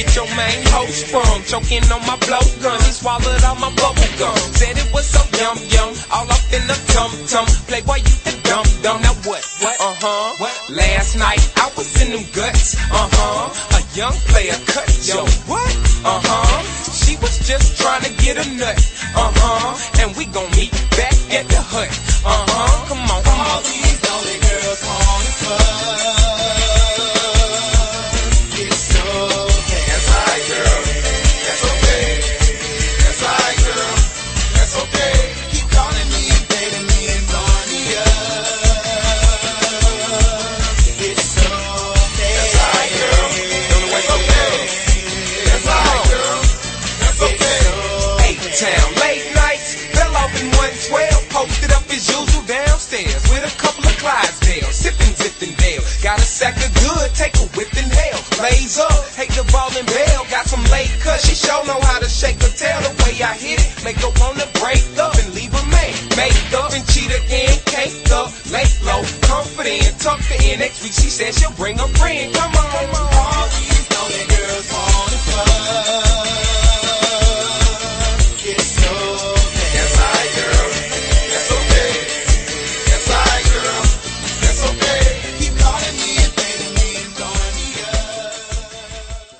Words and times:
Get 0.00 0.16
your 0.16 0.24
main 0.32 0.64
hoe 0.72 0.88
sprung. 0.88 1.44
Choking 1.44 1.84
on 1.92 2.00
my 2.08 2.16
blow 2.24 2.40
gun. 2.64 2.80
He 2.88 2.90
swallowed 2.90 3.44
all 3.44 3.56
my 3.56 3.68
bubble 3.76 4.12
gum. 4.16 4.32
Said 4.56 4.80
it 4.80 4.88
was 4.96 5.04
so 5.04 5.20
yum 5.36 5.60
yum. 5.68 5.92
All 6.08 6.24
up 6.24 6.40
in 6.56 6.64
the 6.64 6.76
tum 6.88 7.12
tum. 7.28 7.44
Playboy, 7.68 8.00
you 8.00 8.16
the 8.24 8.32
dumb 8.48 8.64
dumb. 8.80 9.02
Now 9.04 9.12
what? 9.28 9.44
What? 9.60 9.76
Uh 9.76 9.92
huh. 10.00 10.40
What? 10.40 10.56
Last 10.72 11.20
night 11.20 11.44
I 11.60 11.68
was 11.76 12.00
in 12.00 12.16
them 12.16 12.24
guts. 12.32 12.80
Uh 12.88 13.12
huh. 13.12 13.76
A 13.76 13.80
young 13.92 14.16
player 14.32 14.56
cut 14.72 14.88
yo. 15.04 15.20
What? 15.44 15.68
Uh 16.00 16.16
huh. 16.24 16.64
She 16.96 17.20
was 17.20 17.36
just 17.44 17.76
trying 17.76 18.00
to 18.00 18.12
get 18.24 18.40
a 18.40 18.46
nut. 18.56 18.80
Uh 19.12 19.28
huh. 19.36 20.00
And 20.00 20.16
we 20.16 20.24
gon' 20.32 20.48
meet 20.56 20.72
back 20.96 21.12
at 21.28 21.44
the 21.52 21.60
hut. 21.60 21.92
Uh 22.24 22.40
huh. 22.48 22.88
Come 22.88 23.04
on, 23.04 23.20
Blaze 58.70 58.86
up, 58.86 59.08
hate 59.16 59.30
the 59.30 59.42
ball 59.50 59.70
and 59.76 59.86
bail. 59.86 60.22
Got 60.30 60.46
some 60.46 60.62
late 60.70 60.90
cuts, 61.00 61.26
she 61.26 61.34
sure 61.34 61.66
know 61.66 61.80
how 61.80 61.98
to 61.98 62.08
shake 62.08 62.40
her 62.40 62.54
tail. 62.54 62.80
The 62.82 63.02
way 63.02 63.20
I 63.22 63.34
hit 63.34 63.58
it, 63.58 63.84
make 63.84 63.96
her 63.96 64.12
wanna 64.20 64.46
break 64.62 64.84
up 64.98 65.14
and 65.18 65.34
leave 65.34 65.52
her 65.52 65.66
man. 65.70 65.92
Make 66.16 66.38
up 66.54 66.72
and 66.72 66.86
cheat 66.86 67.10
again, 67.10 67.58
caked 67.66 68.12
up, 68.12 68.30
late 68.52 68.70
low, 68.84 69.02
confident, 69.22 69.98
her 70.04 70.52
in. 70.52 70.60
Next 70.60 70.82
week 70.82 70.92
she 70.92 71.10
said 71.10 71.34
she'll 71.34 71.50
bring 71.52 71.80
a 71.80 71.88
friend. 71.98 72.32
Come 72.32 72.54
on, 72.54 72.70
come 72.70 72.94
on. 72.94 73.79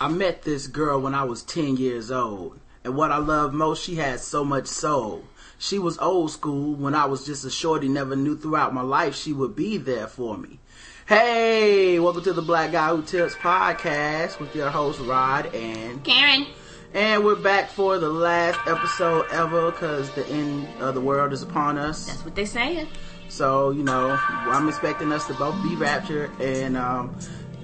I 0.02 0.08
met 0.08 0.40
this 0.44 0.66
girl 0.66 0.98
when 0.98 1.14
I 1.14 1.24
was 1.24 1.42
10 1.42 1.76
years 1.76 2.10
old, 2.10 2.58
and 2.84 2.96
what 2.96 3.12
I 3.12 3.18
loved 3.18 3.52
most, 3.52 3.84
she 3.84 3.96
had 3.96 4.18
so 4.20 4.46
much 4.46 4.66
soul. 4.66 5.24
She 5.58 5.78
was 5.78 5.98
old 5.98 6.30
school 6.30 6.72
when 6.72 6.94
I 6.94 7.04
was 7.04 7.26
just 7.26 7.44
a 7.44 7.50
shorty, 7.50 7.86
never 7.86 8.16
knew 8.16 8.34
throughout 8.34 8.72
my 8.72 8.80
life 8.80 9.14
she 9.14 9.34
would 9.34 9.54
be 9.54 9.76
there 9.76 10.06
for 10.06 10.38
me. 10.38 10.58
Hey, 11.06 12.00
welcome 12.00 12.22
to 12.22 12.32
the 12.32 12.40
Black 12.40 12.72
Guy 12.72 12.88
Who 12.88 13.02
Tips 13.02 13.34
podcast 13.34 14.40
with 14.40 14.56
your 14.56 14.70
host 14.70 15.00
Rod 15.00 15.54
and 15.54 16.02
Karen. 16.02 16.46
and 16.94 17.22
we're 17.22 17.36
back 17.36 17.68
for 17.68 17.98
the 17.98 18.08
last 18.08 18.58
episode 18.66 19.26
ever 19.30 19.70
because 19.70 20.10
the 20.12 20.26
end 20.28 20.66
of 20.80 20.94
the 20.94 21.00
world 21.02 21.34
is 21.34 21.42
upon 21.42 21.76
us. 21.76 22.06
That's 22.06 22.24
what 22.24 22.34
they 22.34 22.46
saying. 22.46 22.88
So, 23.28 23.70
you 23.70 23.82
know, 23.82 24.18
I'm 24.30 24.66
expecting 24.66 25.12
us 25.12 25.26
to 25.26 25.34
both 25.34 25.62
be 25.62 25.76
raptured 25.76 26.30
and, 26.40 26.78
um, 26.78 27.14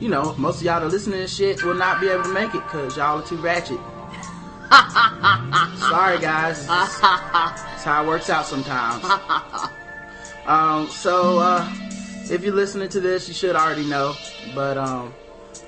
you 0.00 0.08
know, 0.08 0.34
most 0.36 0.58
of 0.58 0.62
y'all 0.64 0.80
that 0.80 0.88
listen 0.88 1.12
to 1.12 1.18
this 1.18 1.36
shit 1.36 1.62
will 1.62 1.74
not 1.74 2.00
be 2.00 2.08
able 2.08 2.24
to 2.24 2.32
make 2.32 2.54
it 2.54 2.62
because 2.64 2.96
y'all 2.96 3.20
are 3.20 3.26
too 3.26 3.36
ratchet. 3.36 3.78
Sorry, 5.78 6.18
guys. 6.18 6.66
That's 6.66 7.84
how 7.84 8.04
it 8.04 8.06
works 8.06 8.30
out 8.30 8.46
sometimes. 8.46 9.04
Um, 10.46 10.86
so, 10.86 11.40
uh, 11.40 11.68
if 12.30 12.44
you're 12.44 12.54
listening 12.54 12.88
to 12.90 13.00
this, 13.00 13.26
you 13.26 13.34
should 13.34 13.56
already 13.56 13.84
know, 13.84 14.14
but, 14.54 14.78
um, 14.78 15.12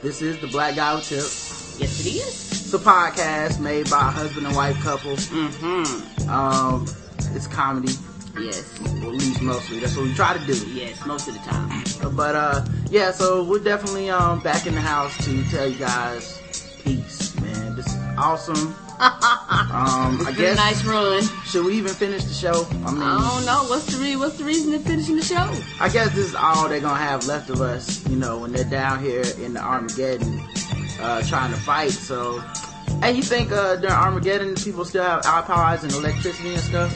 this 0.03 0.23
is 0.23 0.41
the 0.41 0.47
Black 0.47 0.77
Guy 0.77 0.95
Who 0.95 1.01
Tips. 1.01 1.77
Yes, 1.81 2.07
it 2.07 2.11
is. 2.11 2.53
It's 2.53 2.75
a 2.75 2.79
podcast 2.79 3.59
made 3.59 3.91
by 3.91 3.99
a 3.99 4.11
husband 4.11 4.47
and 4.47 4.55
wife 4.55 4.79
couple. 4.81 5.17
Mm-hmm. 5.17 6.31
Um, 6.31 6.87
it's 7.35 7.49
comedy, 7.49 7.93
Yes. 8.41 8.81
or 9.03 9.09
at 9.09 9.15
least 9.15 9.43
mostly. 9.43 9.79
That's 9.81 9.97
what 9.97 10.07
we 10.07 10.15
try 10.15 10.37
to 10.37 10.45
do. 10.47 10.55
Yes, 10.73 11.05
most 11.07 11.29
of 11.29 11.35
the 11.35 11.41
time. 11.41 12.15
But 12.17 12.35
uh 12.35 12.65
yeah, 12.91 13.11
so 13.11 13.45
we're 13.45 13.59
definitely 13.59 14.11
um 14.11 14.41
back 14.41 14.67
in 14.67 14.75
the 14.75 14.81
house 14.81 15.17
to 15.25 15.45
tell 15.51 15.67
you 15.69 15.79
guys 15.79 16.41
peace, 16.85 17.35
man. 17.41 17.75
This 17.77 17.87
is 17.87 17.97
awesome. 18.17 18.75
Um 19.71 20.27
I 20.27 20.33
guess 20.37 20.57
nice 20.57 20.85
run. 20.85 21.23
should 21.45 21.65
we 21.65 21.75
even 21.75 21.93
finish 21.93 22.25
the 22.25 22.35
show? 22.35 22.67
I 22.85 22.91
mean 22.93 23.03
I 23.03 23.19
don't 23.37 23.47
know. 23.47 23.65
What's 23.71 23.87
the 23.87 23.99
re- 24.03 24.17
what's 24.17 24.37
the 24.39 24.45
reason 24.45 24.75
of 24.75 24.83
finishing 24.83 25.17
the 25.17 25.23
show? 25.23 25.49
I 25.81 25.89
guess 25.89 26.09
this 26.15 26.27
is 26.27 26.35
all 26.35 26.69
they're 26.69 26.81
gonna 26.81 26.99
have 26.99 27.27
left 27.27 27.49
of 27.51 27.61
us, 27.61 28.07
you 28.09 28.17
know, 28.17 28.39
when 28.39 28.53
they're 28.53 28.65
down 28.65 29.01
here 29.03 29.23
in 29.41 29.55
the 29.55 29.61
Armageddon 29.61 30.41
uh 31.01 31.23
trying 31.23 31.53
to 31.53 31.57
fight. 31.61 31.91
So 31.93 32.41
Hey, 33.03 33.13
you 33.13 33.23
think 33.23 33.53
uh 33.53 33.77
during 33.77 33.95
Armageddon 33.95 34.55
people 34.57 34.85
still 34.85 35.05
have 35.05 35.23
iPods 35.23 35.85
and 35.85 35.93
electricity 35.93 36.55
and 36.55 36.63
stuff? 36.63 36.93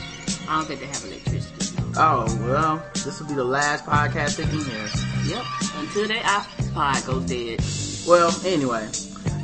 I 0.49 0.57
don't 0.57 0.67
think 0.67 0.81
they 0.81 0.87
have 0.87 1.05
electricity. 1.05 1.77
Oh, 1.97 2.25
well, 2.49 2.83
this 2.95 3.21
will 3.21 3.29
be 3.29 3.35
the 3.35 3.45
last 3.45 3.85
podcast 3.85 4.37
they 4.37 4.45
can 4.45 4.65
hear. 4.65 5.37
Yep. 5.37 5.45
Until 5.77 6.09
that 6.09 6.23
iPod 6.49 7.07
goes 7.07 7.27
dead. 7.27 7.61
Well, 8.09 8.35
anyway, 8.47 8.89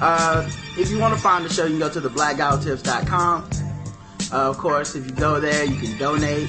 uh, 0.01 0.49
if 0.79 0.91
you 0.91 0.99
want 0.99 1.15
to 1.15 1.21
find 1.21 1.45
the 1.45 1.53
show, 1.53 1.65
you 1.65 1.79
can 1.79 1.81
go 1.81 1.91
to 1.91 2.01
theblackguywhotips.com. 2.01 3.51
Uh, 4.33 4.51
of 4.51 4.59
course, 4.59 4.95
if 4.95 5.07
you 5.07 5.13
go 5.13 5.41
there, 5.41 5.65
you 5.65 5.77
can 5.79 5.97
donate. 5.99 6.49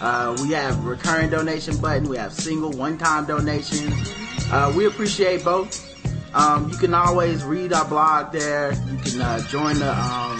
Uh, 0.00 0.36
we 0.42 0.50
have 0.52 0.84
recurring 0.84 1.30
donation 1.30 1.76
button. 1.78 2.08
We 2.08 2.16
have 2.16 2.32
single 2.32 2.70
one-time 2.72 3.26
donations. 3.26 4.12
Uh, 4.50 4.72
we 4.76 4.86
appreciate 4.86 5.44
both. 5.44 5.90
Um, 6.34 6.68
you 6.70 6.76
can 6.76 6.94
always 6.94 7.44
read 7.44 7.72
our 7.72 7.84
blog 7.84 8.32
there. 8.32 8.72
You 8.72 8.98
can 8.98 9.20
uh, 9.20 9.40
join 9.48 9.78
the. 9.78 9.92
Um, 9.96 10.38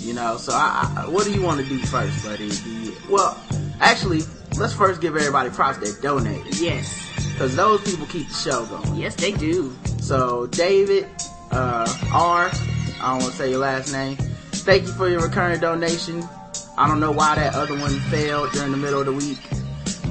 You 0.07 0.13
know. 0.13 0.37
So, 0.37 0.53
I, 0.53 0.89
I, 0.97 1.09
what 1.09 1.25
do 1.25 1.33
you 1.33 1.41
want 1.41 1.59
to 1.59 1.67
do 1.67 1.77
first, 1.79 2.23
buddy? 2.23 2.49
Do 2.49 2.69
you, 2.69 2.95
well, 3.09 3.37
actually, 3.81 4.21
let's 4.57 4.73
first 4.73 5.01
give 5.01 5.17
everybody 5.17 5.49
props 5.49 5.79
that 5.79 6.01
donated 6.01 6.57
Yes, 6.61 7.11
because 7.33 7.57
those 7.57 7.81
people 7.83 8.05
keep 8.07 8.27
the 8.29 8.33
show 8.33 8.65
going. 8.67 8.95
yes, 8.95 9.15
they 9.15 9.33
do. 9.33 9.75
So, 9.99 10.47
David 10.47 11.09
uh, 11.51 11.93
R. 12.13 12.49
I 12.49 13.09
don't 13.09 13.19
want 13.19 13.31
to 13.31 13.37
say 13.37 13.49
your 13.49 13.59
last 13.59 13.91
name. 13.91 14.15
Thank 14.15 14.83
you 14.83 14.93
for 14.93 15.09
your 15.09 15.19
recurring 15.21 15.59
donation. 15.59 16.23
I 16.77 16.87
don't 16.87 17.01
know 17.01 17.11
why 17.11 17.35
that 17.35 17.53
other 17.55 17.77
one 17.77 17.99
failed 18.09 18.51
during 18.53 18.71
the 18.71 18.77
middle 18.77 19.01
of 19.01 19.07
the 19.07 19.13
week, 19.13 19.39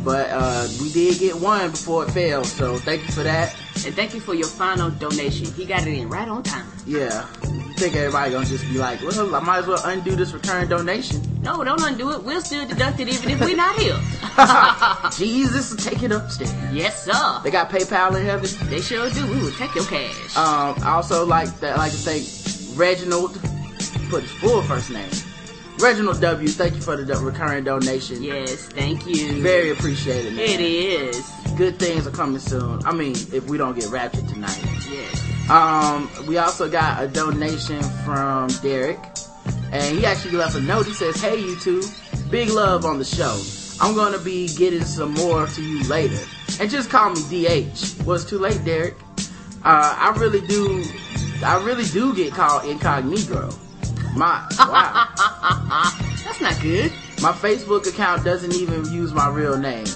but 0.05 0.29
uh, 0.31 0.69
we 0.83 0.93
did 0.93 1.19
get 1.19 1.37
one 1.37 1.71
before 1.71 2.05
it 2.05 2.11
failed. 2.11 2.45
So, 2.47 2.77
thank 2.77 3.01
you 3.07 3.13
for 3.15 3.23
that. 3.23 3.57
And 3.85 3.95
thank 3.95 4.15
you 4.15 4.21
for 4.21 4.35
your 4.35 4.49
final 4.49 4.91
donation. 4.91 5.47
He 5.53 5.65
got 5.65 5.87
it 5.87 5.93
in 5.99 6.09
right 6.09 6.27
on 6.29 6.43
time. 6.43 6.67
Yeah. 6.87 7.27
You 7.45 7.73
think 7.75 7.95
everybody 7.95 8.33
gonna 8.33 8.47
just 8.47 8.65
be 8.69 8.79
like, 8.79 9.03
well, 9.03 9.35
I 9.35 9.41
might 9.41 9.59
as 9.59 9.67
well 9.67 9.81
undo 9.85 10.17
this 10.17 10.33
return 10.33 10.67
donation. 10.69 11.21
No, 11.43 11.63
don't 11.63 11.83
undo 11.83 12.11
it. 12.13 12.23
We'll 12.23 12.41
still 12.41 12.67
deduct 12.67 13.01
it 13.01 13.09
even 13.09 13.31
if 13.31 13.41
we're 13.41 13.55
not 13.57 13.77
here. 13.77 13.99
Jesus, 15.17 15.77
take 15.85 16.03
it 16.03 16.11
upstairs. 16.11 16.53
yes, 16.73 17.05
sir. 17.05 17.41
They 17.45 17.51
got 17.51 17.69
PayPal 17.71 18.19
in 18.19 18.25
heaven. 18.25 18.49
They 18.71 18.81
sure 18.81 19.11
do. 19.11 19.27
We 19.27 19.41
will 19.41 19.53
take 19.53 19.75
your 19.75 19.85
cash. 19.85 20.37
Um, 20.37 20.75
I 20.83 20.93
also 20.93 21.25
like 21.27 21.49
that. 21.61 21.77
Like 21.77 21.93
to 21.93 21.99
thank 21.99 22.79
Reginald. 22.79 23.35
Put 24.09 24.23
his 24.23 24.33
full 24.33 24.63
first 24.63 24.91
name. 24.91 25.11
Reginald 25.79 26.21
W. 26.21 26.49
Thank 26.49 26.75
you 26.75 26.81
for 26.81 26.97
the 26.97 27.17
recurring 27.17 27.65
donation. 27.65 28.23
yes, 28.23 28.67
thank 28.67 29.07
you. 29.07 29.43
Very 29.43 29.71
appreciated. 29.71 30.35
Man. 30.35 30.45
It 30.49 30.61
is. 30.61 31.31
Good 31.57 31.79
things 31.79 32.07
are 32.07 32.11
coming 32.11 32.39
soon. 32.39 32.85
I 32.85 32.93
mean, 32.93 33.13
if 33.33 33.47
we 33.47 33.59
don't 33.59 33.79
get 33.79 33.89
raptured 33.91 34.27
tonight. 34.29 34.59
Yes. 34.91 35.51
Um, 35.51 36.11
we 36.27 36.39
also 36.39 36.69
got 36.71 37.03
a 37.03 37.09
donation 37.09 37.83
from 38.05 38.49
Derek, 38.63 38.99
and 39.71 39.99
he 39.99 40.05
actually 40.07 40.33
left 40.37 40.57
a 40.57 40.61
note. 40.61 40.87
He 40.87 40.93
says, 40.95 41.21
"Hey, 41.21 41.39
you 41.39 41.59
two, 41.61 41.83
big 42.31 42.49
love 42.51 42.85
on 42.85 42.99
the 42.99 43.05
show. 43.05 43.41
I'm 43.81 43.95
gonna 43.95 44.19
be 44.19 44.49
getting 44.49 44.85
some 44.85 45.13
more 45.15 45.47
to 45.47 45.63
you 45.63 45.85
later, 45.89 46.19
and 46.59 46.71
just 46.71 46.91
call 46.91 47.11
me 47.11 47.23
DH." 47.31 48.03
Was 48.05 48.25
too 48.25 48.39
late, 48.39 48.65
Derek. 48.65 48.97
Uh, 49.63 49.95
I 49.99 50.15
really 50.19 50.41
do, 50.47 50.85
I 51.45 51.63
really 51.65 51.85
do 51.85 52.15
get 52.15 52.33
called 52.33 52.65
incognito. 52.65 53.51
My 54.17 54.47
wow, 54.59 55.09
That's 56.25 56.41
not 56.41 56.59
good. 56.63 56.91
my 57.21 57.33
Facebook 57.33 57.87
account 57.87 58.25
doesn't 58.25 58.55
even 58.55 58.85
use 58.91 59.13
my 59.13 59.29
real 59.29 59.59
name, 59.59 59.87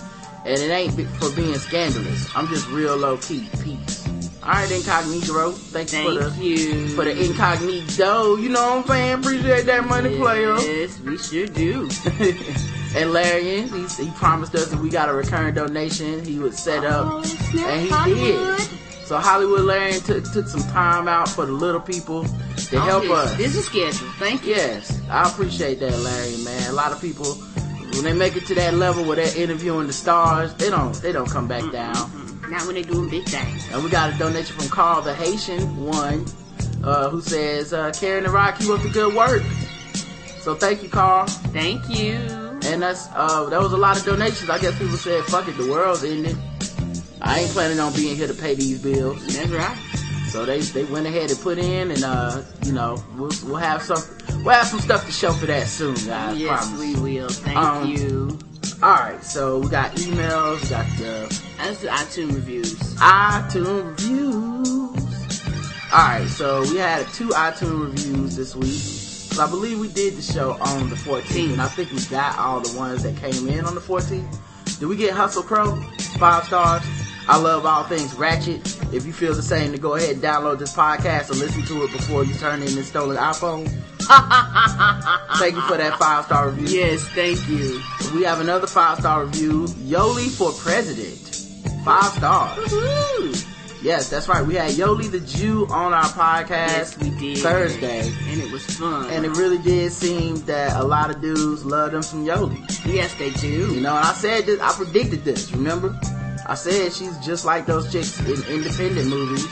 and 0.45 0.61
it 0.61 0.71
ain't 0.71 0.93
for 1.19 1.31
being 1.35 1.55
scandalous. 1.55 2.29
I'm 2.37 2.47
just 2.49 2.69
real 2.69 2.97
low 2.97 3.17
key. 3.17 3.49
Peace. 3.63 4.07
All 4.43 4.51
right, 4.51 4.71
incognito. 4.71 5.53
Thanks 5.53 5.95
for 5.95 6.13
the 6.13 6.31
Thank 6.31 6.43
you. 6.43 6.89
for 6.91 7.05
the 7.05 7.19
incognito. 7.25 8.37
You 8.37 8.49
know 8.51 8.77
what 8.77 8.79
I'm 8.79 8.87
saying? 8.89 9.19
Appreciate 9.21 9.67
that 9.67 9.87
money, 9.87 10.17
player. 10.17 10.57
Yes, 10.59 10.99
we 11.01 11.17
sure 11.19 11.47
do. 11.47 11.89
and 12.97 13.13
Larry, 13.13 13.63
he, 13.63 13.87
he 14.05 14.11
promised 14.13 14.55
us 14.55 14.73
if 14.73 14.81
we 14.81 14.91
got 14.91 15.09
a 15.09 15.15
recurring 15.15 15.55
donation, 15.55 16.25
he 16.25 16.39
would 16.39 16.55
set 16.55 16.85
up, 16.85 17.07
Oh, 17.07 17.19
and 17.57 17.81
he 18.09 18.15
did. 18.15 18.69
So 19.11 19.19
Hollywood 19.19 19.63
Larian 19.63 20.01
took 20.03 20.23
took 20.33 20.47
some 20.47 20.63
time 20.71 21.09
out 21.09 21.29
for 21.29 21.45
the 21.45 21.51
little 21.51 21.81
people 21.81 22.23
to 22.23 22.77
On 22.77 22.87
help 22.87 23.05
us. 23.11 23.37
This 23.37 23.57
is 23.57 23.67
schedule. 23.67 24.07
Thank 24.21 24.47
you. 24.47 24.55
Yes, 24.55 25.03
I 25.11 25.29
appreciate 25.29 25.81
that, 25.81 25.99
Larry. 25.99 26.37
Man, 26.45 26.71
a 26.71 26.73
lot 26.73 26.93
of 26.93 27.01
people 27.01 27.35
when 27.35 28.05
they 28.05 28.13
make 28.13 28.37
it 28.37 28.47
to 28.47 28.55
that 28.55 28.75
level 28.75 29.03
where 29.03 29.17
they're 29.17 29.37
interviewing 29.37 29.89
the 29.89 29.93
stars, 29.93 30.55
they 30.55 30.71
don't 30.71 30.95
they 31.03 31.11
don't 31.11 31.29
come 31.29 31.49
back 31.49 31.73
down. 31.73 31.93
Not 32.49 32.65
when 32.67 32.77
they're 32.77 32.85
doing 32.85 33.11
big 33.11 33.25
things. 33.25 33.69
And 33.73 33.83
we 33.83 33.91
got 33.91 34.15
a 34.15 34.17
donation 34.17 34.55
from 34.57 34.69
Carl 34.69 35.03
the 35.03 35.13
Haitian 35.13 35.85
one, 35.85 36.25
uh, 36.85 37.09
who 37.11 37.21
says, 37.21 37.73
uh, 37.73 37.91
Karen 37.91 38.23
and 38.23 38.33
Rod, 38.33 38.55
keep 38.61 38.71
up 38.71 38.81
the 38.81 38.91
good 38.91 39.13
work. 39.13 39.43
So 40.39 40.55
thank 40.55 40.85
you, 40.85 40.89
Carl. 40.89 41.27
Thank 41.27 41.89
you. 41.89 42.15
And 42.63 42.81
that's, 42.81 43.09
uh, 43.13 43.47
that 43.47 43.61
was 43.61 43.73
a 43.73 43.77
lot 43.77 43.99
of 43.99 44.05
donations. 44.05 44.49
I 44.51 44.61
guess 44.61 44.79
people 44.79 44.97
said, 44.97 45.25
fuck 45.25 45.49
it, 45.49 45.57
the 45.57 45.69
world's 45.69 46.05
ending. 46.05 46.41
I 47.23 47.41
ain't 47.41 47.51
planning 47.51 47.81
on 47.81 47.93
being 47.95 48.17
here 48.17 48.27
to 48.27 48.35
pay 48.35 48.55
these 48.55 48.83
bills. 48.83 49.25
That's 49.37 49.51
right. 49.51 49.77
So 50.29 50.45
they, 50.47 50.61
they 50.61 50.85
went 50.85 51.07
ahead 51.07 51.31
and 51.31 51.41
put 51.41 51.59
in 51.59 51.91
and, 51.91 52.05
uh, 52.05 52.43
you 52.65 52.73
know, 52.73 53.03
we'll, 53.17 53.31
we'll 53.45 53.57
have 53.57 53.83
some, 53.83 53.99
we'll 54.45 54.55
have 54.55 54.67
some 54.67 54.79
stuff 54.81 55.05
to 55.07 55.13
show 55.13 55.33
for 55.33 55.47
that 55.47 55.67
soon, 55.67 55.95
guys. 56.07 56.39
yes, 56.39 56.69
promise. 56.71 56.81
we 56.97 57.01
will. 57.19 57.29
Thank 57.29 57.57
Um, 57.59 57.89
you. 57.91 58.39
Alright, 58.83 59.23
so 59.25 59.59
we 59.59 59.69
got 59.69 59.91
emails, 59.97 60.63
we 60.63 60.69
got 60.71 60.87
the 60.99 61.43
That's 61.59 61.81
the 61.83 61.89
iTunes 61.89 62.35
reviews. 62.35 62.75
iTunes 62.97 63.99
reviews. 63.99 65.93
Alright, 65.93 66.29
so 66.29 66.63
we 66.63 66.77
had 66.77 67.07
two 67.09 67.29
iTunes 67.31 67.87
reviews 67.93 68.37
this 68.37 68.55
week. 68.55 68.81
'Cause 69.31 69.39
I 69.41 69.49
believe 69.49 69.79
we 69.79 69.89
did 69.89 70.17
the 70.17 70.23
show 70.23 70.53
on 70.61 70.89
the 70.91 70.97
14th, 70.97 71.53
and 71.53 71.61
I 71.63 71.67
think 71.69 71.91
we 71.93 72.01
got 72.07 72.39
all 72.39 72.61
the 72.61 72.77
ones 72.79 73.03
that 73.03 73.17
came 73.17 73.49
in 73.49 73.65
on 73.65 73.75
the 73.75 73.81
14th. 73.81 74.39
Did 74.79 74.87
we 74.89 74.97
get 74.97 75.13
Hustle 75.13 75.43
Crow? 75.43 75.77
Five 76.19 76.45
stars. 76.47 76.83
I 77.31 77.37
love 77.37 77.65
all 77.65 77.85
things 77.85 78.13
Ratchet. 78.15 78.61
If 78.93 79.07
you 79.07 79.13
feel 79.13 79.35
the 79.35 79.43
same, 79.43 79.71
to 79.71 79.79
go 79.79 79.95
ahead 79.95 80.15
and 80.15 80.23
download 80.23 80.59
this 80.59 80.75
podcast 80.75 81.31
and 81.31 81.39
listen 81.39 81.65
to 81.67 81.85
it 81.85 81.93
before 81.93 82.25
you 82.25 82.35
turn 82.35 82.61
in 82.61 82.75
this 82.75 82.89
stolen 82.89 83.17
iPhone. 83.17 83.69
Thank 85.39 85.55
you 85.55 85.63
for 85.63 85.77
that 85.77 85.97
five 85.97 86.25
star 86.25 86.51
review. 86.51 86.67
Yes, 86.81 87.05
thank 87.11 87.49
you. 87.49 87.81
We 88.13 88.25
have 88.25 88.41
another 88.41 88.67
five 88.67 88.99
star 88.99 89.27
review. 89.27 89.67
Yoli 89.67 90.29
for 90.29 90.51
president. 90.53 91.19
Five 91.85 92.13
stars. 92.15 92.59
Woohoo! 92.59 93.47
Yes, 93.81 94.11
that's 94.11 94.27
right. 94.29 94.45
We 94.45 94.57
had 94.57 94.73
Yoli 94.73 95.09
the 95.09 95.21
Jew 95.21 95.69
on 95.71 95.95
our 95.95 96.03
podcast 96.03 96.49
Yes, 96.51 96.99
we 96.99 97.11
did. 97.11 97.39
Thursday. 97.39 98.13
And 98.27 98.41
it 98.43 98.51
was 98.51 98.65
fun. 98.77 99.09
And 99.11 99.25
it 99.25 99.31
really 99.37 99.59
did 99.59 99.93
seem 99.93 100.37
that 100.47 100.75
a 100.77 100.85
lot 100.85 101.11
of 101.11 101.21
dudes 101.23 101.65
love 101.65 101.93
them 101.93 102.03
some 102.03 102.27
Yoli. 102.27 102.59
yes, 102.85 103.15
they 103.15 103.31
do. 103.31 103.73
You 103.73 103.81
know, 103.81 103.97
and 103.97 104.05
I 104.05 104.13
said 104.15 104.47
this, 104.47 104.61
I 104.61 104.73
predicted 104.73 105.25
this, 105.25 105.53
remember? 105.53 105.97
I 106.51 106.55
said 106.55 106.93
she's 106.93 107.17
just 107.19 107.45
like 107.45 107.65
those 107.67 107.91
chicks 107.93 108.19
in 108.21 108.43
independent 108.53 109.09
movies 109.09 109.47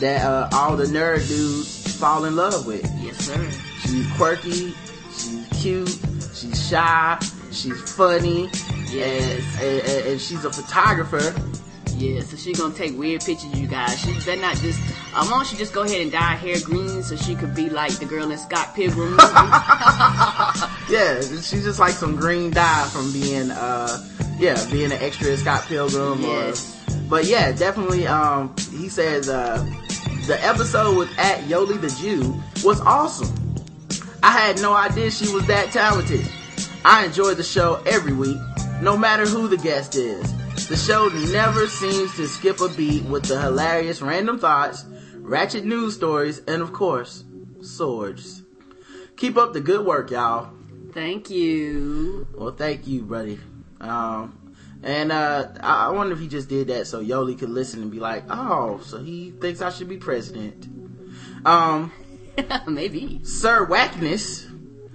that 0.00 0.24
uh, 0.24 0.48
all 0.54 0.76
the 0.76 0.86
nerd 0.86 1.28
dudes 1.28 1.96
fall 1.98 2.24
in 2.24 2.36
love 2.36 2.66
with. 2.66 2.90
Yes, 3.00 3.18
sir. 3.18 3.50
She's 3.82 4.10
quirky, 4.16 4.72
she's 5.10 5.46
cute, 5.60 5.98
she's 6.34 6.68
shy, 6.70 7.18
she's 7.50 7.94
funny, 7.94 8.48
Yes. 8.88 9.44
and, 9.60 9.80
and, 9.86 10.06
and 10.08 10.20
she's 10.20 10.44
a 10.46 10.50
photographer. 10.50 11.34
Yeah, 11.96 12.20
so 12.22 12.36
she 12.38 12.54
gonna 12.54 12.74
take 12.74 12.98
weird 12.98 13.22
pictures 13.22 13.52
you 13.54 13.66
guys. 13.68 14.00
She 14.00 14.12
better 14.24 14.40
not 14.40 14.56
just. 14.56 14.80
I 15.14 15.30
want 15.30 15.46
she 15.46 15.56
just 15.56 15.72
go 15.74 15.82
ahead 15.82 16.00
and 16.00 16.10
dye 16.10 16.34
her 16.34 16.36
hair 16.36 16.56
green 16.64 17.02
so 17.02 17.14
she 17.14 17.34
could 17.36 17.54
be 17.54 17.68
like 17.68 17.92
the 17.98 18.06
girl 18.06 18.30
in 18.30 18.38
Scott 18.38 18.74
Pilgrim 18.74 19.10
movie. 19.10 19.22
Yeah, 20.90 21.20
she's 21.20 21.62
just 21.64 21.78
like 21.78 21.92
some 21.94 22.16
green 22.16 22.50
dye 22.50 22.88
from 22.92 23.12
being, 23.12 23.50
uh, 23.50 23.98
yeah, 24.38 24.64
being 24.70 24.92
an 24.92 24.98
extra 25.00 25.30
in 25.30 25.36
Scott 25.36 25.64
Pilgrim. 25.66 26.22
Yes. 26.22 26.78
Or, 26.88 26.96
but 27.08 27.24
yeah, 27.26 27.52
definitely. 27.52 28.06
Um, 28.06 28.54
he 28.70 28.88
says 28.88 29.28
uh, 29.28 29.64
the 30.26 30.38
episode 30.44 30.96
with 30.96 31.10
at 31.18 31.40
Yoli 31.44 31.80
the 31.80 31.90
Jew 32.00 32.40
was 32.64 32.80
awesome. 32.80 33.32
I 34.22 34.32
had 34.32 34.60
no 34.60 34.72
idea 34.72 35.10
she 35.10 35.32
was 35.32 35.46
that 35.46 35.72
talented. 35.72 36.26
I 36.84 37.04
enjoy 37.04 37.34
the 37.34 37.42
show 37.42 37.82
every 37.86 38.12
week, 38.12 38.38
no 38.80 38.96
matter 38.96 39.26
who 39.26 39.48
the 39.48 39.56
guest 39.56 39.94
is. 39.94 40.22
The 40.68 40.76
show 40.76 41.08
never 41.32 41.66
seems 41.66 42.14
to 42.16 42.26
skip 42.26 42.60
a 42.60 42.68
beat 42.68 43.04
with 43.04 43.24
the 43.24 43.40
hilarious 43.40 44.00
random 44.00 44.38
thoughts, 44.38 44.84
ratchet 45.16 45.64
news 45.64 45.94
stories, 45.94 46.40
and 46.46 46.62
of 46.62 46.72
course, 46.72 47.24
swords. 47.60 48.42
Keep 49.16 49.36
up 49.36 49.52
the 49.52 49.60
good 49.60 49.84
work, 49.84 50.10
y'all. 50.10 50.52
Thank 50.92 51.30
you. 51.30 52.26
Well, 52.34 52.52
thank 52.52 52.86
you, 52.86 53.02
buddy. 53.02 53.38
Um, 53.82 54.54
and 54.82 55.12
uh, 55.12 55.48
I 55.60 55.90
wonder 55.90 56.14
if 56.14 56.20
he 56.20 56.28
just 56.28 56.48
did 56.48 56.68
that 56.68 56.86
so 56.86 57.02
Yoli 57.02 57.38
could 57.38 57.50
listen 57.50 57.82
and 57.82 57.90
be 57.90 58.00
like, 58.00 58.24
"Oh, 58.30 58.80
so 58.84 58.98
he 59.02 59.30
thinks 59.32 59.60
I 59.60 59.70
should 59.70 59.88
be 59.88 59.96
president." 59.98 60.66
Um, 61.44 61.92
Maybe. 62.66 63.20
Sir 63.24 63.66
Wackness, 63.66 64.48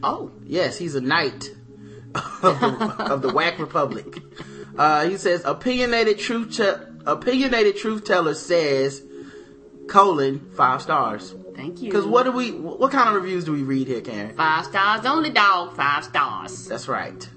Oh, 0.03 0.31
yes, 0.43 0.77
he's 0.77 0.95
a 0.95 1.01
knight. 1.01 1.49
of 2.15 2.59
the, 2.59 2.95
of 3.11 3.21
the 3.21 3.33
Whack 3.33 3.59
Republic. 3.59 4.19
Uh, 4.77 5.07
he 5.07 5.17
says, 5.17 5.41
opinionated 5.45 6.19
truth, 6.19 6.55
te- 6.57 6.83
opinionated 7.05 7.77
truth 7.77 8.05
teller 8.05 8.33
says, 8.33 9.03
colon, 9.87 10.51
five 10.55 10.81
stars. 10.81 11.33
Thank 11.55 11.81
you. 11.81 11.89
Because 11.89 12.05
what 12.05 12.23
do 12.23 12.31
we, 12.31 12.51
what 12.51 12.91
kind 12.91 13.09
of 13.09 13.15
reviews 13.15 13.43
do 13.45 13.51
we 13.51 13.63
read 13.63 13.87
here, 13.87 14.01
Karen? 14.01 14.35
Five 14.35 14.65
stars 14.65 15.05
only, 15.05 15.31
dog. 15.31 15.75
Five 15.75 16.03
stars. 16.05 16.67
That's 16.67 16.87
right. 16.87 17.27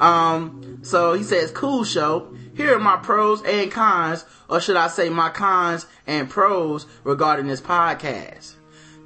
Um, 0.00 0.80
so 0.82 1.12
he 1.14 1.22
says, 1.22 1.50
cool 1.50 1.84
show. 1.84 2.34
Here 2.54 2.76
are 2.76 2.78
my 2.78 2.96
pros 2.96 3.42
and 3.44 3.70
cons, 3.70 4.24
or 4.48 4.60
should 4.60 4.76
I 4.76 4.88
say 4.88 5.08
my 5.08 5.30
cons 5.30 5.86
and 6.06 6.28
pros 6.28 6.86
regarding 7.04 7.46
this 7.46 7.60
podcast. 7.60 8.54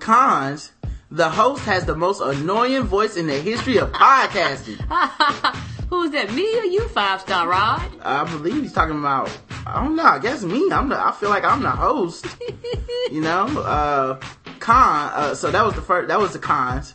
Cons, 0.01 0.73
the 1.11 1.31
host 1.31 1.65
has 1.65 1.85
the 1.85 1.95
most 1.95 2.21
annoying 2.21 2.83
voice 2.83 3.17
in 3.17 3.29
the 3.29 3.39
history 3.39 3.79
of 3.79 3.93
podcasting. 3.93 4.81
Who's 5.89 6.11
that? 6.11 6.33
Me 6.33 6.59
or 6.59 6.65
you? 6.65 6.89
Five 6.89 7.21
star 7.21 7.49
Rod? 7.49 7.89
I 8.03 8.25
believe 8.25 8.63
he's 8.63 8.73
talking 8.73 8.99
about, 8.99 9.31
I 9.65 9.85
don't 9.85 9.95
know, 9.95 10.03
I 10.03 10.19
guess 10.19 10.43
me. 10.43 10.69
I'm 10.73 10.89
the, 10.89 10.99
I 10.99 11.13
feel 11.13 11.29
like 11.31 11.45
I'm 11.45 11.63
the 11.63 11.71
host. 11.71 12.27
you 13.13 13.21
know, 13.21 13.47
uh, 13.61 14.21
con, 14.59 15.13
uh, 15.15 15.35
so 15.37 15.53
that 15.53 15.65
was 15.65 15.75
the 15.75 15.83
first, 15.83 16.09
that 16.09 16.19
was 16.19 16.33
the 16.33 16.41
cons. 16.41 16.95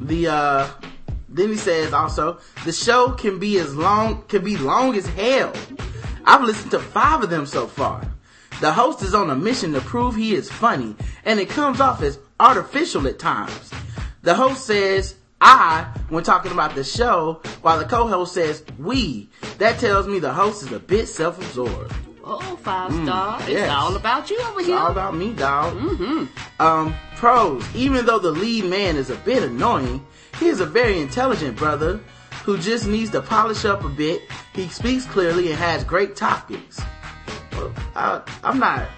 The, 0.00 0.26
uh, 0.26 0.68
then 1.28 1.48
he 1.50 1.56
says 1.56 1.92
also, 1.92 2.38
the 2.64 2.72
show 2.72 3.10
can 3.12 3.38
be 3.38 3.58
as 3.58 3.74
long, 3.74 4.22
can 4.28 4.44
be 4.44 4.56
long 4.56 4.94
as 4.96 5.06
hell. 5.06 5.52
I've 6.24 6.42
listened 6.42 6.70
to 6.72 6.78
five 6.78 7.22
of 7.22 7.30
them 7.30 7.46
so 7.46 7.66
far. 7.66 8.02
The 8.60 8.72
host 8.72 9.02
is 9.02 9.14
on 9.14 9.30
a 9.30 9.36
mission 9.36 9.72
to 9.74 9.80
prove 9.80 10.16
he 10.16 10.34
is 10.34 10.50
funny, 10.50 10.96
and 11.24 11.38
it 11.38 11.48
comes 11.48 11.80
off 11.80 12.02
as 12.02 12.18
artificial 12.40 13.06
at 13.06 13.18
times. 13.18 13.70
The 14.22 14.34
host 14.34 14.66
says, 14.66 15.16
I, 15.40 15.86
when 16.08 16.24
talking 16.24 16.52
about 16.52 16.74
the 16.74 16.82
show, 16.82 17.42
while 17.62 17.78
the 17.78 17.84
co-host 17.84 18.34
says, 18.34 18.64
we. 18.78 19.28
That 19.58 19.78
tells 19.78 20.06
me 20.06 20.18
the 20.18 20.32
host 20.32 20.62
is 20.62 20.72
a 20.72 20.80
bit 20.80 21.06
self-absorbed. 21.06 21.94
Oh, 22.24 22.56
five 22.56 22.92
star. 22.92 23.38
It's 23.42 23.50
yes. 23.50 23.70
all 23.70 23.94
about 23.94 24.30
you 24.30 24.40
over 24.40 24.50
here. 24.50 24.58
It's 24.60 24.66
here. 24.68 24.78
all 24.78 24.90
about 24.90 25.14
me, 25.14 25.32
dog. 25.32 25.74
Mm-hmm. 25.74 26.60
Um, 26.60 26.94
pros. 27.14 27.64
Even 27.76 28.04
though 28.04 28.18
the 28.18 28.32
lead 28.32 28.64
man 28.64 28.96
is 28.96 29.10
a 29.10 29.16
bit 29.16 29.44
annoying, 29.44 30.04
he 30.38 30.46
is 30.48 30.60
a 30.60 30.66
very 30.66 31.00
intelligent 31.00 31.56
brother 31.56 32.00
who 32.44 32.56
just 32.58 32.86
needs 32.86 33.10
to 33.10 33.20
polish 33.22 33.64
up 33.64 33.84
a 33.84 33.88
bit. 33.88 34.22
He 34.54 34.68
speaks 34.68 35.04
clearly 35.06 35.50
and 35.50 35.58
has 35.58 35.82
great 35.84 36.14
topics. 36.16 36.80
Well, 37.52 37.72
I, 37.94 38.22
I'm 38.44 38.58
not. 38.58 38.88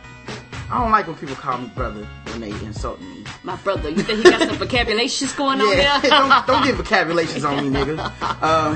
I 0.71 0.81
don't 0.81 0.91
like 0.91 1.07
when 1.07 1.17
people 1.17 1.35
call 1.35 1.57
me 1.59 1.69
brother 1.75 2.07
when 2.27 2.41
they 2.41 2.51
insult 2.51 3.01
me. 3.01 3.25
My 3.43 3.57
brother, 3.57 3.89
you 3.89 4.03
think 4.03 4.19
he 4.23 4.31
got 4.31 4.41
some 4.47 4.57
vocabulations 4.59 5.33
going 5.35 5.61
on 5.63 5.69
Yeah, 5.79 5.99
there? 6.01 6.11
don't, 6.11 6.47
don't 6.47 6.63
get 6.65 6.75
vocabulations 6.75 7.43
on 7.49 7.57
me, 7.73 7.79
nigga. 7.79 7.99
Um, 8.43 8.75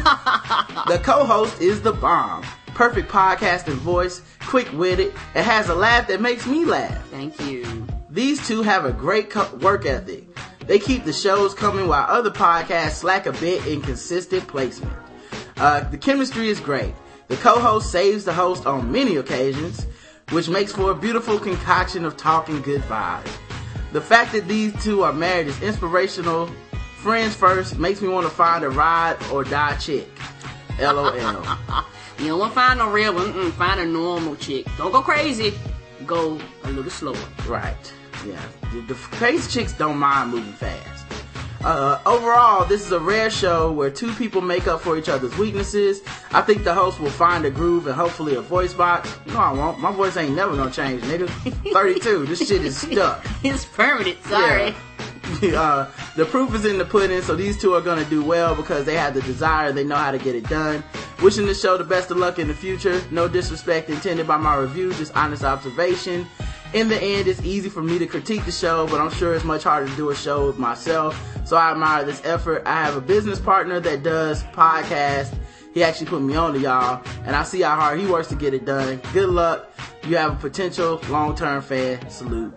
the 0.89 0.99
co-host 1.03 1.61
is 1.61 1.83
the 1.83 1.93
bomb. 1.93 2.45
Perfect 2.69 3.11
podcasting 3.11 3.75
voice, 3.75 4.23
quick-witted, 4.41 5.13
and 5.35 5.45
has 5.45 5.69
a 5.69 5.75
laugh 5.75 6.09
that 6.09 6.23
makes 6.23 6.47
me 6.47 6.65
laugh. 6.65 7.07
Thank 7.09 7.39
you. 7.43 7.87
These 8.09 8.47
two 8.49 8.63
have 8.63 8.87
a 8.87 8.93
great 8.93 9.29
co- 9.29 9.55
work 9.57 9.85
ethic. 9.85 10.25
They 10.67 10.79
keep 10.79 11.05
the 11.05 11.13
shows 11.13 11.55
coming 11.55 11.89
while 11.89 12.07
other 12.09 12.31
podcasts 12.31 12.93
slack 12.93 13.27
a 13.27 13.33
bit 13.33 13.67
in 13.67 13.81
consistent 13.83 14.47
placement. 14.47 14.97
Uh, 15.57 15.81
the 15.91 15.99
chemistry 15.99 16.49
is 16.49 16.61
great. 16.61 16.95
The 17.29 17.37
co-host 17.37 17.91
saves 17.91 18.25
the 18.25 18.33
host 18.33 18.67
on 18.67 18.93
many 18.93 19.17
occasions, 19.17 19.87
which 20.31 20.49
makes 20.49 20.73
for 20.73 20.91
a 20.91 20.95
beautiful 20.95 21.39
concoction 21.39 22.05
of 22.05 22.17
talking 22.17 22.63
good 22.63 22.83
vibes. 22.83 23.31
The 23.93 24.01
fact 24.01 24.33
that 24.33 24.49
these 24.49 24.73
two 24.83 25.03
are 25.03 25.13
married 25.13 25.49
is 25.49 25.63
inspirational. 25.63 26.51
Friends 26.99 27.35
first 27.35 27.79
makes 27.79 28.01
me 28.01 28.09
want 28.09 28.27
to 28.27 28.33
find 28.33 28.65
a 28.65 28.71
ride 28.71 29.17
or 29.33 29.45
die 29.45 29.77
chick. 29.77 30.09
LOL. 30.79 31.13
You 32.19 32.29
don't 32.29 32.39
want 32.39 32.53
to 32.53 32.55
find 32.55 32.81
a 32.81 32.87
real 32.87 33.15
one. 33.15 33.51
Find 33.53 33.81
a 33.81 33.87
normal 33.87 34.37
chick. 34.37 34.65
Don't 34.79 34.93
go 34.93 35.03
crazy. 35.03 35.55
Go 36.07 36.39
a 36.63 36.71
little 36.71 36.91
slower. 36.91 37.17
Right. 37.49 37.93
Yeah. 38.27 38.41
The, 38.73 38.81
the 38.83 38.95
crazy 38.95 39.51
chicks 39.51 39.73
don't 39.73 39.99
mind 39.99 40.31
moving 40.31 40.53
fast. 40.53 41.03
Uh, 41.65 42.01
overall, 42.07 42.65
this 42.65 42.85
is 42.85 42.91
a 42.91 42.99
rare 42.99 43.31
show 43.31 43.71
where 43.71 43.89
two 43.89 44.13
people 44.15 44.41
make 44.41 44.67
up 44.67 44.81
for 44.81 44.99
each 44.99 45.09
other's 45.09 45.37
weaknesses. 45.39 46.03
I 46.33 46.43
think 46.43 46.65
the 46.65 46.75
host 46.75 46.99
will 46.99 47.11
find 47.11 47.45
a 47.45 47.51
groove 47.51 47.87
and 47.87 47.95
hopefully 47.95 48.35
a 48.35 48.41
voice 48.41 48.75
box. 48.75 49.17
No, 49.27 49.39
I 49.39 49.53
won't. 49.53 49.79
My 49.79 49.93
voice 49.93 50.17
ain't 50.17 50.35
never 50.35 50.57
gonna 50.57 50.73
change, 50.73 51.03
nigga. 51.03 51.29
32. 51.73 52.27
This 52.27 52.49
shit 52.49 52.65
is 52.65 52.77
stuck. 52.77 53.25
It's 53.45 53.65
permanent. 53.65 54.23
Sorry. 54.25 54.75
Yeah. 55.41 55.61
uh, 55.61 55.91
the 56.17 56.25
proof 56.25 56.55
is 56.55 56.65
in 56.65 56.79
the 56.79 56.85
pudding, 56.85 57.23
so 57.23 57.37
these 57.37 57.61
two 57.61 57.75
are 57.75 57.81
gonna 57.81 58.05
do 58.07 58.25
well 58.25 58.57
because 58.57 58.85
they 58.85 58.97
have 58.97 59.15
the 59.15 59.23
desire, 59.23 59.73
they 59.73 59.85
know 59.85 59.97
how 59.97 60.11
to 60.11 60.19
get 60.19 60.35
it 60.35 60.49
done. 60.49 60.83
Wishing 61.23 61.47
the 61.47 61.55
show 61.55 61.79
the 61.79 61.85
best 61.85 62.11
of 62.11 62.17
luck 62.17 62.41
in 62.41 62.49
the 62.49 62.55
future. 62.55 63.01
No 63.13 63.29
disrespect 63.29 63.89
intended 63.89 64.27
by 64.27 64.37
my 64.37 64.57
review, 64.57 64.93
just 64.95 65.15
honest 65.17 65.45
observation. 65.45 66.27
In 66.75 66.89
the 66.89 66.97
end, 66.97 67.29
it's 67.29 67.43
easy 67.43 67.69
for 67.69 67.83
me 67.83 67.99
to 67.99 68.07
critique 68.07 68.45
the 68.47 68.53
show, 68.53 68.87
but 68.87 69.01
I'm 69.01 69.11
sure 69.11 69.35
it's 69.35 69.45
much 69.45 69.65
harder 69.65 69.89
to 69.89 69.97
do 69.97 70.09
a 70.11 70.15
show 70.15 70.47
with 70.47 70.59
myself. 70.59 71.21
So 71.45 71.57
I 71.57 71.71
admire 71.71 72.05
this 72.05 72.23
effort. 72.25 72.63
I 72.65 72.83
have 72.83 72.97
a 72.97 73.01
business 73.01 73.39
partner 73.39 73.79
that 73.81 74.03
does 74.03 74.43
podcasts. 74.45 75.37
He 75.75 75.83
actually 75.83 76.07
put 76.07 76.23
me 76.23 76.35
on 76.35 76.55
to 76.55 76.59
y'all, 76.59 77.03
and 77.25 77.37
I 77.37 77.43
see 77.43 77.61
how 77.61 77.77
hard 77.77 78.01
he 78.01 78.07
works 78.07 78.29
to 78.29 78.37
get 78.37 78.55
it 78.55 78.65
done. 78.65 79.01
Good 79.13 79.29
luck. 79.29 79.71
You 80.05 80.17
have 80.17 80.33
a 80.33 80.37
potential 80.37 81.01
long-term 81.09 81.63
fan. 81.63 82.09
Salute. 82.11 82.55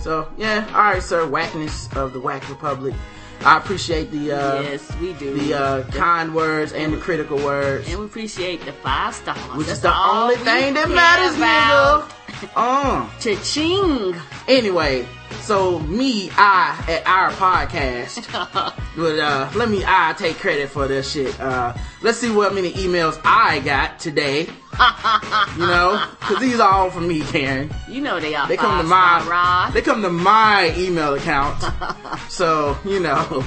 So 0.00 0.30
yeah, 0.36 0.66
all 0.74 0.82
right, 0.82 1.02
sir. 1.02 1.26
Whackness 1.26 1.94
of 1.96 2.12
the 2.12 2.20
Whack 2.20 2.48
Republic. 2.48 2.94
I 3.42 3.56
appreciate 3.56 4.10
the 4.10 4.32
uh, 4.32 4.60
yes, 4.62 4.94
we 5.00 5.12
do. 5.14 5.32
the 5.38 5.54
uh, 5.54 5.82
kind 5.92 6.34
words 6.34 6.72
and 6.72 6.92
the 6.92 6.98
critical 6.98 7.38
words, 7.38 7.88
and 7.88 7.98
we 7.98 8.04
appreciate 8.04 8.64
the 8.66 8.72
five 8.72 9.14
stars. 9.14 9.38
which 9.56 9.66
That's 9.66 9.78
is 9.78 9.82
the 9.82 9.96
only 9.96 10.36
thing 10.36 10.74
that 10.74 10.88
matters, 10.90 11.36
about. 11.36 12.10
nigga. 12.10 12.50
Uh. 12.54 13.08
Cha-ching. 13.18 14.14
Anyway, 14.48 15.06
so 15.42 15.78
me, 15.80 16.30
I 16.32 16.82
at 16.88 17.06
our 17.06 17.30
podcast, 17.32 18.30
but 18.96 19.18
uh, 19.18 19.50
let 19.54 19.68
me 19.68 19.82
I 19.86 20.14
take 20.16 20.36
credit 20.36 20.68
for 20.70 20.86
this 20.88 21.10
shit. 21.12 21.38
Uh, 21.40 21.74
let's 22.02 22.18
see 22.18 22.30
what 22.30 22.54
many 22.54 22.72
emails 22.72 23.20
I 23.24 23.60
got 23.60 23.98
today. 23.98 24.48
you 25.56 25.66
know, 25.66 26.02
because 26.20 26.38
these 26.40 26.58
are 26.60 26.72
all 26.72 26.90
from 26.90 27.06
me, 27.08 27.20
Karen. 27.20 27.70
You 27.88 28.00
know 28.00 28.18
they 28.20 28.34
are 28.34 28.46
They 28.48 28.56
come 28.56 28.80
to 28.80 28.86
my 28.86 29.26
Rod. 29.28 29.72
they 29.72 29.82
come 29.82 30.00
to 30.02 30.10
my 30.10 30.72
email 30.76 31.14
account. 31.14 31.62
so 32.30 32.78
you 32.84 33.00
know, 33.00 33.44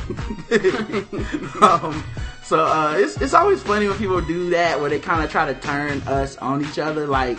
um, 1.61 2.03
so 2.43 2.65
uh, 2.65 2.95
it's 2.97 3.19
it's 3.21 3.33
always 3.33 3.63
funny 3.63 3.87
when 3.87 3.97
people 3.97 4.21
do 4.21 4.49
that, 4.51 4.79
where 4.79 4.89
they 4.89 4.99
kind 4.99 5.23
of 5.23 5.31
try 5.31 5.51
to 5.51 5.59
turn 5.59 6.01
us 6.01 6.37
on 6.37 6.61
each 6.63 6.77
other, 6.77 7.07
like 7.07 7.37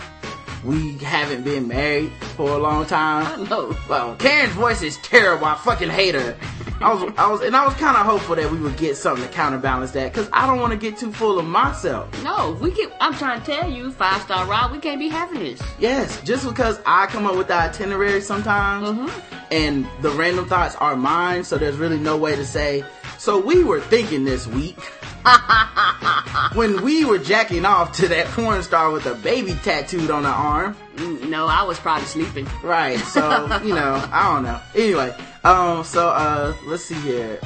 we 0.65 0.99
haven't 0.99 1.45
been 1.45 1.69
married 1.69 2.11
for 2.37 2.51
a 2.51 2.59
long 2.59 2.87
time. 2.87 3.49
No. 3.49 3.77
Well, 3.89 4.17
Karen's 4.17 4.53
voice 4.53 4.83
is 4.83 4.97
terrible. 4.99 5.47
I 5.47 5.57
fucking 5.57 5.91
hate 5.91 6.15
her. 6.15 6.37
I 6.81 6.93
was, 6.93 7.15
I 7.17 7.31
was, 7.31 7.41
and 7.41 7.57
I 7.57 7.65
was 7.65 7.75
kind 7.75 7.97
of 7.97 8.05
hopeful 8.05 8.37
that 8.37 8.51
we 8.51 8.59
would 8.59 8.77
get 8.77 8.97
something 8.97 9.27
to 9.27 9.33
counterbalance 9.33 9.93
that, 9.93 10.13
because 10.13 10.29
I 10.33 10.47
don't 10.47 10.61
want 10.61 10.73
to 10.73 10.77
get 10.77 10.99
too 10.99 11.13
full 11.13 11.39
of 11.39 11.47
myself. 11.47 12.23
No, 12.23 12.59
we 12.61 12.73
can. 12.73 12.91
I'm 13.01 13.15
trying 13.15 13.41
to 13.41 13.47
tell 13.47 13.71
you, 13.71 13.91
five 13.93 14.21
star 14.23 14.45
Rod, 14.47 14.73
we 14.73 14.79
can't 14.79 14.99
be 14.99 15.09
having 15.09 15.39
this. 15.39 15.63
Yes, 15.79 16.21
just 16.23 16.47
because 16.47 16.81
I 16.85 17.07
come 17.07 17.27
up 17.27 17.37
with 17.37 17.49
the 17.49 17.55
itinerary 17.55 18.21
sometimes, 18.21 18.89
mm-hmm. 18.89 19.45
and 19.53 19.87
the 20.03 20.11
random 20.11 20.47
thoughts 20.47 20.75
are 20.77 20.97
mine, 20.97 21.45
so 21.45 21.57
there's 21.57 21.77
really 21.77 21.99
no 21.99 22.17
way 22.17 22.37
to 22.37 22.45
say. 22.45 22.85
So 23.25 23.39
we 23.41 23.65
were 23.65 23.81
thinking 23.81 24.25
this 24.25 24.47
week 24.47 24.79
when 26.53 26.83
we 26.83 27.07
were 27.07 27.17
jacking 27.17 27.65
off 27.65 27.97
to 27.97 28.09
that 28.09 28.27
porn 28.27 28.63
star 28.63 28.91
with 28.91 29.07
a 29.07 29.15
baby 29.15 29.55
tattooed 29.63 30.11
on 30.11 30.25
her 30.25 30.29
arm. 30.29 30.77
Mm, 30.97 31.31
No, 31.31 31.47
I 31.47 31.63
was 31.63 31.79
probably 31.79 32.05
sleeping. 32.05 32.47
Right. 32.63 32.99
So 32.99 33.23
you 33.65 33.75
know, 33.75 34.07
I 34.13 34.31
don't 34.35 34.43
know. 34.43 34.61
Anyway, 34.75 35.17
um, 35.43 35.85
so 35.85 36.11
uh, 36.11 36.55
let's 36.67 36.85
see 36.85 36.97
here. 36.97 37.41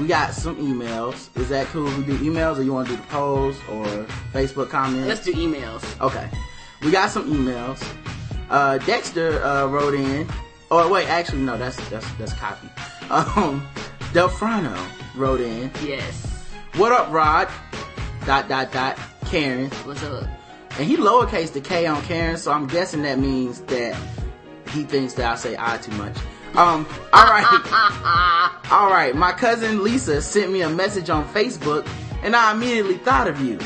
We 0.00 0.06
got 0.06 0.32
some 0.32 0.56
emails. 0.56 1.28
Is 1.38 1.50
that 1.50 1.66
cool? 1.66 1.86
if 1.88 1.98
We 1.98 2.04
do 2.04 2.18
emails, 2.20 2.56
or 2.56 2.62
you 2.62 2.72
want 2.72 2.88
to 2.88 2.94
do 2.96 3.02
the 3.02 3.06
polls 3.08 3.58
or 3.68 3.84
Facebook 4.32 4.70
comments? 4.70 5.06
Let's 5.06 5.22
do 5.22 5.34
emails. 5.34 5.84
Okay. 6.00 6.30
We 6.80 6.90
got 6.90 7.10
some 7.10 7.30
emails. 7.30 7.86
Uh, 8.48 8.78
Dexter 8.78 9.44
uh, 9.44 9.66
wrote 9.66 9.92
in. 9.92 10.26
Oh 10.70 10.90
wait, 10.90 11.10
actually 11.10 11.42
no, 11.42 11.58
that's 11.58 11.76
that's 11.90 12.10
that's 12.14 12.32
copy. 12.32 12.70
Um, 13.10 13.66
Delfrano 14.12 14.76
wrote 15.20 15.40
in. 15.40 15.70
Yes. 15.84 16.26
What 16.76 16.92
up, 16.92 17.12
Rod? 17.12 17.48
Dot 18.26 18.48
dot 18.48 18.72
dot. 18.72 18.98
Karen, 19.26 19.70
What's 19.84 20.02
up? 20.02 20.26
and 20.78 20.88
he 20.88 20.96
lowercase 20.96 21.52
the 21.52 21.60
K 21.60 21.86
on 21.86 22.02
Karen, 22.02 22.36
so 22.36 22.50
I'm 22.50 22.66
guessing 22.66 23.02
that 23.02 23.18
means 23.18 23.60
that 23.62 23.96
he 24.70 24.82
thinks 24.82 25.14
that 25.14 25.30
I 25.30 25.34
say 25.36 25.54
I 25.58 25.76
too 25.78 25.92
much. 25.92 26.16
Um, 26.56 26.86
all 27.12 27.24
right, 27.26 28.60
all 28.72 28.90
right. 28.90 29.14
My 29.14 29.30
cousin 29.32 29.84
Lisa 29.84 30.20
sent 30.20 30.50
me 30.50 30.62
a 30.62 30.68
message 30.68 31.08
on 31.10 31.28
Facebook, 31.28 31.86
and 32.24 32.34
I 32.34 32.50
immediately 32.52 32.96
thought 32.98 33.28
of 33.28 33.40
you. 33.40 33.58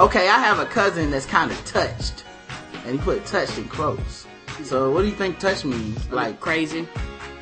Okay, 0.00 0.28
I 0.28 0.38
have 0.38 0.58
a 0.58 0.66
cousin 0.66 1.10
that's 1.12 1.26
kind 1.26 1.52
of 1.52 1.64
touched, 1.64 2.24
and 2.84 2.98
he 2.98 3.04
put 3.04 3.24
touched 3.26 3.58
in 3.58 3.68
quotes. 3.68 4.26
So, 4.64 4.90
what 4.90 5.02
do 5.02 5.08
you 5.08 5.14
think 5.14 5.38
touch 5.38 5.64
means? 5.64 6.10
Like, 6.10 6.40
crazy. 6.40 6.88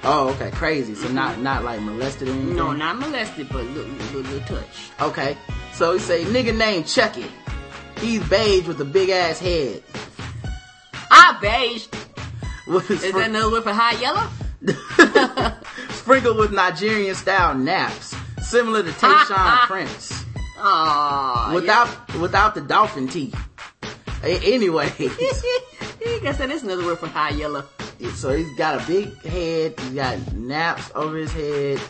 Oh, 0.02 0.30
okay, 0.30 0.50
crazy. 0.52 0.94
So 0.94 1.08
not 1.08 1.38
not 1.40 1.62
like 1.64 1.80
molested 1.82 2.28
or 2.28 2.32
anything. 2.32 2.56
No, 2.56 2.72
not 2.72 2.98
molested, 2.98 3.48
but 3.50 3.64
little, 3.66 3.90
little, 3.92 4.20
little 4.22 4.40
touch. 4.56 4.90
Okay, 5.00 5.36
So 5.74 5.92
he 5.92 5.98
say, 5.98 6.24
nigga 6.24 6.56
named 6.56 6.86
Chucky. 6.86 7.26
He's 8.00 8.26
beige 8.28 8.66
with 8.66 8.80
a 8.80 8.84
big 8.84 9.10
ass 9.10 9.38
head. 9.38 9.82
I 11.10 11.36
beige. 11.40 11.86
With 12.66 12.90
Is 12.90 13.02
that 13.12 13.28
another 13.28 13.50
word 13.50 13.64
for 13.64 13.72
high 13.72 13.98
yellow? 14.00 14.26
sprinkled 15.90 16.38
with 16.38 16.52
Nigerian 16.52 17.14
style 17.14 17.54
naps, 17.54 18.14
similar 18.42 18.82
to 18.82 18.90
Tayshaun 18.90 19.58
Prince, 19.66 20.24
Aw. 20.58 21.52
without 21.54 22.14
without 22.14 22.54
the 22.54 22.60
dolphin 22.60 23.08
teeth. 23.08 23.34
A- 24.22 24.52
Anyway, 24.54 24.92
I 25.00 26.18
guess 26.22 26.38
that 26.38 26.50
is 26.50 26.62
another 26.62 26.84
word 26.84 26.98
for 26.98 27.06
high 27.08 27.30
yellow. 27.30 27.64
So 28.08 28.34
he's 28.36 28.54
got 28.56 28.82
a 28.82 28.86
big 28.86 29.16
head. 29.22 29.78
He's 29.80 29.90
got 29.94 30.32
naps 30.34 30.90
over 30.94 31.16
his 31.16 31.32
head. 31.32 31.80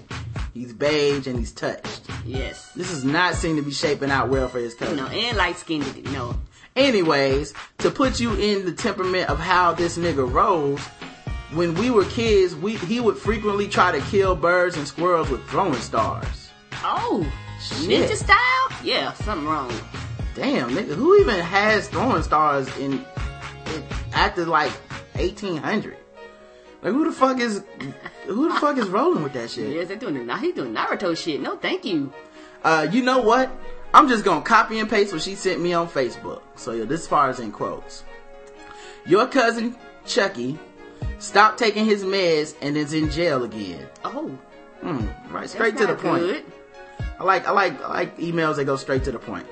He's 0.53 0.73
beige 0.73 1.27
and 1.27 1.39
he's 1.39 1.53
touched. 1.53 2.03
Yes. 2.25 2.73
This 2.75 2.91
is 2.91 3.05
not 3.05 3.35
seem 3.35 3.57
to 3.57 3.63
be 3.63 3.71
shaping 3.71 4.11
out 4.11 4.29
well 4.29 4.49
for 4.49 4.59
his 4.59 4.75
cousin. 4.75 4.97
No, 4.97 5.07
and 5.07 5.37
light 5.37 5.57
skinned, 5.57 6.13
no. 6.13 6.37
Anyways, 6.77 7.55
to 7.79 7.91
put 7.91 8.21
you 8.21 8.35
in 8.35 8.65
the 8.65 8.73
temperament 8.73 9.29
of 9.29 9.39
how 9.39 9.73
this 9.73 9.99
nigga 9.99 10.31
rolls, 10.31 10.81
when 11.53 11.75
we 11.75 11.91
were 11.91 12.05
kids, 12.05 12.55
we 12.55 12.77
he 12.77 13.01
would 13.01 13.17
frequently 13.17 13.67
try 13.69 13.91
to 13.93 14.01
kill 14.07 14.37
birds 14.37 14.77
and 14.77 14.87
squirrels 14.87 15.29
with 15.31 15.45
throwing 15.49 15.75
stars. 15.75 16.51
Oh, 16.83 17.27
Shit. 17.61 18.09
ninja 18.09 18.17
style? 18.17 18.79
Yeah, 18.85 19.13
something 19.15 19.47
wrong. 19.49 19.73
Damn, 20.35 20.71
nigga, 20.71 20.95
who 20.95 21.21
even 21.21 21.41
has 21.41 21.89
throwing 21.89 22.23
stars 22.23 22.69
in, 22.79 23.05
in 23.75 23.85
after 24.13 24.47
like 24.47 24.71
1800? 25.17 25.97
Like 26.83 26.93
who 26.93 27.05
the 27.05 27.13
fuck 27.13 27.39
is 27.41 27.63
who 28.27 28.49
the 28.53 28.59
fuck 28.61 28.77
is 28.79 28.89
rolling 28.89 29.23
with 29.23 29.33
that 29.35 29.51
shit? 29.51 29.71
Yes, 29.73 29.89
they're 29.89 29.97
doing 29.97 30.27
the, 30.27 30.37
he 30.39 30.53
doing 30.53 30.73
Naruto 30.75 31.17
shit. 31.17 31.41
No, 31.41 31.57
thank 31.57 31.85
you. 31.85 32.13
Uh, 32.65 32.87
you 32.91 33.03
know 33.03 33.19
what? 33.21 33.51
I'm 33.93 34.09
just 34.09 34.25
gonna 34.25 34.43
copy 34.43 34.79
and 34.79 34.89
paste 34.89 35.13
what 35.13 35.23
she 35.23 35.35
sent 35.35 35.61
me 35.61 35.73
on 35.73 35.89
Facebook. 35.89 36.43
So 36.57 36.73
yeah, 36.73 36.85
this 36.85 37.07
far 37.07 37.29
is 37.31 37.41
in 37.41 37.53
quotes. 37.53 38.05
Your 39.07 39.27
cousin 39.27 39.77
Chucky 40.07 40.59
stopped 41.19 41.59
taking 41.59 41.85
his 41.85 42.05
meds 42.05 42.55
and 42.63 42.77
is 42.77 42.93
in 42.93 43.11
jail 43.11 43.45
again. 43.45 43.87
Oh, 44.05 44.39
Hmm, 44.81 45.07
right, 45.31 45.49
straight 45.49 45.77
to 45.77 45.87
the 45.87 45.95
point. 45.95 46.23
good. 46.23 46.45
I 47.19 47.25
like, 47.25 47.47
I 47.47 47.51
like, 47.51 47.83
I 47.83 47.89
like 47.89 48.17
emails 48.19 48.57
that 48.57 48.65
go 48.65 48.77
straight 48.77 49.05
to 49.05 49.13
the 49.13 49.19
point. 49.19 49.47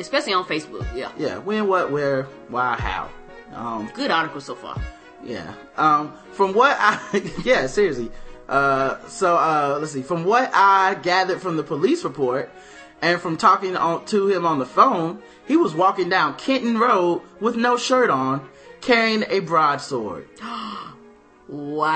Especially 0.00 0.32
on 0.32 0.44
Facebook. 0.44 0.84
Yeah, 0.94 1.12
Yeah, 1.16 1.38
when, 1.38 1.68
what, 1.68 1.92
where, 1.92 2.24
why, 2.48 2.74
how. 2.74 3.08
Um, 3.54 3.88
good 3.94 4.10
article 4.10 4.40
so 4.40 4.56
far. 4.56 4.80
Yeah. 5.26 5.54
Um, 5.76 6.12
from 6.32 6.54
what 6.54 6.76
I, 6.78 7.00
yeah, 7.44 7.66
seriously. 7.66 8.10
Uh, 8.48 9.04
so, 9.08 9.36
uh, 9.36 9.78
let's 9.80 9.92
see. 9.92 10.02
From 10.02 10.24
what 10.24 10.50
I 10.54 10.94
gathered 10.94 11.40
from 11.40 11.56
the 11.56 11.62
police 11.62 12.04
report 12.04 12.50
and 13.02 13.20
from 13.20 13.36
talking 13.36 13.76
on, 13.76 14.04
to 14.06 14.28
him 14.28 14.46
on 14.46 14.58
the 14.58 14.66
phone, 14.66 15.20
he 15.46 15.56
was 15.56 15.74
walking 15.74 16.08
down 16.08 16.36
Kenton 16.36 16.78
Road 16.78 17.22
with 17.40 17.56
no 17.56 17.76
shirt 17.76 18.08
on, 18.10 18.48
carrying 18.80 19.24
a 19.28 19.40
broadsword. 19.40 20.28
Wow. 21.48 21.94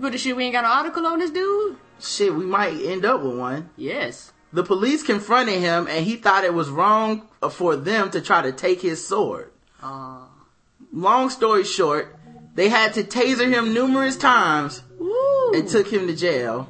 Pretty 0.00 0.16
sure 0.16 0.34
we 0.34 0.44
ain't 0.44 0.54
got 0.54 0.64
an 0.64 0.70
article 0.70 1.06
on 1.06 1.18
this 1.18 1.30
dude? 1.30 1.76
Shit, 2.00 2.34
we 2.34 2.46
might 2.46 2.72
end 2.82 3.04
up 3.04 3.20
with 3.22 3.36
one. 3.36 3.68
Yes. 3.76 4.32
The 4.50 4.64
police 4.64 5.02
confronted 5.02 5.60
him 5.60 5.88
and 5.88 6.06
he 6.06 6.16
thought 6.16 6.44
it 6.44 6.54
was 6.54 6.70
wrong 6.70 7.28
for 7.50 7.76
them 7.76 8.10
to 8.12 8.22
try 8.22 8.40
to 8.40 8.52
take 8.52 8.80
his 8.80 9.06
sword. 9.06 9.52
Uh, 9.82 10.24
Long 10.92 11.30
story 11.30 11.64
short, 11.64 12.16
they 12.54 12.68
had 12.68 12.94
to 12.94 13.02
taser 13.02 13.48
him 13.48 13.72
numerous 13.72 14.16
times 14.16 14.82
woo. 14.98 15.52
and 15.54 15.66
took 15.66 15.90
him 15.90 16.06
to 16.06 16.14
jail. 16.14 16.68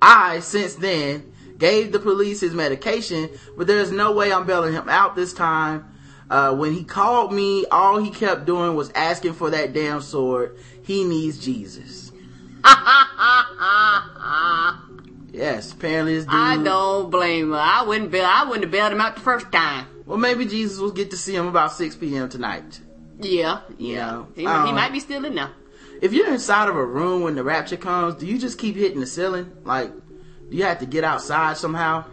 I, 0.00 0.40
since 0.40 0.74
then, 0.74 1.32
gave 1.56 1.92
the 1.92 1.98
police 1.98 2.40
his 2.40 2.54
medication, 2.54 3.30
but 3.56 3.66
there's 3.66 3.90
no 3.90 4.12
way 4.12 4.32
I'm 4.32 4.46
bailing 4.46 4.74
him 4.74 4.88
out 4.88 5.16
this 5.16 5.32
time. 5.32 5.88
Uh, 6.28 6.54
when 6.54 6.72
he 6.72 6.84
called 6.84 7.32
me, 7.32 7.64
all 7.66 8.02
he 8.02 8.10
kept 8.10 8.46
doing 8.46 8.74
was 8.74 8.90
asking 8.94 9.34
for 9.34 9.50
that 9.50 9.72
damn 9.72 10.00
sword. 10.00 10.58
He 10.82 11.04
needs 11.04 11.38
Jesus. 11.38 12.12
Yes, 15.32 15.72
apparently 15.72 16.16
this 16.16 16.26
dude. 16.26 16.34
I 16.34 16.62
don't 16.62 17.10
blame 17.10 17.52
her. 17.52 17.58
I 17.58 17.84
wouldn't 17.84 18.10
bail. 18.10 18.26
I 18.26 18.44
wouldn't 18.44 18.64
have 18.64 18.70
bailed 18.70 18.92
him 18.92 19.00
out 19.00 19.14
the 19.14 19.22
first 19.22 19.50
time. 19.50 19.86
Well, 20.04 20.18
maybe 20.18 20.44
Jesus 20.44 20.78
will 20.78 20.90
get 20.90 21.10
to 21.10 21.16
see 21.16 21.34
him 21.34 21.46
about 21.46 21.72
6 21.72 21.96
p.m. 21.96 22.28
tonight. 22.28 22.80
Yeah, 23.24 23.60
yeah. 23.78 24.10
know, 24.10 24.28
he, 24.34 24.42
he 24.42 24.46
um, 24.46 24.74
might 24.74 24.92
be 24.92 25.00
still 25.00 25.24
in 25.24 25.34
there. 25.34 25.50
If 26.00 26.12
you're 26.12 26.32
inside 26.32 26.68
of 26.68 26.76
a 26.76 26.84
room 26.84 27.22
when 27.22 27.36
the 27.36 27.44
rapture 27.44 27.76
comes, 27.76 28.16
do 28.16 28.26
you 28.26 28.38
just 28.38 28.58
keep 28.58 28.74
hitting 28.74 29.00
the 29.00 29.06
ceiling? 29.06 29.52
Like, 29.64 29.92
do 30.50 30.56
you 30.56 30.64
have 30.64 30.80
to 30.80 30.86
get 30.86 31.04
outside 31.04 31.56
somehow? 31.56 32.04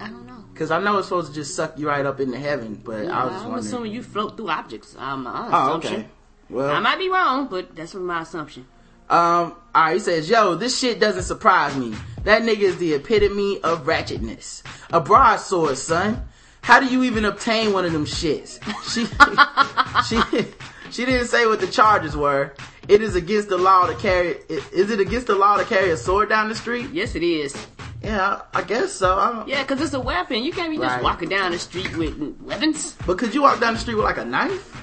I 0.00 0.08
don't 0.08 0.26
know. 0.26 0.44
Because 0.52 0.70
I 0.70 0.80
know 0.80 0.98
it's 0.98 1.08
supposed 1.08 1.28
to 1.28 1.34
just 1.34 1.54
suck 1.54 1.78
you 1.78 1.88
right 1.88 2.04
up 2.04 2.18
into 2.18 2.38
heaven, 2.38 2.80
but 2.84 3.06
I 3.06 3.24
was 3.24 3.32
just 3.32 3.44
I'm 3.44 3.50
wondering. 3.50 3.58
assuming 3.58 3.92
you 3.92 4.02
float 4.02 4.36
through 4.36 4.50
objects. 4.50 4.96
Um, 4.98 5.26
oh, 5.26 5.46
assumption. 5.46 5.94
okay. 5.94 6.08
Well, 6.50 6.70
I 6.70 6.80
might 6.80 6.98
be 6.98 7.08
wrong, 7.08 7.46
but 7.48 7.76
that's 7.76 7.94
my 7.94 8.22
assumption. 8.22 8.66
Um, 9.08 9.54
alright, 9.74 9.94
he 9.94 10.00
says, 10.00 10.28
yo, 10.28 10.54
this 10.54 10.78
shit 10.78 11.00
doesn't 11.00 11.22
surprise 11.22 11.76
me. 11.76 11.94
That 12.24 12.42
nigga 12.42 12.60
is 12.60 12.76
the 12.78 12.94
epitome 12.94 13.60
of 13.62 13.84
ratchetness. 13.84 14.62
A 14.90 15.00
broadsword, 15.00 15.78
son. 15.78 16.28
How 16.68 16.78
do 16.80 16.86
you 16.86 17.02
even 17.04 17.24
obtain 17.24 17.72
one 17.72 17.86
of 17.86 17.92
them 17.94 18.04
shits? 18.04 18.60
She, 20.04 20.20
she, 20.30 20.44
she 20.90 21.04
didn't 21.06 21.28
say 21.28 21.46
what 21.46 21.60
the 21.60 21.66
charges 21.66 22.14
were. 22.14 22.52
It 22.88 23.00
is 23.02 23.14
against 23.16 23.48
the 23.48 23.56
law 23.56 23.86
to 23.86 23.94
carry, 23.94 24.36
is 24.50 24.90
it 24.90 25.00
against 25.00 25.28
the 25.28 25.34
law 25.34 25.56
to 25.56 25.64
carry 25.64 25.90
a 25.90 25.96
sword 25.96 26.28
down 26.28 26.50
the 26.50 26.54
street? 26.54 26.90
Yes, 26.92 27.14
it 27.14 27.22
is. 27.22 27.56
Yeah, 28.02 28.42
I 28.52 28.62
guess 28.62 28.92
so. 28.92 29.18
I 29.18 29.32
don't, 29.32 29.48
Yeah, 29.48 29.64
'cause 29.64 29.80
it's 29.80 29.94
a 29.94 30.00
weapon. 30.00 30.42
You 30.44 30.52
can't 30.52 30.70
be 30.70 30.76
just 30.76 30.88
Right. 30.96 31.02
walking 31.02 31.30
down 31.30 31.52
the 31.52 31.58
street 31.58 31.96
with 31.96 32.14
weapons. 32.42 32.96
But 33.06 33.16
could 33.18 33.34
you 33.34 33.40
walk 33.42 33.60
down 33.60 33.72
the 33.74 33.80
street 33.80 33.94
with 33.94 34.04
like 34.04 34.18
a 34.18 34.24
knife? 34.26 34.74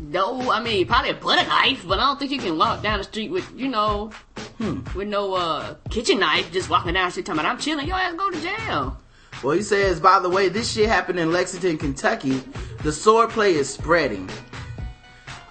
No, 0.00 0.50
I 0.50 0.60
mean 0.60 0.86
probably 0.88 1.10
a 1.10 1.14
butter 1.14 1.48
knife, 1.48 1.84
but 1.86 1.98
I 2.00 2.02
don't 2.02 2.18
think 2.18 2.32
you 2.32 2.38
can 2.38 2.58
walk 2.58 2.82
down 2.82 2.98
the 2.98 3.04
street 3.04 3.30
with 3.30 3.48
you 3.56 3.68
know 3.68 4.10
Hmm. 4.58 4.80
with 4.94 5.08
no 5.08 5.34
uh 5.34 5.74
kitchen 5.88 6.18
knife 6.18 6.52
just 6.52 6.68
walking 6.68 6.92
down 6.94 7.06
the 7.06 7.12
street 7.12 7.26
talking 7.26 7.40
about 7.40 7.50
I'm 7.52 7.58
chilling. 7.58 7.86
Your 7.86 7.96
ass 7.96 8.14
go 8.14 8.28
to 8.30 8.40
jail. 8.40 8.98
Well, 9.42 9.56
he 9.56 9.62
says, 9.62 9.98
by 9.98 10.20
the 10.20 10.30
way, 10.30 10.48
this 10.48 10.72
shit 10.72 10.88
happened 10.88 11.18
in 11.18 11.32
Lexington, 11.32 11.76
Kentucky. 11.76 12.42
The 12.84 12.92
sword 12.92 13.30
play 13.30 13.54
is 13.54 13.72
spreading. 13.72 14.30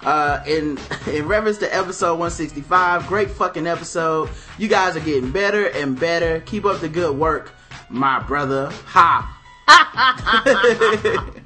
Uh, 0.02 0.42
in 0.46 0.78
in 1.06 1.26
reference 1.28 1.58
to 1.58 1.74
episode 1.74 2.14
165, 2.14 3.06
great 3.06 3.30
fucking 3.30 3.66
episode. 3.66 4.30
You 4.58 4.68
guys 4.68 4.96
are 4.96 5.00
getting 5.00 5.30
better 5.30 5.66
and 5.66 5.98
better. 5.98 6.40
Keep 6.40 6.64
up 6.64 6.80
the 6.80 6.88
good 6.88 7.16
work, 7.16 7.52
my 7.88 8.20
brother. 8.20 8.70
Ha. 8.86 9.38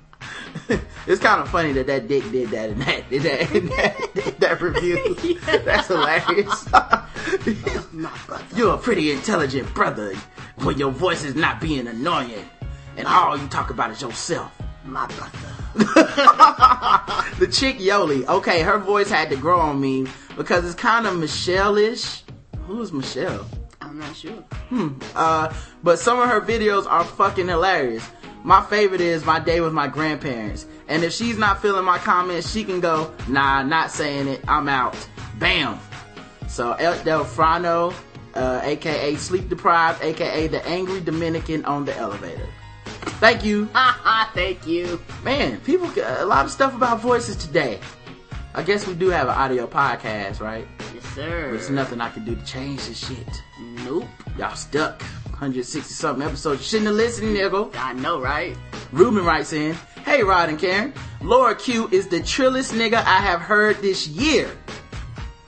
it's 1.07 1.21
kind 1.21 1.41
of 1.41 1.49
funny 1.51 1.73
that 1.73 1.87
that 1.87 2.09
dick 2.09 2.31
did 2.33 2.49
that 2.51 2.71
in 2.71 2.79
that 2.79 3.11
did 3.11 3.23
that 3.23 3.53
in 3.55 3.67
that, 3.67 4.39
that 4.41 4.61
review. 4.63 5.15
That's 5.65 5.89
hilarious. 5.89 6.67
You're 8.57 8.75
a 8.75 8.79
pretty 8.79 9.13
intelligent 9.13 9.73
brother 9.75 10.15
when 10.63 10.79
your 10.79 10.91
voice 10.91 11.25
is 11.25 11.35
not 11.35 11.61
being 11.61 11.87
annoying 11.87 12.49
and 12.97 13.07
all 13.07 13.37
you 13.37 13.47
talk 13.49 13.71
about 13.71 13.91
is 13.91 14.01
yourself. 14.01 14.53
My 14.85 15.07
brother. 15.07 15.39
The 17.39 17.47
chick 17.47 17.77
Yoli, 17.77 18.27
okay, 18.27 18.63
her 18.63 18.79
voice 18.79 19.11
had 19.11 19.29
to 19.29 19.37
grow 19.37 19.61
on 19.61 19.79
me 19.79 20.07
because 20.39 20.65
it's 20.65 20.75
kind 20.75 21.07
of 21.07 21.19
Michelle-ish. 21.19 22.23
Who 22.67 22.81
is 22.81 22.93
Michelle? 22.93 23.47
I'm 23.83 23.99
not 23.99 24.17
sure. 24.17 24.43
Uh, 25.15 25.53
but 25.83 25.99
some 25.99 26.19
of 26.19 26.31
her 26.31 26.41
videos 26.41 26.87
are 26.87 27.05
fucking 27.05 27.47
hilarious. 27.47 28.09
My 28.43 28.63
favorite 28.63 29.03
is 29.03 29.27
my 29.27 29.39
day 29.39 29.61
with 29.61 29.75
my 29.75 29.87
grandparents. 29.87 30.67
And 30.89 31.05
if 31.05 31.13
she's 31.13 31.37
not 31.37 31.61
feeling 31.61 31.85
my 31.85 31.99
comments, 31.99 32.51
she 32.51 32.65
can 32.65 32.81
go, 32.81 33.13
nah, 33.29 33.63
not 33.63 33.91
saying 33.91 34.29
it, 34.29 34.41
I'm 34.49 34.69
out. 34.69 34.97
Bam. 35.39 35.79
So 36.49 36.73
El 36.73 37.03
Delfrano, 37.05 37.93
uh, 38.37 38.61
aka 38.63 39.17
Sleep 39.17 39.49
Deprived, 39.49 40.03
aka 40.03 40.47
the 40.47 40.65
Angry 40.67 41.01
Dominican 41.01 41.65
on 41.65 41.85
the 41.85 41.97
elevator. 41.97 42.47
Thank 43.19 43.45
you. 43.45 43.69
Thank 44.35 44.67
you. 44.67 45.01
Man, 45.25 45.61
people, 45.61 45.91
a 46.05 46.25
lot 46.25 46.45
of 46.45 46.51
stuff 46.51 46.75
about 46.75 47.01
voices 47.01 47.37
today. 47.37 47.81
I 48.55 48.63
guess 48.63 48.87
we 48.87 48.95
do 48.95 49.11
have 49.11 49.29
an 49.29 49.35
audio 49.35 49.67
podcast, 49.67 50.41
right? 50.41 50.67
Yes, 50.95 51.05
sir. 51.15 51.51
There's 51.51 51.71
nothing 51.71 52.01
I 52.01 52.11
can 52.11 52.25
do 52.25 52.35
to 52.35 52.45
change 52.45 52.87
this 52.87 53.07
shit. 53.07 53.43
Nope. 53.85 54.07
Y'all 54.39 54.55
stuck. 54.55 55.03
160 55.31 55.93
something 55.93 56.27
episodes. 56.27 56.61
You 56.61 56.65
shouldn't 56.65 56.87
have 56.87 56.97
listened, 56.97 57.37
nigga. 57.37 57.71
I 57.77 57.93
know, 57.93 58.19
right? 58.21 58.57
Ruben 58.93 59.25
writes 59.25 59.53
in, 59.53 59.75
Hey 60.05 60.23
Rod 60.23 60.49
and 60.49 60.59
Karen, 60.59 60.95
Lord 61.21 61.59
Q 61.59 61.89
is 61.93 62.09
the 62.09 62.21
trillest 62.21 62.73
nigga 62.73 62.95
I 62.95 63.19
have 63.19 63.41
heard 63.41 63.77
this 63.83 64.09
year. 64.09 64.51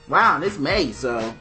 Wow, 0.07 0.35
and 0.35 0.43
it's 0.43 0.59
May, 0.59 0.91
so 0.91 1.33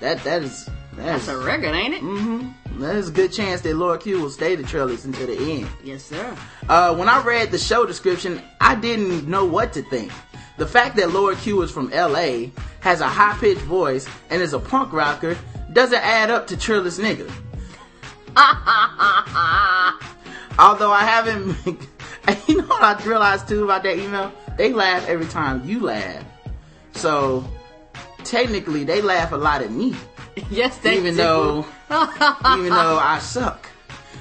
that 0.00 0.22
that 0.24 0.42
is 0.42 0.68
that's 0.98 1.26
That's 1.26 1.38
a 1.38 1.44
record, 1.44 1.74
ain't 1.74 1.94
it? 1.94 2.02
Mm-hmm. 2.02 2.80
There's 2.80 3.08
a 3.08 3.12
good 3.12 3.32
chance 3.32 3.62
that 3.62 3.74
Lord 3.74 4.00
Q 4.00 4.20
will 4.20 4.30
stay 4.30 4.54
the 4.54 4.62
trillest 4.62 5.04
until 5.04 5.26
the 5.26 5.36
end. 5.36 5.68
Yes, 5.82 6.04
sir. 6.04 6.36
Uh, 6.68 6.94
when 6.94 7.08
I 7.08 7.22
read 7.22 7.50
the 7.50 7.58
show 7.58 7.86
description, 7.86 8.42
I 8.60 8.74
didn't 8.74 9.26
know 9.26 9.44
what 9.44 9.72
to 9.72 9.82
think. 9.82 10.12
The 10.58 10.66
fact 10.66 10.96
that 10.96 11.12
Lord 11.12 11.38
Q 11.38 11.62
is 11.62 11.70
from 11.70 11.90
LA, 11.90 12.48
has 12.80 13.00
a 13.00 13.08
high 13.08 13.36
pitched 13.38 13.60
voice, 13.62 14.06
and 14.30 14.42
is 14.42 14.52
a 14.52 14.58
punk 14.58 14.92
rocker 14.92 15.36
doesn't 15.72 16.02
add 16.02 16.30
up 16.30 16.46
to 16.48 16.56
Trillist 16.56 17.00
nigga. 17.00 17.30
Although 20.58 20.90
I 20.90 21.04
haven't, 21.04 21.56
you 22.48 22.58
know 22.58 22.66
what 22.66 22.82
I 22.82 23.02
realized 23.04 23.48
too 23.48 23.64
about 23.64 23.82
that 23.84 23.98
email? 23.98 24.32
They 24.56 24.72
laugh 24.72 25.08
every 25.08 25.26
time 25.26 25.68
you 25.68 25.80
laugh. 25.80 26.24
So 26.92 27.44
technically, 28.24 28.84
they 28.84 29.00
laugh 29.00 29.32
a 29.32 29.36
lot 29.36 29.62
at 29.62 29.70
me, 29.70 29.94
yes, 30.50 30.78
they 30.78 30.96
even 30.96 31.14
do. 31.14 31.18
though 31.18 31.66
even 31.90 32.70
though 32.70 32.98
I 32.98 33.18
suck. 33.20 33.68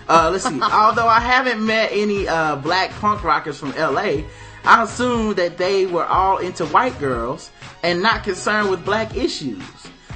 Uh, 0.08 0.30
let's 0.32 0.45
see. 0.45 0.62
Although 0.71 1.08
I 1.08 1.19
haven't 1.19 1.65
met 1.65 1.89
any 1.91 2.27
uh, 2.27 2.56
black 2.56 2.91
punk 2.91 3.23
rockers 3.23 3.60
from 3.60 3.71
LA, 3.71 4.23
I 4.63 4.84
assume 4.84 5.36
that 5.36 5.58
they 5.58 5.86
were 5.86 6.06
all 6.06 6.38
into 6.38 6.65
white 6.67 6.97
girls 6.99 7.51
and 7.84 8.01
not 8.01 8.23
concerned 8.23 8.69
with 8.69 8.86
black 8.86 9.15
issues. 9.15 9.63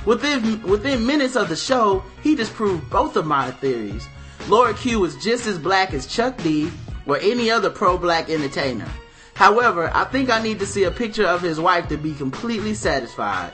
Within 0.05 0.61
within 0.63 1.05
minutes 1.05 1.35
of 1.35 1.49
the 1.49 1.55
show, 1.55 2.03
he 2.23 2.35
disproved 2.35 2.89
both 2.89 3.15
of 3.15 3.27
my 3.27 3.51
theories. 3.51 4.07
Lord 4.47 4.75
Q 4.77 4.99
was 4.99 5.15
just 5.23 5.45
as 5.45 5.59
black 5.59 5.93
as 5.93 6.07
Chuck 6.07 6.37
D 6.37 6.71
or 7.05 7.17
any 7.17 7.51
other 7.51 7.69
pro-black 7.69 8.29
entertainer. 8.29 8.87
However, 9.35 9.91
I 9.93 10.05
think 10.05 10.29
I 10.29 10.41
need 10.41 10.59
to 10.59 10.65
see 10.65 10.83
a 10.85 10.91
picture 10.91 11.25
of 11.25 11.41
his 11.41 11.59
wife 11.59 11.87
to 11.89 11.97
be 11.97 12.13
completely 12.13 12.73
satisfied. 12.73 13.53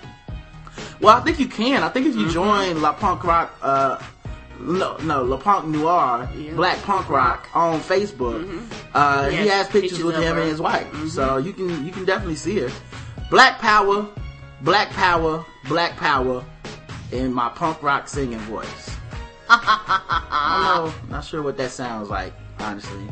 Well, 1.01 1.15
I 1.17 1.21
think 1.21 1.39
you 1.39 1.47
can. 1.47 1.83
I 1.83 1.89
think 1.89 2.07
if 2.07 2.15
you 2.15 2.29
join 2.29 2.81
La 2.81 2.93
Punk 2.93 3.23
Rock, 3.23 3.55
uh, 3.61 4.01
no, 4.59 4.97
no, 4.97 5.23
La 5.23 5.37
Punk 5.37 5.65
Noir, 5.67 6.27
Yeah. 6.35 6.53
Black 6.53 6.81
Punk 6.83 7.09
Rock 7.09 7.47
on 7.53 7.79
Facebook, 7.79 8.43
uh, 8.93 9.29
He 9.29 9.35
he 9.37 9.47
has 9.47 9.49
has 9.49 9.67
pictures, 9.67 9.91
pictures 9.91 10.03
with 10.05 10.15
him 10.15 10.35
her. 10.35 10.41
and 10.41 10.49
his 10.49 10.59
wife. 10.61 10.87
So 11.09 11.37
you 11.37 11.53
can 11.53 11.85
you 11.85 11.91
can 11.91 12.05
definitely 12.05 12.35
see 12.35 12.59
her. 12.59 12.71
Black 13.29 13.59
Power, 13.59 14.07
Black 14.61 14.89
Power, 14.91 15.45
Black 15.67 15.95
Power, 15.97 16.43
in 17.11 17.31
my 17.33 17.49
punk 17.49 17.81
rock 17.83 18.07
singing 18.07 18.39
voice. 18.39 18.95
I 19.49 20.73
don't 20.77 21.09
know, 21.09 21.15
not 21.15 21.23
sure 21.23 21.41
what 21.41 21.57
that 21.57 21.71
sounds 21.71 22.09
like, 22.09 22.33
honestly. 22.59 23.07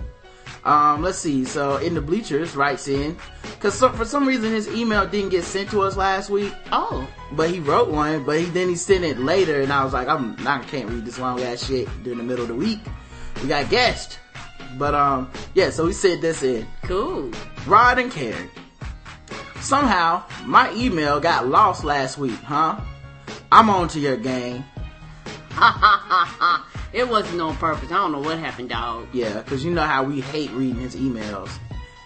Um, 0.66 1.04
let's 1.04 1.20
see. 1.20 1.46
So 1.46 1.78
in 1.78 1.94
the 1.94 2.02
bleachers, 2.02 2.56
writes 2.56 2.88
in 2.88 3.16
because 3.44 3.80
for 3.80 4.04
some 4.06 4.28
reason 4.28 4.52
his 4.52 4.68
email 4.70 5.06
didn't 5.06 5.30
get 5.30 5.44
sent 5.44 5.70
to 5.70 5.82
us 5.82 5.96
last 5.96 6.30
week, 6.32 6.54
Oh, 6.72 7.08
but 7.34 7.52
he 7.52 7.60
wrote 7.60 7.90
one. 7.90 8.24
But 8.26 8.40
he 8.40 8.46
then 8.46 8.70
he 8.70 8.76
sent 8.76 9.04
it 9.04 9.20
later, 9.20 9.62
and 9.62 9.72
I 9.72 9.84
was 9.84 9.94
like, 9.94 10.08
I'm 10.08 10.36
I 10.48 10.60
can't 10.64 10.90
read 10.90 11.06
this 11.06 11.20
long 11.20 11.40
ass 11.42 11.66
shit 11.68 11.88
during 12.04 12.18
the 12.18 12.24
middle 12.24 12.44
of 12.44 12.48
the 12.50 12.56
week. 12.56 12.80
We 13.44 13.48
got 13.48 13.70
guest, 13.70 14.18
but 14.80 14.96
um, 14.96 15.30
yeah. 15.54 15.70
So 15.70 15.86
he 15.86 15.94
sent 15.94 16.22
this 16.22 16.42
in. 16.42 16.66
cool. 16.84 17.32
Rod 17.68 18.00
and 18.00 18.12
Karen. 18.12 18.50
Somehow 19.62 20.24
my 20.46 20.72
email 20.74 21.20
got 21.20 21.48
lost 21.48 21.84
last 21.84 22.18
week, 22.18 22.40
huh? 22.42 22.80
I'm 23.52 23.70
on 23.70 23.88
to 23.90 24.00
your 24.00 24.18
game. 24.18 24.64
It 26.96 27.10
wasn't 27.10 27.42
on 27.42 27.56
purpose. 27.58 27.92
I 27.92 27.96
don't 27.96 28.14
know 28.14 28.22
what 28.22 28.40
happened, 28.40 28.70
dog. 28.70 29.08
Yeah, 29.12 29.42
because 29.42 29.66
you 29.66 29.72
know 29.72 29.84
how 29.84 30.04
we 30.04 30.22
hate 30.22 30.50
reading 30.52 30.80
his 30.80 30.96
emails. 30.96 31.52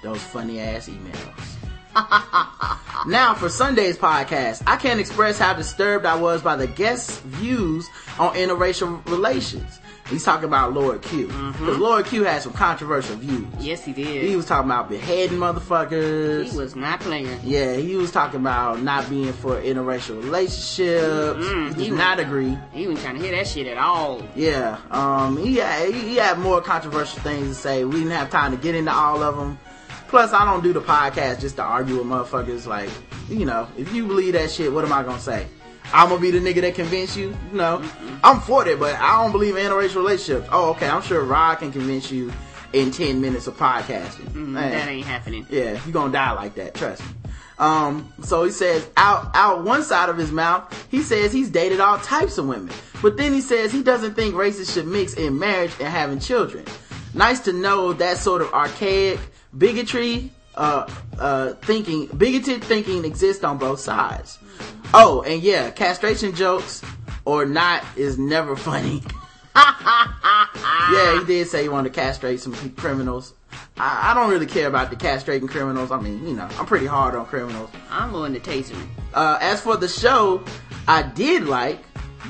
Those 0.02 0.22
funny 0.22 0.60
ass 0.60 0.90
emails. 0.90 1.58
now 3.08 3.36
for 3.36 3.50
Sunday's 3.50 3.98
podcast, 3.98 4.64
I 4.66 4.78
can't 4.78 5.00
express 5.00 5.38
how 5.38 5.54
disturbed 5.54 6.06
I 6.06 6.16
was 6.16 6.42
by 6.42 6.56
the 6.56 6.68
guest's 6.68 7.20
views 7.20 7.88
on 8.18 8.34
interracial 8.34 9.08
relations. 9.08 9.80
He's 10.10 10.24
talking 10.24 10.46
about 10.46 10.74
Lord 10.74 11.02
Q. 11.04 11.28
Because 11.28 11.78
Lord 11.78 12.06
Q 12.06 12.24
had 12.24 12.42
some 12.42 12.54
controversial 12.54 13.16
views. 13.18 13.46
Yes, 13.60 13.86
he 13.86 13.94
did. 13.94 14.26
He 14.28 14.36
was 14.36 14.46
talking 14.48 14.70
about 14.70 14.90
beheading 14.90 15.38
motherfuckers. 15.38 16.50
He 16.52 16.58
was 16.58 16.76
not 16.76 17.00
playing. 17.00 17.40
Yeah, 17.44 17.76
he 17.76 17.96
was 17.96 18.10
talking 18.12 18.40
about 18.40 18.82
not 18.82 19.08
being 19.10 19.32
for 19.34 19.62
interracial 19.62 20.22
relationships. 20.24 21.46
Mm, 21.46 21.68
he 21.70 21.74
he 21.76 21.84
did 21.84 21.92
was- 21.92 22.00
not 22.00 22.20
agree. 22.20 22.58
He 22.74 22.88
wasn't 22.88 23.04
trying 23.06 23.18
to 23.18 23.22
hear 23.22 23.36
that 23.36 23.48
shit 23.48 23.68
at 23.68 23.78
all. 23.78 24.24
Yeah, 24.36 24.78
um, 24.92 25.38
he 25.38 25.58
had, 25.58 25.94
he 25.94 26.16
had 26.16 26.40
more 26.40 26.62
controversial 26.62 27.22
things 27.22 27.50
to 27.50 27.54
say. 27.56 27.84
We 27.86 28.00
didn't 28.00 28.12
have 28.12 28.30
time 28.30 28.52
to 28.52 28.58
get 28.58 28.76
into 28.76 28.92
all 28.92 29.22
of 29.22 29.38
them. 29.38 29.60
Plus, 30.08 30.34
I 30.34 30.44
don't 30.44 30.64
do 30.64 30.74
the 30.74 30.82
podcast 30.82 31.40
just 31.40 31.58
to 31.58 31.62
argue 31.62 31.98
with 31.98 32.08
motherfuckers. 32.08 32.66
Like, 32.66 32.90
you 33.30 33.46
know, 33.46 33.68
if 33.78 33.94
you 33.94 34.08
believe 34.08 34.34
that 34.34 34.50
shit, 34.50 34.74
what 34.74 34.84
am 34.84 34.92
I 34.92 35.04
gonna 35.04 35.20
say? 35.20 35.46
I'm 35.94 36.10
gonna 36.10 36.22
be 36.22 36.32
the 36.32 36.40
nigga 36.40 36.62
that 36.62 36.76
convince 36.76 37.16
you? 37.18 37.36
No, 37.52 37.84
I'm 38.24 38.40
for 38.42 38.68
it, 38.68 38.80
but 38.80 38.96
I 38.96 39.22
don't 39.22 39.32
believe 39.32 39.56
in 39.56 39.66
interracial 39.66 39.96
relationships. 39.98 40.48
Oh, 40.52 40.72
okay, 40.72 40.88
I'm 40.88 41.02
sure 41.02 41.24
Rod 41.24 41.56
can 41.56 41.72
convince 41.72 42.12
you 42.12 42.32
in 42.74 42.92
10 42.92 43.20
minutes 43.20 43.48
of 43.48 43.58
podcasting. 43.58 44.28
Mm, 44.30 44.54
That 44.54 44.88
ain't 44.88 45.06
happening. 45.06 45.48
Yeah, 45.50 45.80
you 45.86 45.92
gonna 45.92 46.14
die 46.14 46.32
like 46.34 46.56
that, 46.56 46.74
trust 46.76 47.02
me. 47.02 47.08
Um, 47.58 48.14
so 48.22 48.44
he 48.46 48.52
says 48.52 48.88
out 48.96 49.32
out 49.34 49.64
one 49.66 49.84
side 49.84 50.10
of 50.10 50.18
his 50.18 50.32
mouth, 50.32 50.88
he 50.90 51.02
says 51.02 51.34
he's 51.34 51.50
dated 51.50 51.80
all 51.80 51.98
types 52.00 52.38
of 52.38 52.48
women. 52.48 52.74
But 53.02 53.18
then 53.18 53.34
he 53.34 53.42
says 53.42 53.72
he 53.72 53.84
doesn't 53.84 54.14
think 54.14 54.36
races 54.36 54.72
should 54.72 54.88
mix 54.88 55.14
in 55.14 55.38
marriage 55.40 55.72
and 55.80 55.88
having 55.90 56.20
children. 56.20 56.66
Nice 57.14 57.40
to 57.42 57.54
know 57.54 57.92
that 57.94 58.18
sort 58.18 58.42
of 58.42 58.54
archaic 58.54 59.20
bigotry 59.58 60.32
uh 60.56 60.92
uh 61.20 61.54
thinking 61.62 62.08
bigoted 62.18 62.64
thinking 62.64 63.06
exists 63.06 63.44
on 63.44 63.58
both 63.58 63.80
sides. 63.80 64.40
Oh, 64.94 65.22
and 65.22 65.42
yeah, 65.42 65.70
castration 65.72 66.34
jokes 66.36 66.82
or 67.26 67.46
not 67.46 67.84
is 67.96 68.18
never 68.18 68.56
funny. 68.70 69.04
yeah, 69.56 71.20
he 71.20 71.26
did 71.26 71.48
say 71.48 71.64
he 71.64 71.70
wanted 71.70 71.94
to 71.94 72.00
castrate 72.00 72.40
some 72.40 72.54
criminals. 72.76 73.34
I, 73.78 74.12
I 74.12 74.14
don't 74.14 74.30
really 74.30 74.46
care 74.46 74.68
about 74.68 74.90
the 74.90 74.96
castrating 74.96 75.50
criminals. 75.50 75.92
I 75.92 76.00
mean, 76.00 76.26
you 76.28 76.34
know, 76.34 76.48
I'm 76.58 76.66
pretty 76.66 76.86
hard 76.86 77.16
on 77.16 77.26
criminals. 77.26 77.70
I'm 77.90 78.12
going 78.12 78.34
to 78.34 78.40
taser 78.40 78.72
him. 78.72 78.90
Uh, 79.14 79.38
as 79.42 79.62
for 79.62 79.78
the 79.78 79.88
show, 79.88 80.44
I 80.88 81.04
did 81.04 81.46
like 81.46 81.80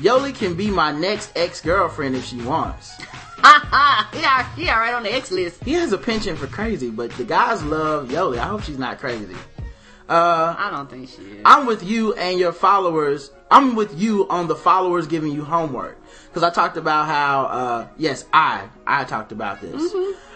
Yoli 0.00 0.34
can 0.34 0.54
be 0.54 0.70
my 0.70 0.92
next 0.92 1.32
ex 1.36 1.60
girlfriend 1.60 2.16
if 2.16 2.24
she 2.24 2.36
wants. 2.42 2.94
yeah, 4.14 4.48
yeah, 4.56 4.78
right 4.78 4.94
on 4.94 5.02
the 5.02 5.12
X 5.12 5.30
list. 5.30 5.64
He 5.64 5.72
has 5.72 5.92
a 5.92 5.98
penchant 5.98 6.38
for 6.38 6.46
crazy, 6.46 6.90
but 6.90 7.10
the 7.12 7.24
guys 7.24 7.62
love 7.62 8.08
Yoli. 8.08 8.38
I 8.38 8.46
hope 8.46 8.62
she's 8.62 8.78
not 8.78 8.98
crazy. 8.98 9.36
Uh, 10.08 10.56
I 10.58 10.70
don't 10.70 10.90
think 10.90 11.08
she 11.08 11.22
is. 11.22 11.42
I'm 11.44 11.66
with 11.66 11.84
you 11.84 12.14
and 12.14 12.38
your 12.38 12.52
followers. 12.52 13.30
I'm 13.50 13.76
with 13.76 13.98
you 13.98 14.28
on 14.28 14.48
the 14.48 14.56
followers 14.56 15.06
giving 15.06 15.32
you 15.32 15.44
homework. 15.44 15.98
Cause 16.34 16.42
I 16.42 16.50
talked 16.50 16.76
about 16.76 17.06
how, 17.06 17.44
uh, 17.44 17.88
yes, 17.96 18.24
I, 18.32 18.68
I 18.86 19.04
talked 19.04 19.32
about 19.32 19.60
this. 19.60 19.92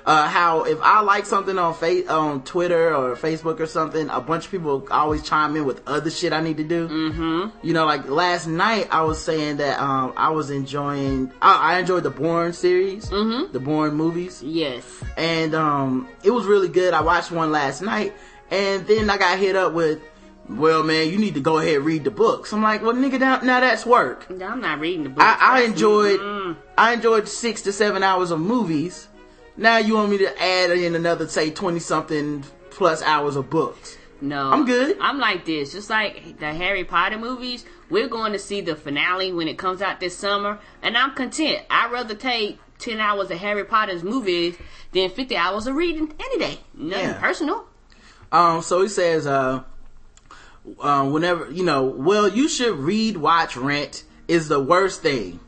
Uh, 0.06 0.28
how 0.28 0.64
if 0.64 0.78
I 0.82 1.00
like 1.00 1.24
something 1.24 1.56
on 1.56 1.72
fa- 1.72 2.06
on 2.12 2.42
Twitter 2.42 2.94
or 2.94 3.16
Facebook 3.16 3.58
or 3.58 3.64
something, 3.66 4.10
a 4.10 4.20
bunch 4.20 4.44
of 4.44 4.50
people 4.50 4.86
always 4.90 5.22
chime 5.22 5.56
in 5.56 5.64
with 5.64 5.80
other 5.88 6.10
shit 6.10 6.34
I 6.34 6.42
need 6.42 6.58
to 6.58 6.64
do. 6.64 6.88
Mm-hmm. 6.88 7.66
You 7.66 7.72
know, 7.72 7.86
like 7.86 8.06
last 8.10 8.46
night 8.46 8.88
I 8.90 9.02
was 9.04 9.22
saying 9.22 9.56
that, 9.58 9.80
um, 9.80 10.12
I 10.14 10.28
was 10.30 10.50
enjoying, 10.50 11.32
I, 11.40 11.76
I 11.76 11.78
enjoyed 11.78 12.02
the 12.02 12.10
Bourne 12.10 12.52
series, 12.52 13.08
mm-hmm. 13.08 13.50
the 13.52 13.60
Bourne 13.60 13.94
movies 13.94 14.42
yes. 14.42 14.84
and 15.16 15.54
um, 15.54 16.06
it 16.22 16.30
was 16.32 16.44
really 16.44 16.68
good. 16.68 16.92
I 16.92 17.00
watched 17.00 17.30
one 17.30 17.50
last 17.50 17.80
night, 17.80 18.12
and 18.50 18.86
then 18.86 19.08
I 19.08 19.16
got 19.16 19.38
hit 19.38 19.56
up 19.56 19.72
with, 19.72 20.02
"Well, 20.50 20.82
man, 20.82 21.08
you 21.08 21.16
need 21.16 21.32
to 21.34 21.40
go 21.40 21.56
ahead 21.58 21.76
and 21.76 21.84
read 21.86 22.04
the 22.04 22.10
books." 22.10 22.52
I'm 22.52 22.62
like, 22.62 22.82
"Well, 22.82 22.92
nigga, 22.92 23.18
now, 23.18 23.40
now 23.40 23.60
that's 23.60 23.86
work." 23.86 24.26
I'm 24.28 24.60
not 24.60 24.80
reading 24.80 25.04
the 25.04 25.08
book. 25.08 25.24
I, 25.24 25.38
I 25.40 25.62
enjoyed, 25.62 26.20
Mm. 26.20 26.56
I 26.76 26.92
enjoyed 26.92 27.26
six 27.26 27.62
to 27.62 27.72
seven 27.72 28.02
hours 28.02 28.30
of 28.30 28.38
movies. 28.40 29.08
Now 29.56 29.78
you 29.78 29.94
want 29.94 30.10
me 30.10 30.18
to 30.18 30.42
add 30.42 30.70
in 30.70 30.94
another, 30.94 31.28
say, 31.28 31.50
twenty 31.50 31.78
something 31.80 32.44
plus 32.70 33.02
hours 33.02 33.36
of 33.36 33.50
books? 33.50 33.96
No. 34.20 34.50
I'm 34.50 34.64
good. 34.64 34.96
I'm 35.00 35.18
like 35.18 35.44
this. 35.44 35.72
Just 35.72 35.90
like 35.90 36.38
the 36.38 36.52
Harry 36.52 36.82
Potter 36.84 37.18
movies, 37.18 37.64
we're 37.90 38.08
going 38.08 38.32
to 38.32 38.38
see 38.38 38.60
the 38.62 38.74
finale 38.74 39.32
when 39.32 39.48
it 39.48 39.58
comes 39.58 39.82
out 39.82 40.00
this 40.00 40.16
summer, 40.16 40.58
and 40.82 40.96
I'm 40.96 41.14
content. 41.14 41.64
I'd 41.70 41.92
rather 41.92 42.14
take 42.14 42.58
10 42.78 42.98
hours 43.00 43.30
of 43.30 43.38
Harry 43.38 43.64
Potter's 43.64 44.02
movies 44.02 44.56
than 44.92 45.10
50 45.10 45.36
hours 45.36 45.66
of 45.66 45.74
reading 45.76 46.12
any 46.18 46.38
day. 46.38 46.58
Nothing 46.74 47.04
Yeah. 47.10 47.20
personal. 47.20 47.66
Um, 48.32 48.62
so 48.62 48.82
he 48.82 48.88
says, 48.88 49.26
uh, 49.26 49.62
uh, 50.80 51.04
whenever, 51.04 51.50
you 51.50 51.62
know, 51.64 51.84
well, 51.84 52.26
you 52.28 52.48
should 52.48 52.76
read, 52.78 53.16
watch, 53.18 53.56
rent 53.56 54.04
is 54.26 54.48
the 54.48 54.60
worst 54.60 55.02
thing. 55.02 55.38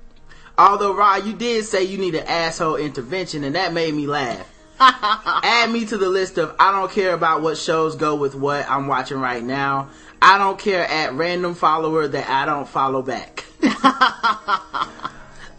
Although, 0.59 0.95
Rod, 0.95 1.27
you 1.27 1.35
did 1.35 1.64
say 1.64 1.85
you 1.85 1.99
need 1.99 2.14
an 2.14 2.27
asshole 2.27 2.77
intervention, 2.77 3.45
and 3.45 3.55
that 3.55 3.73
made 3.73 3.95
me 3.95 4.07
laugh. 4.07 4.51
Add 4.81 5.71
me 5.71 5.87
to 5.87 5.97
the 5.99 6.09
list 6.09 6.38
of 6.38 6.55
I 6.59 6.73
don't 6.73 6.90
care 6.90 7.14
about 7.14 7.42
what 7.42 7.57
shows 7.57 7.97
go 7.97 8.14
with 8.14 8.35
what 8.35 8.69
I'm 8.69 8.87
watching 8.87 9.19
right 9.19 9.42
now. 9.42 9.90
I 10.21 10.38
don't 10.38 10.59
care 10.59 10.85
at 10.85 11.14
random 11.14 11.55
follower 11.55 12.09
that 12.09 12.29
I 12.29 12.47
don't 12.47 12.69
follow 12.69 13.03
back. 13.03 13.45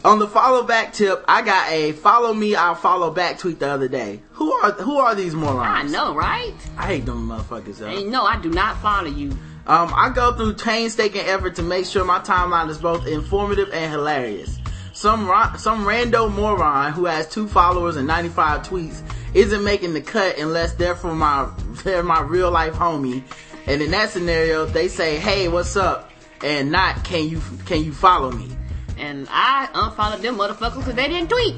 On 0.06 0.20
the 0.20 0.28
follow 0.28 0.64
back 0.64 0.94
tip, 0.94 1.24
I 1.28 1.42
got 1.42 1.72
a 1.72 1.92
follow 1.92 2.34
me, 2.34 2.56
I'll 2.56 2.76
follow 2.76 3.12
back 3.12 3.40
tweet 3.40 3.60
the 3.60 3.70
other 3.70 3.88
day. 3.88 4.22
Who 4.34 4.52
are 4.54 4.72
who 4.72 4.98
are 4.98 5.16
these 5.16 5.34
morons? 5.36 5.92
I 5.92 5.92
know, 5.92 6.16
right? 6.16 6.54
I 6.78 6.86
hate 6.86 7.06
them 7.06 7.28
motherfuckers. 7.28 7.82
And 7.82 8.12
no, 8.12 8.24
I 8.24 8.40
do 8.40 8.50
not 8.50 8.80
follow 8.82 9.10
you. 9.10 9.32
Um, 9.66 9.92
I 9.94 10.12
go 10.14 10.34
through 10.34 10.54
painstaking 10.54 11.22
effort 11.22 11.56
to 11.56 11.64
make 11.64 11.86
sure 11.86 12.06
my 12.06 12.20
timeline 12.20 12.70
is 12.70 12.78
both 12.78 13.06
informative 13.06 13.70
and 13.74 13.92
hilarious. 13.92 14.60
Some 14.98 15.30
ro- 15.30 15.54
some 15.60 15.86
rando 15.86 16.34
moron 16.34 16.92
who 16.92 17.06
has 17.06 17.28
two 17.28 17.48
followers 17.48 17.98
and 17.98 18.08
95 18.08 18.64
tweets 18.64 19.04
isn't 19.36 19.64
making 19.64 19.94
the 19.94 20.02
cut 20.02 20.40
unless 20.40 20.74
they're 20.74 20.96
from 20.96 21.20
my 21.20 21.48
they're 21.84 22.02
my 22.02 22.22
real 22.22 22.50
life 22.50 22.74
homie. 22.74 23.22
And 23.68 23.84
in 23.84 23.92
that 23.92 24.10
scenario, 24.10 24.66
they 24.66 24.88
say, 24.88 25.18
"Hey, 25.18 25.50
what's 25.50 25.78
up?" 25.78 26.10
and 26.44 26.72
not 26.72 27.04
"Can 27.04 27.30
you 27.30 27.40
can 27.68 27.84
you 27.84 27.94
follow 27.94 28.32
me?" 28.32 28.50
and 28.98 29.28
I 29.30 29.70
unfollowed 29.72 30.24
them 30.24 30.36
motherfuckers 30.36 30.78
because 30.78 30.96
they 30.96 31.08
didn't 31.08 31.30
tweet. 31.30 31.58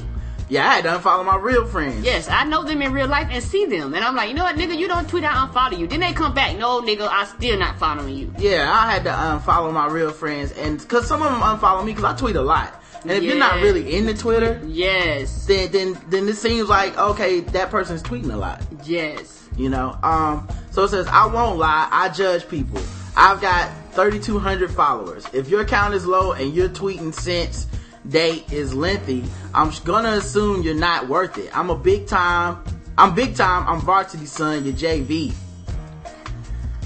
Yeah, 0.49 0.67
I 0.67 0.75
had 0.75 0.84
to 0.84 0.89
unfollow 0.89 1.23
my 1.23 1.38
real 1.38 1.65
friends. 1.65 2.04
Yes, 2.04 2.28
I 2.28 2.43
know 2.43 2.65
them 2.65 2.82
in 2.82 2.91
real 2.91 3.08
life 3.08 3.30
and 3.32 3.41
see 3.41 3.65
them, 3.67 3.93
and 3.93 4.04
I'm 4.04 4.17
like, 4.17 4.28
you 4.28 4.36
know 4.36 4.43
what, 4.43 4.56
nigga, 4.56 4.75
you 4.78 4.88
don't 4.88 5.08
tweet, 5.08 5.23
I 5.23 5.47
unfollow 5.47 5.78
you. 5.78 5.86
Then 5.86 5.99
they 5.99 6.12
come 6.12 6.34
back, 6.34 6.58
no, 6.58 6.82
nigga, 6.82 7.08
I 7.08 7.25
still 7.25 7.58
not 7.60 7.78
following 7.78 8.17
you. 8.17 8.34
Yeah, 8.39 8.67
I 8.69 8.91
had 8.91 9.04
to 9.04 9.12
unfollow 9.12 9.71
my 9.71 9.88
real 9.88 10.10
friends, 10.10 10.52
and 10.54 10.80
because 10.80 11.08
some 11.08 11.21
of 11.21 11.32
them 11.32 11.41
unfollow 11.41 11.86
me 11.86 11.91
because 11.91 12.04
I 12.04 12.17
tweet 12.17 12.36
a 12.36 12.41
lot. 12.41 12.79
And 13.03 13.12
if 13.12 13.23
you're 13.23 13.38
not 13.38 13.62
really 13.62 13.95
into 13.95 14.13
Twitter, 14.13 14.62
Yes, 14.67 15.45
then 15.45 15.71
then 15.71 15.97
then 16.09 16.27
it 16.27 16.35
seems 16.35 16.67
like 16.69 16.97
okay, 16.97 17.39
that 17.41 17.69
person's 17.71 18.03
tweeting 18.03 18.33
a 18.33 18.38
lot. 18.38 18.62
yes. 18.83 19.35
You 19.57 19.69
know, 19.69 19.97
um, 20.03 20.47
so 20.71 20.83
it 20.83 20.89
says 20.89 21.07
I 21.07 21.25
won't 21.25 21.57
lie, 21.59 21.88
I 21.91 22.09
judge 22.09 22.47
people. 22.47 22.81
I've 23.17 23.41
got 23.41 23.69
3,200 23.91 24.71
followers. 24.71 25.25
If 25.33 25.49
your 25.49 25.62
account 25.62 25.93
is 25.93 26.05
low 26.05 26.31
and 26.31 26.53
your 26.53 26.69
tweeting 26.69 27.13
since 27.13 27.67
date 28.07 28.51
is 28.53 28.73
lengthy, 28.73 29.23
I'm 29.53 29.71
gonna 29.83 30.13
assume 30.13 30.62
you're 30.62 30.75
not 30.75 31.09
worth 31.09 31.38
it. 31.38 31.55
I'm 31.57 31.69
a 31.69 31.75
big 31.75 32.07
time. 32.07 32.63
I'm 32.97 33.13
big 33.15 33.35
time. 33.35 33.67
I'm 33.67 33.81
varsity 33.81 34.25
son. 34.25 34.63
You're 34.63 34.73
JV. 34.73 35.33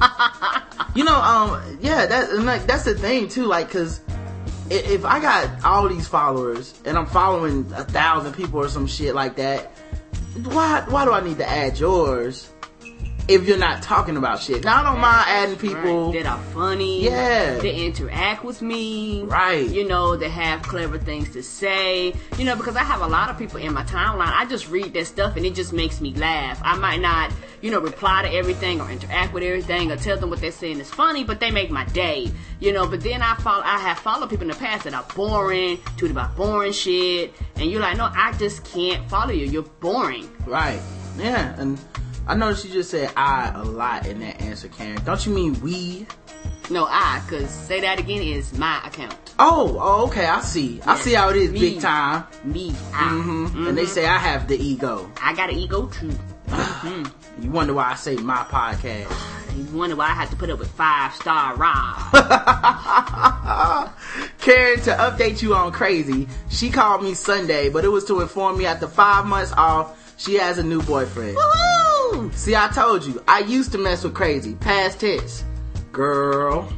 you 0.95 1.03
know, 1.03 1.15
um, 1.15 1.77
yeah, 1.81 2.05
that 2.05 2.29
and 2.31 2.45
like 2.45 2.65
that's 2.65 2.83
the 2.85 2.95
thing 2.95 3.27
too. 3.27 3.45
Like, 3.45 3.69
cause 3.69 3.99
if 4.73 5.05
I 5.05 5.19
got 5.19 5.63
all 5.63 5.87
these 5.87 6.07
followers 6.07 6.73
and 6.85 6.97
I'm 6.97 7.05
following 7.05 7.71
a 7.75 7.83
thousand 7.83 8.33
people 8.33 8.59
or 8.59 8.69
some 8.69 8.87
shit 8.87 9.15
like 9.15 9.35
that, 9.35 9.71
why 10.43 10.83
why 10.87 11.05
do 11.05 11.11
I 11.11 11.21
need 11.21 11.37
to 11.37 11.47
add 11.47 11.77
yours 11.79 12.49
if 13.27 13.47
you're 13.47 13.57
not 13.57 13.81
talking 13.81 14.17
about 14.17 14.41
shit? 14.41 14.63
Now 14.63 14.81
I 14.81 14.83
don't 14.83 14.99
mind 14.99 15.25
adding 15.27 15.55
people. 15.57 16.11
Right, 16.11 16.23
that 16.23 16.25
are 16.25 16.43
funny. 16.53 17.03
Yeah. 17.03 17.55
That 17.55 17.65
interact 17.65 18.43
with 18.43 18.61
me. 18.61 19.23
Right. 19.23 19.67
You 19.69 19.87
know, 19.87 20.15
that 20.15 20.29
have 20.29 20.61
clever 20.63 20.97
things 20.97 21.29
to 21.31 21.43
say. 21.43 22.13
You 22.37 22.45
know, 22.45 22.55
because 22.55 22.75
I 22.75 22.83
have 22.83 23.01
a 23.01 23.07
lot 23.07 23.29
of 23.29 23.37
people 23.37 23.59
in 23.59 23.73
my 23.73 23.83
timeline. 23.83 24.31
I 24.33 24.45
just 24.45 24.69
read 24.69 24.93
that 24.93 25.05
stuff 25.05 25.37
and 25.37 25.45
it 25.45 25.55
just 25.55 25.73
makes 25.73 26.01
me 26.01 26.13
laugh. 26.15 26.59
I 26.63 26.75
might 26.77 26.99
not, 27.01 27.31
you 27.61 27.71
know, 27.71 27.79
reply 27.79 28.23
to 28.23 28.29
everything 28.29 28.81
or 28.81 28.89
interact 28.89 29.33
with 29.33 29.43
everything 29.43 29.91
or 29.91 29.95
tell 29.95 30.17
them 30.17 30.29
what 30.29 30.41
they're 30.41 30.51
saying 30.51 30.79
is 30.79 30.89
funny, 30.89 31.23
but 31.23 31.39
they 31.39 31.51
make 31.51 31.71
my 31.71 31.85
day. 31.85 32.31
You 32.59 32.73
know, 32.73 32.87
but 32.87 33.01
then 33.01 33.21
I 33.21 33.35
follow 33.35 33.63
I 33.63 33.77
have 33.79 33.99
followed 33.99 34.29
people 34.29 34.43
in 34.43 34.49
the 34.49 34.59
past 34.59 34.83
that 34.83 34.93
are 34.93 35.05
boring, 35.15 35.79
tweet 35.97 36.11
about 36.11 36.35
boring 36.35 36.73
shit, 36.73 37.33
and 37.55 37.69
you're 37.69 37.81
like, 37.81 37.97
no, 37.97 38.09
I 38.13 38.33
just 38.33 38.65
can't 38.65 39.09
follow 39.09 39.31
you. 39.31 39.45
You're 39.45 39.63
boring. 39.63 40.29
Right. 40.45 40.81
Yeah, 41.17 41.59
and 41.59 41.79
I 42.25 42.35
noticed 42.35 42.65
you 42.65 42.71
just 42.71 42.89
said 42.91 43.11
I 43.17 43.51
a 43.53 43.63
lot 43.63 44.07
in 44.07 44.19
that 44.19 44.41
answer, 44.41 44.69
Karen. 44.69 45.03
Don't 45.03 45.25
you 45.25 45.33
mean 45.33 45.59
we? 45.61 46.05
No, 46.69 46.85
I, 46.89 47.21
cause 47.29 47.49
say 47.49 47.81
that 47.81 47.99
again 47.99 48.21
is 48.21 48.57
my 48.57 48.81
account. 48.85 49.15
Oh, 49.37 49.77
oh, 49.81 50.05
okay, 50.07 50.25
I 50.25 50.39
see. 50.39 50.79
I 50.85 50.95
see 50.97 51.13
how 51.13 51.29
it 51.29 51.35
is, 51.35 51.51
Me. 51.51 51.59
big 51.59 51.81
time. 51.81 52.23
Me, 52.45 52.69
I. 52.93 53.09
hmm 53.09 53.67
And 53.67 53.77
they 53.77 53.85
say 53.85 54.05
I 54.05 54.17
have 54.17 54.47
the 54.47 54.57
ego. 54.57 55.11
I 55.21 55.33
got 55.35 55.49
an 55.49 55.57
ego 55.57 55.87
too. 55.87 56.11
You 57.41 57.49
wonder 57.49 57.73
why 57.73 57.85
I 57.91 57.95
say 57.95 58.15
my 58.15 58.43
podcast. 58.43 59.11
You 59.55 59.65
wonder 59.77 59.95
why 59.95 60.05
I 60.05 60.13
had 60.13 60.29
to 60.31 60.35
put 60.35 60.49
up 60.49 60.57
with 60.57 60.71
five 60.71 61.13
star 61.13 61.55
Rod. 61.55 62.11
Karen, 64.39 64.79
to 64.81 64.91
update 64.91 65.43
you 65.43 65.53
on 65.53 65.71
crazy, 65.71 66.27
she 66.49 66.71
called 66.71 67.03
me 67.03 67.13
Sunday, 67.13 67.69
but 67.69 67.85
it 67.85 67.89
was 67.89 68.03
to 68.05 68.21
inform 68.21 68.57
me 68.57 68.65
after 68.65 68.87
five 68.87 69.25
months 69.27 69.51
off, 69.53 70.15
she 70.17 70.35
has 70.35 70.57
a 70.57 70.63
new 70.63 70.81
boyfriend. 70.81 71.37
Woo! 72.13 72.31
See, 72.33 72.55
I 72.55 72.67
told 72.69 73.05
you, 73.05 73.21
I 73.27 73.39
used 73.39 73.71
to 73.73 73.77
mess 73.77 74.03
with 74.03 74.13
crazy. 74.13 74.55
Past 74.55 74.99
tense. 74.99 75.43
Girl. 75.91 76.71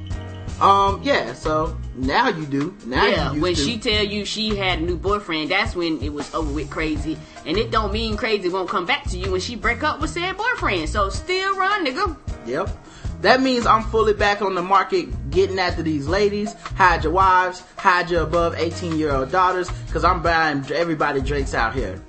Um, 0.61 1.01
yeah, 1.03 1.33
so 1.33 1.77
now 1.95 2.29
you 2.29 2.45
do. 2.45 2.75
Now 2.85 3.05
Yeah, 3.05 3.33
you 3.33 3.41
when 3.41 3.55
to. 3.55 3.61
she 3.61 3.77
tell 3.77 4.03
you 4.05 4.23
she 4.23 4.55
had 4.55 4.79
a 4.79 4.81
new 4.81 4.95
boyfriend, 4.95 5.51
that's 5.51 5.75
when 5.75 6.01
it 6.01 6.13
was 6.13 6.33
over 6.33 6.51
with 6.51 6.69
crazy. 6.69 7.17
And 7.45 7.57
it 7.57 7.71
don't 7.71 7.91
mean 7.91 8.15
crazy 8.15 8.47
won't 8.47 8.69
come 8.69 8.85
back 8.85 9.03
to 9.09 9.17
you 9.17 9.31
when 9.31 9.41
she 9.41 9.55
break 9.55 9.83
up 9.83 9.99
with 9.99 10.11
said 10.11 10.37
boyfriend. 10.37 10.87
So 10.89 11.09
still 11.09 11.57
run, 11.57 11.85
nigga. 11.85 12.17
Yep. 12.45 12.69
That 13.21 13.41
means 13.41 13.65
I'm 13.65 13.83
fully 13.83 14.13
back 14.13 14.41
on 14.41 14.55
the 14.55 14.61
market 14.61 15.29
getting 15.31 15.59
after 15.59 15.81
these 15.81 16.07
ladies. 16.07 16.53
Hide 16.53 17.03
your 17.03 17.13
wives, 17.13 17.63
hide 17.77 18.09
your 18.09 18.21
above 18.23 18.55
18 18.55 18.97
year 18.97 19.11
old 19.11 19.31
daughters, 19.31 19.69
cause 19.91 20.03
I'm 20.05 20.21
buying 20.21 20.63
everybody 20.71 21.19
drinks 21.21 21.53
out 21.53 21.73
here. 21.73 22.01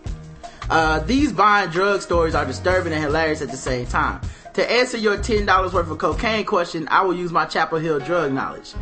Uh, 0.68 1.00
these 1.00 1.32
buying 1.32 1.70
drug 1.70 2.02
stories 2.02 2.34
are 2.34 2.44
disturbing 2.44 2.92
and 2.92 3.02
hilarious 3.02 3.42
at 3.42 3.50
the 3.50 3.56
same 3.56 3.86
time. 3.86 4.20
To 4.54 4.72
answer 4.72 4.96
your 4.96 5.18
$10 5.18 5.72
worth 5.72 5.90
of 5.90 5.98
cocaine 5.98 6.44
question, 6.44 6.88
I 6.90 7.02
will 7.02 7.14
use 7.14 7.30
my 7.30 7.44
Chapel 7.44 7.78
Hill 7.78 8.00
drug 8.00 8.32
knowledge. 8.32 8.74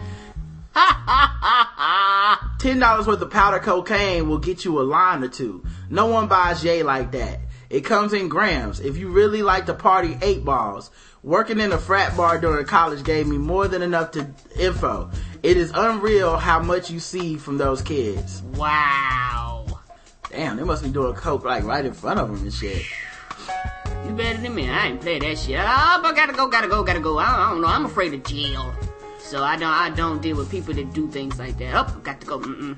$10 0.76 3.06
worth 3.06 3.20
of 3.20 3.30
powder 3.30 3.58
cocaine 3.58 4.28
will 4.28 4.38
get 4.38 4.64
you 4.64 4.80
a 4.80 4.82
line 4.82 5.22
or 5.22 5.28
two. 5.28 5.64
No 5.90 6.06
one 6.06 6.28
buys 6.28 6.64
yay 6.64 6.82
like 6.82 7.12
that. 7.12 7.40
It 7.70 7.80
comes 7.80 8.12
in 8.12 8.28
grams. 8.28 8.80
If 8.80 8.96
you 8.96 9.08
really 9.08 9.42
like 9.42 9.66
to 9.66 9.74
party, 9.74 10.16
eight 10.22 10.44
balls. 10.44 10.90
Working 11.22 11.58
in 11.58 11.72
a 11.72 11.78
frat 11.78 12.16
bar 12.16 12.38
during 12.38 12.66
college 12.66 13.02
gave 13.02 13.26
me 13.26 13.38
more 13.38 13.66
than 13.66 13.82
enough 13.82 14.12
to 14.12 14.26
info. 14.56 15.10
It 15.42 15.56
is 15.56 15.72
unreal 15.74 16.36
how 16.36 16.60
much 16.60 16.90
you 16.90 17.00
see 17.00 17.36
from 17.36 17.58
those 17.58 17.82
kids. 17.82 18.42
Wow. 18.54 19.53
Damn, 20.34 20.56
they 20.56 20.64
must 20.64 20.82
be 20.82 20.90
doing 20.90 21.14
coke 21.14 21.44
like 21.44 21.62
right 21.62 21.84
in 21.84 21.92
front 21.92 22.18
of 22.18 22.28
them 22.28 22.42
and 22.42 22.52
shit. 22.52 22.84
You 24.04 24.10
better 24.12 24.38
than 24.38 24.52
me. 24.52 24.68
I 24.68 24.88
ain't 24.88 25.00
play 25.00 25.20
that 25.20 25.38
shit. 25.38 25.60
Oh, 25.60 26.00
but 26.02 26.16
gotta 26.16 26.32
go, 26.32 26.48
gotta 26.48 26.66
go, 26.66 26.82
gotta 26.82 26.98
go. 26.98 27.18
I 27.18 27.30
don't, 27.30 27.40
I 27.40 27.50
don't 27.50 27.60
know. 27.60 27.68
I'm 27.68 27.84
afraid 27.84 28.12
of 28.14 28.24
jail. 28.24 28.74
So 29.20 29.44
I 29.44 29.54
don't 29.56 29.70
I 29.70 29.90
don't 29.90 30.20
deal 30.20 30.36
with 30.36 30.50
people 30.50 30.74
that 30.74 30.92
do 30.92 31.08
things 31.08 31.38
like 31.38 31.56
that. 31.58 31.74
Oh, 31.74 32.00
got 32.00 32.20
to 32.20 32.26
go. 32.26 32.40
Mm-mm. 32.40 32.76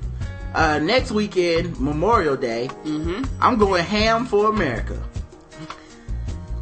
Uh, 0.55 0.79
next 0.81 1.13
weekend, 1.13 1.81
Memorial 1.81 2.37
Day, 2.37 2.69
Mm-hmm. 2.85 3.25
I'm 3.43 3.57
going 3.57 3.83
ham 3.85 4.27
for 4.27 4.51
America. 4.51 5.03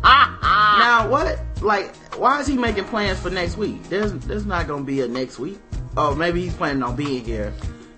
Ah, 0.04 0.38
ah. 0.42 0.76
Now, 0.78 1.10
what? 1.10 1.40
Like, 1.60 1.94
why 2.16 2.40
is 2.40 2.46
he 2.46 2.56
making 2.56 2.84
plans 2.84 3.18
for 3.18 3.30
next 3.30 3.56
week? 3.56 3.82
There's, 3.88 4.12
there's 4.12 4.46
not 4.46 4.68
gonna 4.68 4.84
be 4.84 5.00
a 5.00 5.08
next 5.08 5.38
week. 5.40 5.58
Oh, 5.96 6.14
maybe 6.14 6.42
he's 6.42 6.54
planning 6.54 6.82
on 6.82 6.94
being 6.94 7.24
here. 7.24 7.52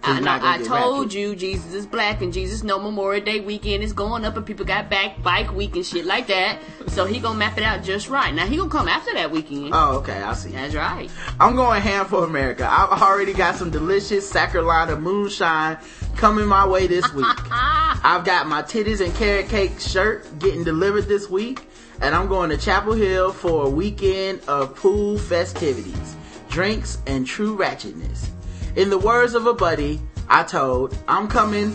I, 0.06 0.20
gonna 0.20 0.40
I 0.42 0.62
told 0.62 1.12
you 1.12 1.34
Jesus 1.34 1.72
is 1.72 1.84
black 1.84 2.22
and 2.22 2.32
Jesus 2.32 2.62
no 2.62 2.78
Memorial 2.78 3.24
Day 3.24 3.40
weekend 3.40 3.82
is 3.82 3.92
going 3.92 4.24
up 4.24 4.36
and 4.36 4.46
people 4.46 4.64
got 4.64 4.88
back 4.88 5.20
bike 5.22 5.52
week 5.52 5.74
and 5.74 5.84
shit 5.84 6.04
like 6.04 6.28
that. 6.28 6.60
So 6.88 7.04
he 7.04 7.18
gonna 7.18 7.38
map 7.38 7.58
it 7.58 7.64
out 7.64 7.82
just 7.82 8.08
right. 8.08 8.32
Now 8.32 8.46
he 8.46 8.56
gonna 8.56 8.70
come 8.70 8.88
after 8.88 9.12
that 9.14 9.30
weekend. 9.30 9.70
Oh, 9.72 9.98
okay, 9.98 10.22
I 10.22 10.32
see. 10.34 10.50
That's 10.50 10.74
right. 10.74 11.10
I'm 11.40 11.56
going 11.56 11.80
ham 11.82 12.06
for 12.06 12.24
America. 12.24 12.68
I've 12.70 13.02
already 13.02 13.32
got 13.32 13.56
some 13.56 13.70
delicious 13.70 14.28
South 14.28 14.52
Carolina 14.52 14.96
moonshine 14.96 15.78
coming 16.16 16.46
my 16.46 16.66
way 16.66 16.86
this 16.86 17.12
week. 17.12 17.26
I've 17.50 18.24
got 18.24 18.46
my 18.46 18.62
titties 18.62 19.04
and 19.04 19.14
carrot 19.16 19.48
cake 19.48 19.80
shirt 19.80 20.38
getting 20.38 20.62
delivered 20.62 21.06
this 21.06 21.28
week, 21.28 21.68
and 22.00 22.14
I'm 22.14 22.28
going 22.28 22.50
to 22.50 22.56
Chapel 22.56 22.92
Hill 22.92 23.32
for 23.32 23.66
a 23.66 23.68
weekend 23.68 24.40
of 24.46 24.76
pool 24.76 25.18
festivities, 25.18 26.16
drinks, 26.48 26.98
and 27.06 27.26
true 27.26 27.56
ratchetness. 27.56 28.28
In 28.76 28.90
the 28.90 28.98
words 28.98 29.32
of 29.32 29.46
a 29.46 29.54
buddy, 29.54 30.02
I 30.28 30.42
told, 30.42 30.94
I'm 31.08 31.28
coming, 31.28 31.74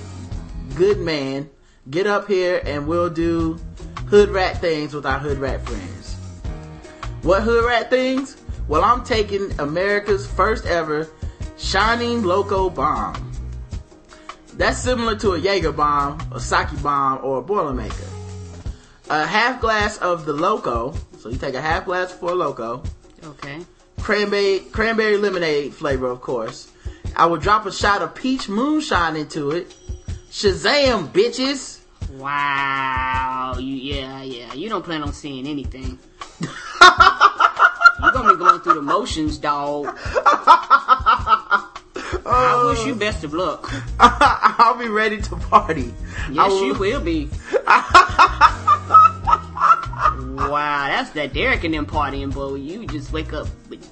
good 0.76 1.00
man, 1.00 1.50
get 1.90 2.06
up 2.06 2.28
here 2.28 2.62
and 2.64 2.88
we'll 2.88 3.10
do 3.10 3.60
hood 4.08 4.30
rat 4.30 4.62
things 4.62 4.94
with 4.94 5.08
our 5.08 5.18
hood 5.18 5.40
rat 5.40 5.66
friends. 5.68 6.14
What 7.24 7.42
hood 7.42 7.66
rat 7.66 7.90
things? 7.90 8.38
Well, 8.68 8.84
I'm 8.84 9.04
taking 9.04 9.52
America's 9.60 10.28
first 10.28 10.68
ever 10.68 11.10
shining 11.58 12.22
Loko 12.22 12.74
bomb. 12.74 13.32
That's 14.54 14.78
similar 14.78 15.16
to 15.16 15.32
a 15.32 15.40
Jaeger 15.40 15.72
bomb, 15.72 16.20
a 16.32 16.40
sake 16.40 16.68
bomb, 16.84 17.26
or 17.26 17.40
a 17.40 17.42
Boilermaker. 17.42 18.08
A 19.10 19.26
half 19.26 19.60
glass 19.60 19.98
of 19.98 20.26
the 20.26 20.34
Loko, 20.34 20.96
so 21.18 21.30
you 21.30 21.38
take 21.38 21.56
a 21.56 21.62
half 21.62 21.86
glass 21.86 22.12
for 22.12 22.34
a 22.34 22.36
Loko, 22.36 22.86
okay. 23.24 23.60
cranberry 24.00 24.60
cranberry 24.72 25.18
lemonade 25.18 25.74
flavor, 25.74 26.06
of 26.06 26.22
course. 26.22 26.71
I 27.16 27.26
would 27.26 27.42
drop 27.42 27.66
a 27.66 27.72
shot 27.72 28.02
of 28.02 28.16
peach 28.16 28.50
moonshine 28.50 29.16
into 29.16 29.52
it. 29.52 29.74
Shazam, 30.32 31.10
bitches! 31.10 31.80
Wow. 32.14 33.56
You 33.58 33.76
yeah 33.76 34.22
yeah. 34.24 34.54
You 34.54 34.70
don't 34.70 34.84
plan 34.84 35.04
on 35.04 35.14
seeing 35.14 35.48
anything. 35.48 35.98
You're 38.02 38.12
gonna 38.12 38.34
be 38.34 38.40
going 38.40 38.62
through 38.62 38.76
the 38.76 38.82
motions, 38.82 39.38
dog. 39.38 39.88
I 42.24 42.54
oh. 42.56 42.70
wish 42.70 42.86
you 42.86 42.96
best 42.96 43.24
of 43.24 43.34
luck. 43.34 43.72
I'll 44.00 44.78
be 44.78 44.88
ready 44.88 45.22
to 45.22 45.36
party. 45.36 45.94
Yes, 46.30 46.50
will- 46.50 46.66
you 46.66 46.74
will 46.74 47.02
be. 47.02 47.30
wow, 50.48 50.88
that's 50.88 51.12
that 51.12 51.34
Derek 51.34 51.64
and 51.64 51.74
them 51.74 51.86
partying, 51.86 52.34
boy. 52.34 52.56
You 52.56 52.86
just 52.88 53.12
wake 53.12 53.34
up 53.34 53.48
with 53.70 53.88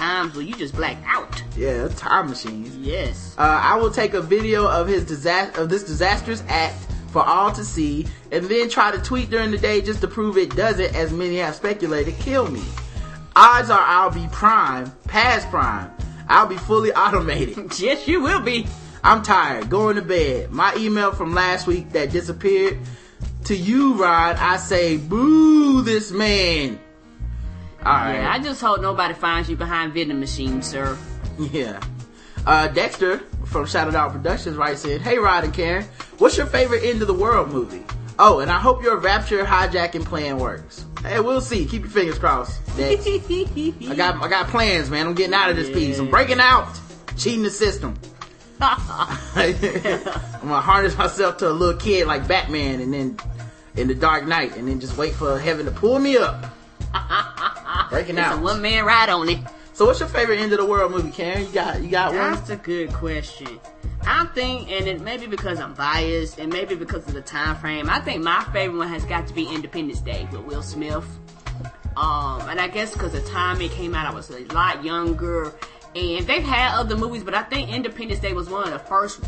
times 0.00 0.34
where 0.34 0.44
you 0.44 0.54
just 0.54 0.74
black 0.74 0.96
out. 1.04 1.42
Yeah, 1.56 1.88
time 1.88 2.30
machines. 2.30 2.74
Yes. 2.78 3.34
Uh, 3.36 3.60
I 3.62 3.76
will 3.76 3.90
take 3.90 4.14
a 4.14 4.22
video 4.22 4.66
of 4.66 4.88
his 4.88 5.04
disaster 5.04 5.60
of 5.60 5.68
this 5.68 5.84
disastrous 5.84 6.42
act 6.48 6.86
for 7.08 7.22
all 7.22 7.52
to 7.52 7.62
see, 7.62 8.06
and 8.32 8.46
then 8.46 8.70
try 8.70 8.90
to 8.92 8.98
tweet 8.98 9.28
during 9.28 9.50
the 9.50 9.58
day 9.58 9.82
just 9.82 10.00
to 10.00 10.08
prove 10.08 10.38
it 10.38 10.56
doesn't, 10.56 10.94
as 10.94 11.12
many 11.12 11.36
have 11.36 11.54
speculated, 11.54 12.16
kill 12.18 12.50
me. 12.50 12.62
Odds 13.36 13.68
are 13.68 13.78
I'll 13.80 14.10
be 14.10 14.26
prime, 14.32 14.90
past 15.06 15.50
prime. 15.50 15.90
I'll 16.28 16.46
be 16.46 16.56
fully 16.56 16.92
automated. 16.94 17.78
Yes, 17.78 18.08
you 18.08 18.22
will 18.22 18.40
be. 18.40 18.66
I'm 19.04 19.22
tired. 19.22 19.68
Going 19.68 19.96
to 19.96 20.02
bed. 20.02 20.50
My 20.50 20.74
email 20.76 21.12
from 21.12 21.34
last 21.34 21.66
week 21.66 21.92
that 21.92 22.10
disappeared. 22.10 22.78
To 23.44 23.56
you, 23.56 23.94
Rod, 23.94 24.36
I 24.36 24.56
say, 24.56 24.96
boo 24.96 25.82
this 25.82 26.10
man. 26.10 26.78
Alright. 27.84 28.16
Yeah, 28.16 28.32
I 28.32 28.38
just 28.38 28.60
hope 28.60 28.80
nobody 28.80 29.14
finds 29.14 29.48
you 29.48 29.56
behind 29.56 29.94
vending 29.94 30.20
machines, 30.20 30.66
sir. 30.66 30.96
Yeah. 31.38 31.80
Uh, 32.46 32.68
Dexter 32.68 33.18
from 33.46 33.66
Shadow 33.66 33.90
Dog 33.90 34.12
Productions 34.12 34.56
writes 34.56 34.84
in, 34.84 35.00
Hey 35.00 35.18
Rod 35.18 35.44
and 35.44 35.54
Karen, 35.54 35.84
what's 36.18 36.36
your 36.36 36.46
favorite 36.46 36.84
end 36.84 37.00
of 37.00 37.08
the 37.08 37.14
world 37.14 37.50
movie? 37.50 37.84
Oh, 38.18 38.40
and 38.40 38.50
I 38.50 38.58
hope 38.58 38.82
your 38.82 38.98
Rapture 38.98 39.44
hijacking 39.44 40.04
plan 40.04 40.38
works. 40.38 40.84
Hey, 41.02 41.20
we'll 41.20 41.40
see. 41.40 41.64
Keep 41.64 41.82
your 41.82 41.90
fingers 41.90 42.18
crossed. 42.18 42.60
Dex. 42.76 43.06
I 43.06 43.94
got 43.96 44.22
I 44.22 44.28
got 44.28 44.48
plans, 44.48 44.90
man. 44.90 45.06
I'm 45.06 45.14
getting 45.14 45.32
out 45.32 45.48
of 45.48 45.56
this 45.56 45.70
piece. 45.70 45.98
I'm 45.98 46.10
breaking 46.10 46.40
out. 46.40 46.68
Cheating 47.16 47.42
the 47.42 47.50
system. 47.50 47.98
I'm 48.60 49.54
gonna 50.42 50.60
harness 50.60 50.98
myself 50.98 51.38
to 51.38 51.48
a 51.48 51.50
little 51.50 51.80
kid 51.80 52.06
like 52.06 52.28
Batman 52.28 52.80
and 52.80 52.92
then 52.92 53.16
in 53.76 53.88
the 53.88 53.94
Dark 53.94 54.26
Knight 54.26 54.56
and 54.56 54.68
then 54.68 54.80
just 54.80 54.98
wait 54.98 55.14
for 55.14 55.38
heaven 55.38 55.64
to 55.64 55.72
pull 55.72 55.98
me 55.98 56.18
up. 56.18 56.44
Breaking 57.90 58.18
It's 58.18 58.26
a 58.26 58.30
out. 58.32 58.42
one 58.42 58.60
man 58.62 58.84
ride 58.84 59.08
on 59.08 59.28
it. 59.28 59.38
So 59.72 59.86
what's 59.86 60.00
your 60.00 60.08
favorite 60.08 60.40
end 60.40 60.52
of 60.52 60.58
the 60.58 60.64
world 60.66 60.92
movie, 60.92 61.10
Karen? 61.10 61.42
You 61.46 61.52
got 61.52 61.82
you 61.82 61.88
got 61.88 62.08
one? 62.12 62.34
That's 62.34 62.50
a 62.50 62.56
good 62.56 62.92
question. 62.92 63.58
I 64.02 64.26
think, 64.34 64.70
and 64.70 64.86
it 64.86 65.00
maybe 65.00 65.26
because 65.26 65.60
I'm 65.60 65.74
biased, 65.74 66.38
and 66.38 66.52
maybe 66.52 66.74
because 66.74 67.06
of 67.06 67.14
the 67.14 67.20
time 67.22 67.56
frame. 67.56 67.88
I 67.90 68.00
think 68.00 68.22
my 68.22 68.42
favorite 68.52 68.78
one 68.78 68.88
has 68.88 69.04
got 69.04 69.26
to 69.28 69.34
be 69.34 69.44
Independence 69.46 70.00
Day 70.00 70.26
with 70.32 70.42
Will 70.42 70.62
Smith. 70.62 71.04
Um, 71.96 72.40
and 72.48 72.60
I 72.60 72.68
guess 72.68 72.92
because 72.92 73.12
the 73.12 73.20
time 73.22 73.60
it 73.60 73.70
came 73.72 73.94
out, 73.94 74.06
I 74.06 74.14
was 74.14 74.30
a 74.30 74.40
lot 74.54 74.84
younger, 74.84 75.52
and 75.94 76.26
they've 76.26 76.42
had 76.42 76.78
other 76.78 76.96
movies, 76.96 77.24
but 77.24 77.34
I 77.34 77.42
think 77.42 77.70
Independence 77.70 78.20
Day 78.20 78.32
was 78.32 78.48
one 78.48 78.64
of 78.64 78.72
the 78.72 78.78
first 78.78 79.20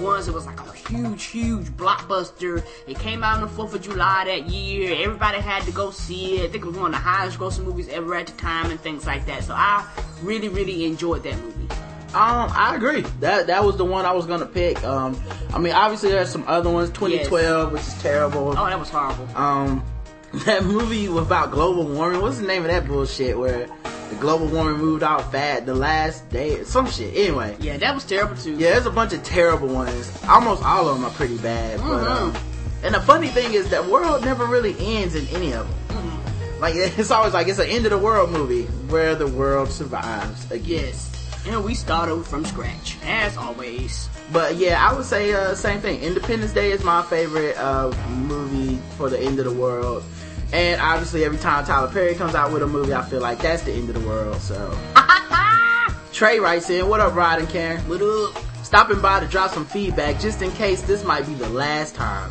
ones 0.00 0.28
It 0.28 0.34
was 0.34 0.46
like 0.46 0.60
a 0.60 0.72
huge, 0.72 1.24
huge 1.24 1.66
blockbuster. 1.68 2.64
It 2.86 2.98
came 2.98 3.22
out 3.22 3.36
on 3.36 3.40
the 3.42 3.48
Fourth 3.48 3.74
of 3.74 3.82
July 3.82 4.24
that 4.26 4.48
year. 4.48 4.96
Everybody 5.04 5.38
had 5.38 5.62
to 5.64 5.72
go 5.72 5.90
see 5.90 6.38
it. 6.38 6.48
I 6.48 6.48
think 6.48 6.64
it 6.64 6.68
was 6.68 6.76
one 6.76 6.86
of 6.86 6.92
the 6.92 6.98
highest 6.98 7.38
grossing 7.38 7.64
movies 7.64 7.88
ever 7.88 8.14
at 8.14 8.26
the 8.26 8.32
time, 8.34 8.70
and 8.70 8.80
things 8.80 9.06
like 9.06 9.26
that. 9.26 9.44
So 9.44 9.54
I 9.54 9.86
really, 10.22 10.48
really 10.48 10.84
enjoyed 10.84 11.22
that 11.24 11.36
movie. 11.38 11.68
Um, 12.14 12.50
I 12.54 12.74
agree. 12.74 13.02
That 13.20 13.48
that 13.48 13.62
was 13.64 13.76
the 13.76 13.84
one 13.84 14.06
I 14.06 14.12
was 14.12 14.24
gonna 14.24 14.46
pick. 14.46 14.82
Um, 14.82 15.20
I 15.52 15.58
mean, 15.58 15.74
obviously 15.74 16.10
there's 16.10 16.30
some 16.30 16.44
other 16.46 16.70
ones. 16.70 16.88
2012, 16.90 17.72
which 17.72 17.82
is 17.82 18.02
terrible. 18.02 18.48
Oh, 18.56 18.66
that 18.66 18.78
was 18.78 18.88
horrible. 18.88 19.28
Um, 19.36 19.84
that 20.46 20.64
movie 20.64 21.06
about 21.06 21.50
global 21.50 21.86
warming. 21.86 22.22
What's 22.22 22.38
the 22.38 22.46
name 22.46 22.62
of 22.62 22.68
that 22.68 22.86
bullshit? 22.86 23.38
Where 23.38 23.68
the 24.10 24.16
global 24.16 24.46
warming 24.46 24.78
moved 24.78 25.02
out 25.02 25.30
fat 25.32 25.66
the 25.66 25.74
last 25.74 26.28
day, 26.30 26.62
some 26.64 26.86
shit. 26.90 27.14
Anyway, 27.16 27.56
Yeah, 27.60 27.76
that 27.78 27.94
was 27.94 28.04
terrible 28.04 28.36
too. 28.36 28.52
yeah, 28.52 28.70
there's 28.72 28.86
a 28.86 28.90
bunch 28.90 29.12
of 29.12 29.22
terrible 29.22 29.68
ones. 29.68 30.10
Almost 30.28 30.62
all 30.64 30.88
of 30.88 30.96
them 30.96 31.04
are 31.04 31.14
pretty 31.14 31.38
bad. 31.38 31.80
But 31.80 32.06
um, 32.06 32.34
and 32.82 32.94
the 32.94 33.00
funny 33.00 33.28
thing 33.28 33.54
is 33.54 33.70
that 33.70 33.84
world 33.86 34.24
never 34.24 34.46
really 34.46 34.74
ends 34.78 35.14
in 35.14 35.26
any 35.28 35.52
of 35.52 35.66
them. 35.68 36.20
Like 36.60 36.74
it's 36.76 37.10
always 37.10 37.34
like 37.34 37.48
it's 37.48 37.58
an 37.58 37.68
end 37.68 37.84
of 37.86 37.90
the 37.90 37.98
world 37.98 38.30
movie 38.30 38.64
where 38.88 39.14
the 39.14 39.26
world 39.28 39.70
survives 39.70 40.50
again. 40.50 40.86
Yes. 40.86 41.04
And 41.46 41.64
we 41.64 41.72
start 41.74 42.08
over 42.10 42.24
from 42.24 42.44
scratch, 42.44 42.96
as 43.04 43.36
always. 43.36 44.08
But 44.32 44.56
yeah, 44.56 44.84
I 44.86 44.92
would 44.94 45.04
say 45.06 45.32
uh, 45.32 45.54
same 45.54 45.80
thing. 45.80 46.00
Independence 46.02 46.52
Day 46.52 46.72
is 46.72 46.82
my 46.84 47.00
favorite 47.02 47.56
uh, 47.56 47.90
movie 48.10 48.78
for 48.96 49.08
the 49.08 49.18
end 49.18 49.38
of 49.38 49.44
the 49.46 49.52
world. 49.52 50.02
And 50.52 50.80
obviously, 50.80 51.24
every 51.24 51.38
time 51.38 51.64
Tyler 51.64 51.88
Perry 51.88 52.14
comes 52.14 52.34
out 52.34 52.52
with 52.52 52.62
a 52.62 52.66
movie, 52.66 52.94
I 52.94 53.02
feel 53.02 53.20
like 53.20 53.40
that's 53.40 53.62
the 53.62 53.72
end 53.72 53.88
of 53.90 54.00
the 54.00 54.08
world. 54.08 54.40
So 54.40 54.78
Trey 56.12 56.40
writes 56.40 56.70
in, 56.70 56.88
"What 56.88 57.00
up, 57.00 57.14
Rod 57.14 57.40
and 57.40 57.48
Karen? 57.48 57.80
What 57.88 58.00
up? 58.00 58.42
Stopping 58.62 59.00
by 59.00 59.20
to 59.20 59.26
drop 59.26 59.52
some 59.52 59.66
feedback, 59.66 60.20
just 60.20 60.42
in 60.42 60.50
case 60.52 60.82
this 60.82 61.04
might 61.04 61.26
be 61.26 61.34
the 61.34 61.48
last 61.50 61.94
time." 61.94 62.30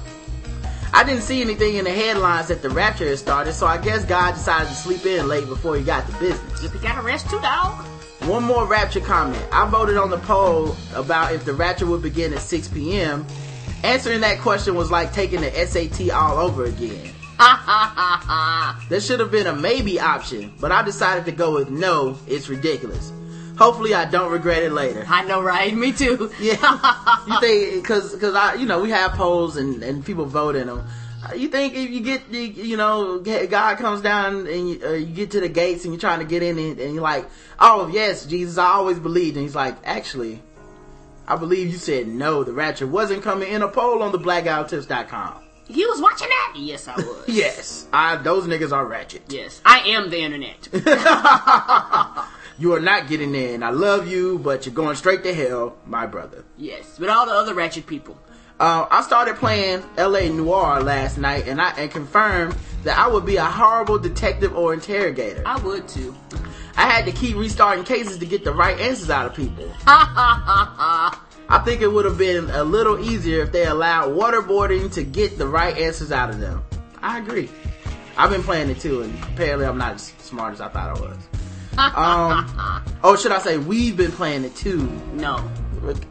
I 0.94 1.04
didn't 1.04 1.22
see 1.22 1.42
anything 1.42 1.76
in 1.76 1.86
the 1.86 1.92
headlines 1.92 2.48
that 2.48 2.62
the 2.62 2.70
rapture 2.70 3.08
had 3.08 3.20
started, 3.20 3.54
so 3.54 3.68
I 3.68 3.78
guess 3.78 4.06
God 4.06 4.34
decided 4.34 4.70
to 4.70 4.76
sleep 4.76 5.06
in 5.06 5.28
late 5.28 5.46
before 5.46 5.76
he 5.76 5.84
got 5.84 6.08
to 6.08 6.14
business. 6.18 6.64
If 6.64 6.74
you 6.74 6.80
got 6.80 6.98
a 6.98 7.02
rest 7.02 7.30
too, 7.30 7.40
dog. 7.40 7.86
One 8.28 8.44
more 8.44 8.66
Rapture 8.66 9.02
comment. 9.02 9.42
I 9.52 9.70
voted 9.70 9.98
on 9.98 10.10
the 10.10 10.18
poll 10.18 10.76
about 10.96 11.34
if 11.34 11.46
the 11.46 11.54
Rapture 11.54 11.86
would 11.86 12.02
begin 12.02 12.34
at 12.34 12.40
6 12.40 12.70
p.m. 12.70 13.26
Answering 13.84 14.22
that 14.22 14.40
question 14.40 14.76
was 14.76 14.90
like 14.90 15.14
taking 15.14 15.42
the 15.42 15.52
SAT 15.52 16.10
all 16.10 16.38
over 16.38 16.66
again. 16.66 17.14
Ha 17.38 17.62
ha 17.66 17.94
ha 17.96 18.24
ha. 18.26 18.86
There 18.90 19.00
should 19.00 19.20
have 19.20 19.30
been 19.30 19.48
a 19.48 19.56
maybe 19.56 20.00
option, 20.00 20.54
but 20.60 20.72
I 20.72 20.82
decided 20.82 21.26
to 21.26 21.32
go 21.32 21.54
with 21.54 21.70
no, 21.70 22.18
it's 22.28 22.50
ridiculous. 22.50 23.12
Hopefully 23.58 23.94
I 23.94 24.06
don't 24.06 24.32
regret 24.32 24.64
it 24.64 24.72
later. 24.72 25.06
I 25.08 25.24
know, 25.26 25.42
right? 25.42 25.74
Me 25.76 25.92
too. 25.92 26.32
Yeah. 26.40 27.20
you 27.28 27.40
think, 27.40 27.86
cause, 27.86 28.16
cause 28.16 28.36
I, 28.36 28.56
you 28.56 28.66
know, 28.66 28.82
we 28.82 28.90
have 28.92 29.12
polls 29.14 29.58
and, 29.58 29.84
and 29.84 30.06
people 30.06 30.26
vote 30.26 30.56
in 30.56 30.68
them. 30.68 30.88
You 31.36 31.50
think 31.50 31.74
if 31.76 31.90
you 31.90 32.02
get, 32.02 32.30
you, 32.30 32.42
you 32.42 32.78
know, 32.78 33.20
God 33.20 33.78
comes 33.78 34.02
down 34.02 34.48
and 34.48 34.70
you, 34.70 34.82
uh, 34.84 34.92
you 34.94 35.08
get 35.08 35.32
to 35.32 35.40
the 35.40 35.50
gates 35.50 35.84
and 35.84 35.94
you're 35.94 36.00
trying 36.00 36.20
to 36.20 36.26
get 36.26 36.42
in 36.42 36.58
and, 36.58 36.80
and 36.80 36.94
you're 36.94 37.04
like, 37.04 37.28
oh 37.60 37.88
yes, 37.88 38.26
Jesus, 38.26 38.58
I 38.58 38.68
always 38.68 39.00
believed. 39.00 39.36
And 39.36 39.44
he's 39.44 39.56
like, 39.56 39.76
actually, 39.84 40.42
I 41.28 41.36
believe 41.36 41.68
you 41.68 41.78
said 41.78 42.08
no, 42.08 42.44
the 42.44 42.54
rapture 42.54 42.88
wasn't 42.88 43.24
coming 43.24 43.52
in 43.52 43.62
a 43.62 43.68
poll 43.68 44.02
on 44.04 44.12
the 44.12 44.20
blackguywhotips.com. 44.20 45.47
You 45.70 45.90
was 45.90 46.02
watching 46.02 46.30
that? 46.30 46.54
Yes, 46.58 46.88
I 46.88 46.96
was. 46.96 47.24
Yes, 47.28 47.88
I, 47.92 48.16
those 48.18 48.46
niggas 48.46 48.72
are 48.72 48.86
ratchet. 48.86 49.24
Yes, 49.30 49.62
I 49.66 49.80
am 49.90 50.10
the 50.10 50.20
internet. 50.20 50.68
You 52.60 52.74
are 52.74 52.80
not 52.80 53.08
getting 53.08 53.36
in. 53.36 53.62
I 53.62 53.70
love 53.70 54.08
you, 54.08 54.40
but 54.40 54.66
you're 54.66 54.74
going 54.74 54.96
straight 54.96 55.22
to 55.26 55.34
hell, 55.34 55.78
my 55.86 56.08
brother. 56.08 56.44
yes, 56.58 56.98
with 56.98 57.08
all 57.08 57.28
the 57.28 57.32
other 57.32 57.54
ratchet 57.54 57.86
people. 57.86 58.18
Uh, 58.60 58.88
I 58.90 59.04
started 59.04 59.36
playing 59.36 59.84
L.A. 59.98 60.30
Noire 60.30 60.82
last 60.82 61.20
night, 61.20 61.48
and 61.48 61.62
I 61.62 61.70
and 61.78 61.92
confirmed 61.92 62.56
that 62.84 62.98
I 62.98 63.08
would 63.08 63.28
be 63.28 63.36
a 63.36 63.46
horrible 63.46 64.00
detective 64.00 64.56
or 64.56 64.74
interrogator. 64.74 65.44
I 65.46 65.60
would 65.60 65.88
too. 65.88 66.16
I 66.76 66.90
had 66.90 67.06
to 67.06 67.12
keep 67.12 67.36
restarting 67.36 67.84
cases 67.84 68.18
to 68.18 68.26
get 68.26 68.44
the 68.44 68.52
right 68.54 68.80
answers 68.80 69.12
out 69.12 69.28
of 69.28 69.36
people. 69.36 69.66
I 71.50 71.60
think 71.60 71.82
it 71.82 71.88
would 71.88 72.06
have 72.06 72.18
been 72.18 72.50
a 72.50 72.64
little 72.64 73.00
easier 73.00 73.42
if 73.44 73.52
they 73.52 73.66
allowed 73.66 74.10
waterboarding 74.12 74.92
to 74.94 75.04
get 75.04 75.38
the 75.38 75.48
right 75.48 75.78
answers 75.78 76.12
out 76.12 76.30
of 76.30 76.40
them. 76.40 76.64
I 77.02 77.20
agree. 77.20 77.50
I've 78.18 78.32
been 78.32 78.44
playing 78.44 78.70
it 78.70 78.80
too, 78.80 79.02
and 79.04 79.14
apparently 79.24 79.66
I'm 79.66 79.78
not 79.78 79.96
as 79.96 80.14
smart 80.18 80.54
as 80.54 80.62
I 80.62 80.68
thought 80.70 80.98
I 80.98 81.02
was. 81.02 81.18
Um, 81.78 82.82
oh, 83.04 83.16
should 83.16 83.32
I 83.32 83.38
say 83.38 83.60
we've 83.60 83.96
been 83.96 84.12
playing 84.12 84.44
it 84.44 84.56
too? 84.56 84.82
No, 85.14 85.38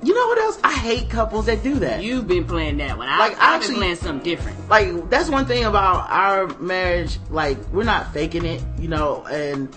You 0.04 0.14
know 0.14 0.26
what 0.28 0.38
else? 0.38 0.60
I 0.62 0.72
hate 0.72 1.10
couples 1.10 1.46
that 1.46 1.64
do 1.64 1.74
that. 1.80 2.04
you've 2.04 2.28
been 2.28 2.44
playing 2.44 2.76
that 2.76 2.96
one. 2.96 3.08
I, 3.08 3.18
Like, 3.18 3.32
I've 3.32 3.56
actually- 3.56 3.70
been 3.74 3.78
playing 3.80 3.96
something 3.96 4.22
different. 4.24 4.68
like 4.70 5.10
that's 5.10 5.28
one 5.28 5.44
thing 5.44 5.64
about 5.64 6.08
our 6.08 6.46
marriage 6.60 7.18
like 7.30 7.58
we're 7.72 7.82
not 7.82 8.12
faking 8.14 8.44
it 8.44 8.62
you 8.78 8.86
know 8.86 9.24
and 9.26 9.74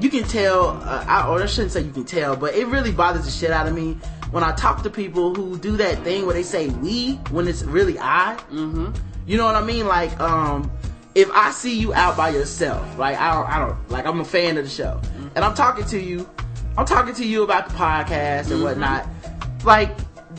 you 0.00 0.08
can 0.10 0.22
tell 0.22 0.68
uh, 0.84 1.04
I, 1.08 1.26
or 1.26 1.42
i 1.42 1.46
shouldn't 1.46 1.72
say 1.72 1.80
you 1.82 1.90
can 1.92 2.04
tell 2.04 2.36
but 2.36 2.54
it 2.54 2.66
really 2.68 2.92
bothers 2.92 3.24
the 3.24 3.30
shit 3.32 3.50
out 3.50 3.66
of 3.66 3.74
me 3.74 3.98
when 4.32 4.42
i 4.42 4.52
talk 4.52 4.82
to 4.82 4.90
people 4.90 5.34
who 5.34 5.56
do 5.58 5.76
that 5.76 6.02
thing 6.02 6.26
where 6.26 6.34
they 6.34 6.42
say 6.42 6.68
we 6.68 7.12
when 7.30 7.46
it's 7.46 7.62
really 7.62 7.98
i 8.00 8.36
mm-hmm. 8.50 8.90
you 9.26 9.36
know 9.36 9.44
what 9.44 9.54
i 9.54 9.62
mean? 9.62 9.86
Like 9.86 10.18
um 10.20 10.70
if 11.14 11.30
i 11.30 11.50
see 11.50 11.78
you 11.78 11.94
out 11.94 12.16
by 12.16 12.30
yourself 12.30 12.98
like 12.98 13.16
i 13.18 13.32
don't, 13.34 13.48
I 13.48 13.58
don't 13.58 13.90
like 13.90 14.06
i'm 14.06 14.20
a 14.20 14.24
fan 14.24 14.56
of 14.56 14.64
the 14.64 14.70
show. 14.70 15.00
And 15.34 15.44
i'm 15.44 15.54
talking 15.54 15.84
to 15.86 16.00
you 16.00 16.28
i'm 16.76 16.86
talking 16.86 17.14
to 17.14 17.24
you 17.24 17.42
about 17.42 17.68
the 17.68 17.74
podcast 17.74 18.50
and 18.50 18.62
whatnot. 18.62 19.06
Like 19.64 19.94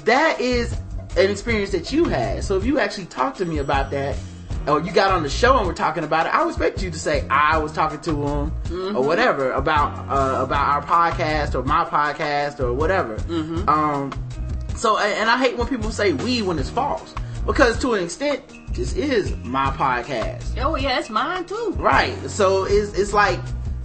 that 0.05 0.41
is 0.41 0.73
an 1.15 1.29
experience 1.29 1.69
that 1.71 1.91
you 1.91 2.05
had. 2.05 2.43
So 2.43 2.57
if 2.57 2.65
you 2.65 2.79
actually 2.79 3.05
talk 3.05 3.35
to 3.35 3.45
me 3.45 3.59
about 3.59 3.91
that, 3.91 4.17
or 4.67 4.79
you 4.81 4.91
got 4.91 5.11
on 5.11 5.23
the 5.23 5.29
show 5.29 5.57
and 5.57 5.67
we're 5.67 5.73
talking 5.73 6.03
about 6.03 6.25
it, 6.27 6.33
I 6.33 6.43
would 6.43 6.51
expect 6.51 6.81
you 6.81 6.89
to 6.91 6.99
say 6.99 7.27
I 7.29 7.57
was 7.57 7.71
talking 7.73 7.99
to 8.01 8.11
him 8.27 8.51
or 8.95 9.03
whatever 9.03 9.51
about 9.51 9.97
uh, 10.09 10.43
about 10.43 10.67
our 10.67 10.81
podcast 10.83 11.55
or 11.55 11.63
my 11.63 11.83
podcast 11.85 12.59
or 12.59 12.73
whatever. 12.73 13.15
Um, 13.67 14.11
so 14.75 14.97
and 14.97 15.13
and 15.13 15.29
I 15.29 15.37
hate 15.37 15.57
when 15.57 15.67
people 15.67 15.91
say 15.91 16.13
we 16.13 16.41
when 16.41 16.57
it's 16.59 16.69
false 16.69 17.13
because 17.45 17.79
to 17.81 17.93
an 17.93 18.03
extent 18.03 18.41
this 18.73 18.93
is 18.93 19.35
my 19.37 19.67
podcast. 19.71 20.57
Oh 20.63 20.75
yeah, 20.75 20.97
it's 20.99 21.09
mine 21.09 21.45
too. 21.45 21.73
Right. 21.77 22.15
So 22.29 22.63
it's 22.65 22.97
it's 22.97 23.13
like 23.13 23.39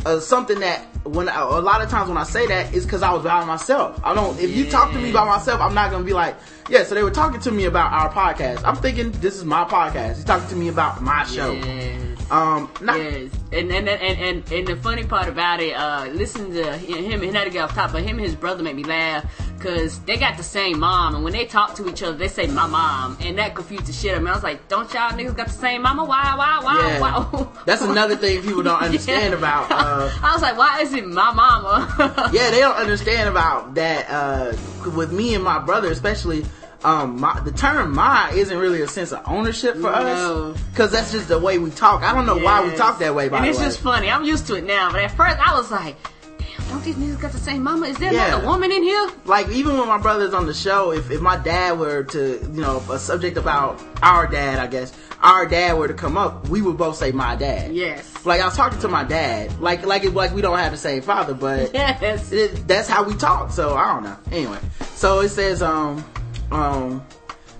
uh, 0.06 0.20
something 0.20 0.60
that 0.60 0.84
when 1.04 1.28
I, 1.28 1.40
a 1.40 1.60
lot 1.60 1.80
of 1.82 1.88
times 1.90 2.08
when 2.08 2.18
I 2.18 2.24
say 2.24 2.46
that 2.46 2.74
is 2.74 2.84
because 2.84 3.02
I 3.02 3.12
was 3.12 3.24
by 3.24 3.44
myself. 3.44 4.00
I 4.04 4.14
don't. 4.14 4.38
If 4.38 4.50
you 4.50 4.70
talk 4.70 4.92
to 4.92 4.98
me 4.98 5.12
by 5.12 5.24
myself, 5.24 5.60
I'm 5.60 5.74
not 5.74 5.90
gonna 5.90 6.04
be 6.04 6.12
like, 6.12 6.36
yeah. 6.68 6.84
So 6.84 6.94
they 6.94 7.02
were 7.02 7.10
talking 7.10 7.40
to 7.40 7.50
me 7.50 7.64
about 7.64 7.92
our 7.92 8.12
podcast. 8.12 8.62
I'm 8.64 8.76
thinking 8.76 9.10
this 9.12 9.36
is 9.36 9.44
my 9.44 9.64
podcast. 9.64 10.16
He's 10.16 10.24
talking 10.24 10.48
to 10.48 10.56
me 10.56 10.68
about 10.68 11.02
my 11.02 11.24
show. 11.24 11.52
Yes. 11.52 12.17
Um, 12.30 12.70
not, 12.82 12.98
Yes, 12.98 13.30
and 13.52 13.70
and, 13.72 13.88
and 13.88 14.18
and 14.20 14.52
and 14.52 14.66
the 14.66 14.76
funny 14.76 15.04
part 15.04 15.28
about 15.28 15.60
it, 15.60 15.74
uh, 15.74 16.06
listen 16.12 16.52
to 16.52 16.76
him 16.76 17.22
and 17.22 17.32
not 17.32 17.44
to 17.44 17.50
get 17.50 17.64
off 17.64 17.74
top, 17.74 17.92
but 17.92 18.02
him 18.02 18.16
and 18.18 18.20
his 18.26 18.34
brother 18.34 18.62
made 18.62 18.76
me 18.76 18.84
laugh 18.84 19.24
because 19.56 19.98
they 20.00 20.16
got 20.18 20.36
the 20.36 20.42
same 20.42 20.78
mom, 20.78 21.14
and 21.14 21.24
when 21.24 21.32
they 21.32 21.46
talk 21.46 21.74
to 21.76 21.88
each 21.88 22.02
other, 22.02 22.16
they 22.16 22.28
say 22.28 22.46
my 22.46 22.66
mom, 22.66 23.16
and 23.20 23.38
that 23.38 23.54
confused 23.54 23.86
the 23.86 23.92
shit 23.94 24.12
out 24.12 24.18
of 24.18 24.22
me. 24.24 24.30
I 24.30 24.34
was 24.34 24.42
like, 24.42 24.68
don't 24.68 24.92
y'all 24.92 25.10
niggas 25.12 25.36
got 25.36 25.46
the 25.46 25.52
same 25.54 25.82
mama? 25.82 26.04
Why, 26.04 26.34
why, 26.36 26.60
why, 26.62 26.78
Yeah. 26.86 27.00
why? 27.00 27.46
That's 27.64 27.82
another 27.82 28.14
thing 28.16 28.42
people 28.42 28.62
don't 28.62 28.80
understand 28.82 29.32
Yeah. 29.32 29.38
about. 29.38 29.70
Uh, 29.72 30.10
I 30.22 30.32
was 30.34 30.42
like, 30.42 30.56
why 30.58 30.80
is 30.82 30.92
it 30.92 31.06
my 31.06 31.32
mama? 31.32 32.30
yeah, 32.32 32.50
they 32.50 32.60
don't 32.66 32.76
understand 32.76 33.28
about 33.30 33.74
that. 33.74 34.06
Uh, 34.10 34.56
with 34.94 35.12
me 35.12 35.34
and 35.34 35.42
my 35.42 35.58
brother, 35.58 35.90
especially, 35.90 36.44
um, 36.84 37.20
my, 37.20 37.40
the 37.40 37.52
term 37.52 37.94
"my" 37.94 38.30
isn't 38.34 38.56
really 38.56 38.82
a 38.82 38.88
sense 38.88 39.12
of 39.12 39.20
ownership 39.26 39.74
for 39.74 39.82
No. 39.90 40.52
us 40.52 40.60
because 40.70 40.92
that's 40.92 41.10
just 41.12 41.28
the 41.28 41.38
way 41.38 41.58
we 41.58 41.70
talk. 41.70 42.02
I 42.02 42.14
don't 42.14 42.26
know 42.26 42.38
why 42.38 42.64
we 42.64 42.74
talk 42.76 42.98
that 43.00 43.14
way. 43.14 43.28
By 43.28 43.38
and 43.38 43.46
it's 43.46 43.58
just 43.58 43.80
funny. 43.80 44.08
I'm 44.10 44.24
used 44.24 44.46
to 44.48 44.54
it 44.54 44.64
now, 44.64 44.90
but 44.92 45.00
at 45.00 45.10
first 45.12 45.38
I 45.38 45.54
was 45.56 45.70
like, 45.72 45.96
damn, 46.38 46.68
don't 46.68 46.84
these 46.84 46.94
niggas 46.94 47.20
got 47.20 47.32
the 47.32 47.38
same 47.38 47.64
mama? 47.64 47.86
Is 47.88 47.98
there 47.98 48.12
Yeah. 48.12 48.26
another 48.28 48.46
woman 48.46 48.70
in 48.70 48.82
here? 48.84 49.10
like 49.24 49.48
even 49.48 49.76
when 49.76 49.88
my 49.88 49.98
brother's 49.98 50.32
on 50.34 50.46
the 50.46 50.54
show, 50.54 50.92
if, 50.92 51.10
if 51.10 51.20
my 51.20 51.36
dad 51.36 51.78
were 51.78 52.04
to, 52.04 52.38
you 52.42 52.60
know, 52.60 52.80
a 52.92 52.98
subject 52.98 53.36
about 53.36 53.82
our 54.02 54.26
dad, 54.28 54.60
I 54.60 54.68
guess, 54.68 54.92
our 55.20 55.46
dad 55.46 55.76
were 55.76 55.88
to 55.88 55.94
come 55.94 56.16
up, 56.16 56.48
we 56.48 56.62
would 56.62 56.76
both 56.76 56.94
say 56.96 57.10
my 57.10 57.34
dad. 57.34 57.72
Yes. 57.74 58.24
Like 58.24 58.40
I 58.40 58.44
was 58.44 58.54
talking 58.56 58.78
to 58.78 58.88
my 58.88 59.02
dad, 59.02 59.58
like 59.60 59.84
like 59.84 60.04
it, 60.04 60.14
like 60.14 60.32
we 60.32 60.42
don't 60.42 60.58
have 60.58 60.70
the 60.70 60.78
same 60.78 61.02
father, 61.02 61.34
but 61.34 61.74
Yes. 61.74 62.30
it, 62.30 62.68
that's 62.68 62.88
how 62.88 63.02
we 63.02 63.14
talk. 63.16 63.50
So 63.50 63.74
I 63.74 63.92
don't 63.94 64.04
know. 64.04 64.16
Anyway, 64.30 64.58
so 64.94 65.18
it 65.20 65.30
says 65.30 65.60
um 65.60 66.04
um. 66.50 67.04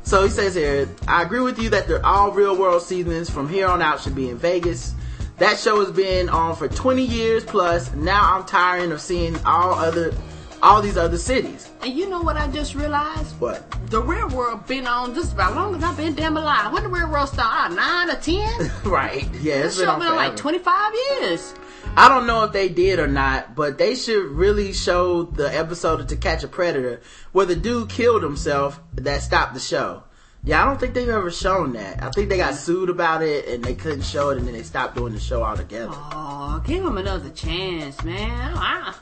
So 0.02 0.24
he 0.24 0.30
says 0.30 0.54
here, 0.54 0.88
I 1.06 1.22
agree 1.22 1.40
with 1.40 1.58
you 1.58 1.68
that 1.68 1.86
the 1.86 2.02
all 2.02 2.32
real 2.32 2.56
world 2.56 2.80
seasons 2.80 3.28
from 3.28 3.46
here 3.46 3.66
on 3.66 3.82
out 3.82 4.00
should 4.00 4.14
be 4.14 4.30
in 4.30 4.38
Vegas. 4.38 4.94
That 5.36 5.58
show 5.58 5.80
has 5.80 5.90
been 5.92 6.30
on 6.30 6.56
for 6.56 6.66
20 6.66 7.04
years 7.04 7.44
plus. 7.44 7.92
Now 7.94 8.34
I'm 8.34 8.46
tiring 8.46 8.90
of 8.90 9.00
seeing 9.02 9.36
all 9.44 9.74
other, 9.74 10.14
all 10.62 10.80
these 10.80 10.96
other 10.96 11.18
cities. 11.18 11.68
And 11.82 11.92
you 11.92 12.08
know 12.08 12.22
what 12.22 12.36
I 12.36 12.48
just 12.48 12.74
realized? 12.74 13.38
What? 13.38 13.70
The 13.90 14.00
real 14.02 14.28
world 14.30 14.66
been 14.66 14.86
on 14.86 15.14
just 15.14 15.34
about 15.34 15.50
as 15.50 15.56
long 15.56 15.76
as 15.76 15.84
I've 15.84 15.96
been 15.96 16.14
damn 16.14 16.38
alive. 16.38 16.72
When 16.72 16.82
the 16.84 16.88
real 16.88 17.10
world 17.10 17.28
start? 17.28 17.72
Nine 17.72 18.10
or 18.10 18.16
ten? 18.16 18.70
Right. 18.84 19.28
Yeah, 19.42 19.56
it's 19.56 19.76
This 19.76 19.76
been 19.76 19.86
show 19.86 19.92
on 19.92 19.98
been 20.00 20.08
on 20.08 20.16
like 20.16 20.36
twenty 20.36 20.58
five 20.58 20.92
years. 21.10 21.54
I 21.98 22.08
don't 22.08 22.28
know 22.28 22.44
if 22.44 22.52
they 22.52 22.68
did 22.68 23.00
or 23.00 23.08
not, 23.08 23.56
but 23.56 23.76
they 23.76 23.96
should 23.96 24.30
really 24.30 24.72
show 24.72 25.24
the 25.24 25.52
episode 25.52 25.98
of 25.98 26.06
To 26.06 26.16
Catch 26.16 26.44
a 26.44 26.48
Predator 26.48 27.00
where 27.32 27.44
the 27.44 27.56
dude 27.56 27.90
killed 27.90 28.22
himself 28.22 28.78
that 28.94 29.20
stopped 29.20 29.54
the 29.54 29.58
show. 29.58 30.04
Yeah, 30.44 30.62
I 30.62 30.66
don't 30.66 30.78
think 30.78 30.94
they've 30.94 31.08
ever 31.08 31.32
shown 31.32 31.72
that. 31.72 32.00
I 32.00 32.10
think 32.10 32.28
they 32.28 32.36
got 32.36 32.54
sued 32.54 32.88
about 32.88 33.24
it 33.24 33.48
and 33.48 33.64
they 33.64 33.74
couldn't 33.74 34.02
show 34.02 34.30
it 34.30 34.38
and 34.38 34.46
then 34.46 34.54
they 34.54 34.62
stopped 34.62 34.94
doing 34.94 35.12
the 35.12 35.18
show 35.18 35.42
altogether. 35.42 35.90
Oh, 35.92 36.62
give 36.64 36.84
him 36.84 36.98
another 36.98 37.30
chance, 37.30 38.04
man. 38.04 38.52
I, 38.56 38.94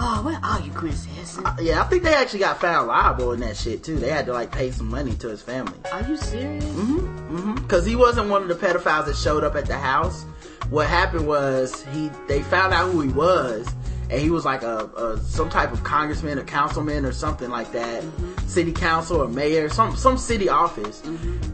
oh, 0.00 0.24
where 0.24 0.40
are 0.42 0.60
you, 0.62 0.72
Chris 0.72 1.04
Hansen? 1.04 1.46
Yeah, 1.60 1.80
I 1.80 1.84
think 1.84 2.02
they 2.02 2.12
actually 2.12 2.40
got 2.40 2.60
found 2.60 2.88
liable 2.88 3.34
in 3.34 3.40
that 3.40 3.56
shit 3.56 3.84
too. 3.84 4.00
They 4.00 4.10
had 4.10 4.26
to 4.26 4.32
like 4.32 4.50
pay 4.50 4.72
some 4.72 4.88
money 4.88 5.14
to 5.14 5.28
his 5.28 5.42
family. 5.42 5.78
Are 5.92 6.02
you 6.02 6.16
serious? 6.16 6.64
Mm-hmm. 6.64 7.68
Cause 7.68 7.86
he 7.86 7.94
wasn't 7.94 8.30
one 8.30 8.42
of 8.42 8.48
the 8.48 8.56
pedophiles 8.56 9.06
that 9.06 9.14
showed 9.14 9.44
up 9.44 9.54
at 9.54 9.66
the 9.66 9.78
house. 9.78 10.24
What 10.72 10.86
happened 10.86 11.26
was 11.26 11.84
he 11.92 12.10
they 12.28 12.42
found 12.44 12.72
out 12.72 12.90
who 12.90 13.02
he 13.02 13.10
was, 13.10 13.68
and 14.08 14.18
he 14.18 14.30
was 14.30 14.46
like 14.46 14.62
a, 14.62 14.86
a 14.96 15.18
some 15.18 15.50
type 15.50 15.70
of 15.70 15.84
congressman 15.84 16.38
or 16.38 16.44
councilman 16.44 17.04
or 17.04 17.12
something 17.12 17.50
like 17.50 17.72
that, 17.72 18.02
city 18.46 18.72
council 18.72 19.22
or 19.22 19.28
mayor, 19.28 19.68
some 19.68 19.94
some 19.96 20.16
city 20.16 20.48
office, 20.48 21.02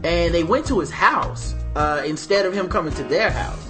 and 0.05 0.33
they 0.33 0.45
went 0.45 0.65
to 0.67 0.79
his 0.79 0.89
house 0.89 1.53
uh, 1.75 2.01
instead 2.05 2.45
of 2.45 2.53
him 2.53 2.69
coming 2.69 2.93
to 2.93 3.03
their 3.03 3.29
house. 3.29 3.69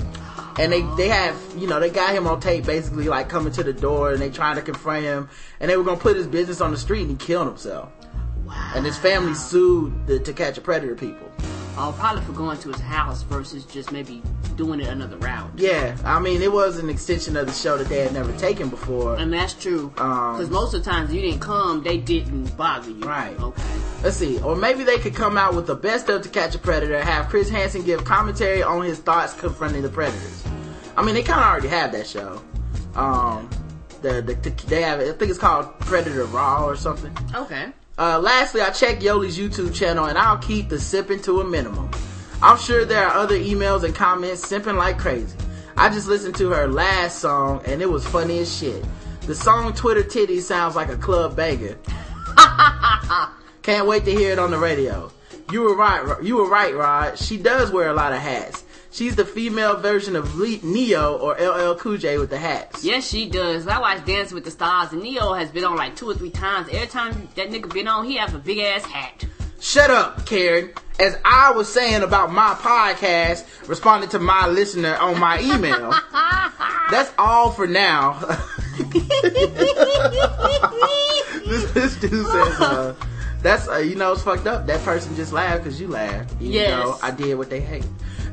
And 0.60 0.72
they, 0.72 0.82
they 0.97 1.08
have, 1.08 1.36
you 1.58 1.66
know, 1.66 1.80
they 1.80 1.89
got 1.89 2.14
him 2.14 2.28
on 2.28 2.41
tape 2.41 2.66
basically 2.66 3.06
like 3.06 3.28
coming 3.28 3.52
to 3.54 3.64
the 3.64 3.74
door 3.74 4.12
and 4.12 4.22
they 4.22 4.30
trying 4.30 4.58
to 4.58 4.62
confront 4.62 5.04
him 5.04 5.30
and 5.62 5.72
they 5.72 5.78
were 5.78 5.86
gonna 5.86 6.00
put 6.00 6.18
his 6.18 6.28
business 6.28 6.60
on 6.60 6.72
the 6.72 6.78
street 6.78 7.04
and 7.04 7.12
he 7.12 7.26
killed 7.26 7.47
himself. 7.47 7.89
Wow. 8.45 8.74
And 8.76 8.86
his 8.86 8.97
family 8.97 9.34
sued 9.34 10.06
the 10.06 10.20
To 10.20 10.34
Catch 10.34 10.58
a 10.58 10.62
Predator 10.62 10.95
people. 10.95 11.32
Oh, 11.78 11.95
probably 11.97 12.22
for 12.24 12.34
going 12.34 12.57
to 12.59 12.70
his 12.70 12.82
house 12.82 13.24
versus 13.24 13.63
just 13.65 13.91
maybe 13.91 14.22
doing 14.57 14.82
it 14.82 14.88
another 14.88 15.17
route. 15.17 15.49
Yeah, 15.55 15.95
I 16.03 16.20
mean, 16.20 16.41
it 16.41 16.51
was 16.51 16.78
an 16.78 16.89
extension 16.89 17.38
of 17.38 17.47
the 17.47 17.53
show 17.53 17.78
that 17.78 17.88
they 17.88 17.99
had 17.99 18.13
never 18.13 18.36
taken 18.38 18.70
before. 18.70 19.15
And 19.15 19.32
that's 19.32 19.53
true. 19.53 19.93
Um, 19.97 20.34
Because 20.34 20.49
most 20.49 20.74
of 20.74 20.84
the 20.84 20.89
times 20.89 21.13
you 21.13 21.22
didn't 21.22 21.39
come, 21.39 21.82
they 21.82 21.97
didn't 21.97 22.57
bother 22.57 22.89
you. 22.89 23.01
Right. 23.05 23.39
Okay. 23.39 23.63
Let's 24.03 24.17
see, 24.17 24.41
or 24.41 24.55
maybe 24.55 24.84
they 24.84 24.97
could 24.97 25.15
come 25.15 25.38
out 25.38 25.53
with 25.55 25.67
the 25.67 25.76
best 25.76 26.09
of 26.09 26.22
To 26.22 26.30
Catch 26.30 26.55
a 26.55 26.59
Predator, 26.59 27.01
have 27.01 27.30
Chris 27.30 27.49
Hansen 27.49 27.84
give 27.84 28.03
commentary 28.03 28.63
on 28.63 28.84
his 28.84 28.99
thoughts 28.99 29.34
confronting 29.34 29.82
the 29.82 29.89
predators. 29.89 30.43
I 30.97 31.03
mean, 31.03 31.15
they 31.15 31.24
kind 31.24 31.39
of 31.39 31.45
already 31.45 31.67
have 31.70 31.91
that 31.93 32.07
show. 32.07 32.41
Um, 32.95 33.49
the, 34.01 34.22
the, 34.22 34.34
they 34.67 34.82
have, 34.82 34.99
I 34.99 35.11
think 35.11 35.30
it's 35.30 35.38
called 35.39 35.80
Predator 35.80 36.26
Raw 36.26 36.65
or 36.65 36.76
something. 36.76 37.15
Okay. 37.34 37.72
Uh, 38.00 38.18
lastly, 38.18 38.62
I 38.62 38.70
checked 38.70 39.04
Yoli's 39.04 39.38
YouTube 39.38 39.76
channel 39.76 40.06
and 40.06 40.18
I'll 40.18 40.38
keep 40.38 40.70
the 40.70 40.80
sipping 40.80 41.22
to 41.24 41.41
a 41.41 41.43
minimum. 41.43 41.91
I'm 42.41 42.58
sure 42.58 42.86
there 42.86 43.06
are 43.06 43.18
other 43.18 43.38
emails 43.38 43.84
and 43.84 43.93
comments 43.93 44.47
simping 44.50 44.78
like 44.78 44.97
crazy. 44.97 45.36
I 45.76 45.89
just 45.89 46.08
listened 46.08 46.36
to 46.38 46.50
her 46.52 46.70
last 46.70 47.20
song 47.20 47.62
and 47.66 47.82
it 47.82 47.89
was 47.89 48.08
funny 48.08 48.39
as 48.39 48.58
shit. 48.58 48.86
The 49.24 49.36
song 49.36 49.74
Twitter 49.74 50.02
Titty 50.02 50.39
sounds 50.39 50.78
like 50.78 50.88
a 50.88 50.95
club 50.95 51.36
banger. 51.36 51.78
Can't 53.64 53.86
wait 53.86 54.06
to 54.06 54.12
hear 54.12 54.32
it 54.32 54.39
on 54.39 54.52
the 54.52 54.58
radio. 54.58 55.12
You 55.52 55.64
were 55.64 55.76
right, 55.76 56.24
you 56.24 56.38
were 56.38 56.50
right, 56.50 56.74
Rod. 56.74 57.20
She 57.20 57.36
does 57.36 57.70
wear 57.70 57.89
a 57.89 57.93
lot 57.93 58.14
of 58.14 58.20
hats. 58.20 58.64
She's 58.92 59.16
the 59.16 59.26
female 59.26 59.78
version 59.78 60.16
of 60.16 60.36
Le- 60.36 60.60
Ne-Yo 60.64 61.18
or 61.18 61.36
LL 61.36 61.76
Cool 61.76 61.98
J 61.98 62.18
with 62.18 62.30
the 62.32 62.38
hats. 62.40 62.84
Yes, 62.84 63.08
she 63.08 63.30
does. 63.30 63.68
I 63.68 63.80
watch 63.80 64.04
Dance 64.06 64.32
with 64.32 64.46
the 64.46 64.52
Stars, 64.52 64.92
and 64.92 65.04
Ne-Yo 65.04 65.34
has 65.34 65.52
been 65.52 65.64
on 65.64 65.76
like 65.76 65.96
two 65.96 66.10
or 66.10 66.16
three 66.16 66.32
times. 66.32 66.68
Every 66.72 66.88
time 66.88 67.30
that 67.36 67.50
nigga 67.50 67.72
been 67.72 67.88
on, 67.88 68.06
he 68.06 68.18
have 68.18 68.34
a 68.34 68.40
big 68.40 68.58
ass 68.58 68.84
hat. 68.86 69.26
Shut 69.60 69.90
up, 69.92 70.26
Karen. 70.26 70.72
As 71.00 71.18
I 71.24 71.52
was 71.52 71.72
saying 71.72 72.02
about 72.02 72.32
my 72.32 72.56
podcast, 72.56 73.46
responding 73.68 74.10
to 74.10 74.20
my 74.20 74.48
listener 74.48 74.96
on 74.96 75.20
my 75.20 75.40
email. 75.42 75.94
That's 76.92 77.12
all 77.18 77.52
for 77.52 77.68
now. 77.68 78.14
this, 81.46 81.72
this 81.72 81.96
dude 81.98 82.26
says, 82.26 82.60
uh, 82.60 82.96
that's, 83.42 83.68
uh, 83.70 83.78
you 83.78 83.96
know, 83.96 84.12
it's 84.14 84.24
fucked 84.24 84.48
up. 84.48 84.68
That 84.68 84.84
person 84.84 85.16
just 85.16 85.32
laughed 85.32 85.64
because 85.64 85.80
you 85.80 85.88
laughed. 85.88 86.34
Yes. 86.40 86.72
though 86.84 86.98
I 87.02 87.12
did 87.12 87.38
what 87.38 87.50
they 87.50 87.62
hate. 87.62 87.86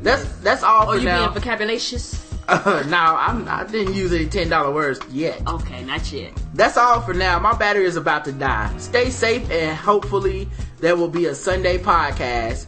That's, 0.02 0.24
that's 0.38 0.62
all 0.62 0.88
Or 0.88 0.94
for 0.94 0.98
you 0.98 1.04
now. 1.06 1.28
being 1.30 1.34
vocabularious? 1.42 2.22
Uh, 2.48 2.84
now, 2.86 3.16
I'm, 3.16 3.48
I 3.48 3.64
didn't 3.64 3.94
use 3.94 4.12
any 4.12 4.26
$10 4.26 4.72
words 4.72 5.00
yet. 5.10 5.42
Okay, 5.48 5.82
not 5.82 6.12
yet. 6.12 6.32
That's 6.54 6.76
all 6.76 7.00
for 7.00 7.12
now. 7.12 7.40
My 7.40 7.56
battery 7.56 7.86
is 7.86 7.96
about 7.96 8.24
to 8.26 8.30
die. 8.30 8.72
Stay 8.78 9.10
safe 9.10 9.50
and 9.50 9.76
hopefully 9.76 10.48
there 10.78 10.94
will 10.94 11.08
be 11.08 11.26
a 11.26 11.34
Sunday 11.34 11.76
podcast. 11.76 12.66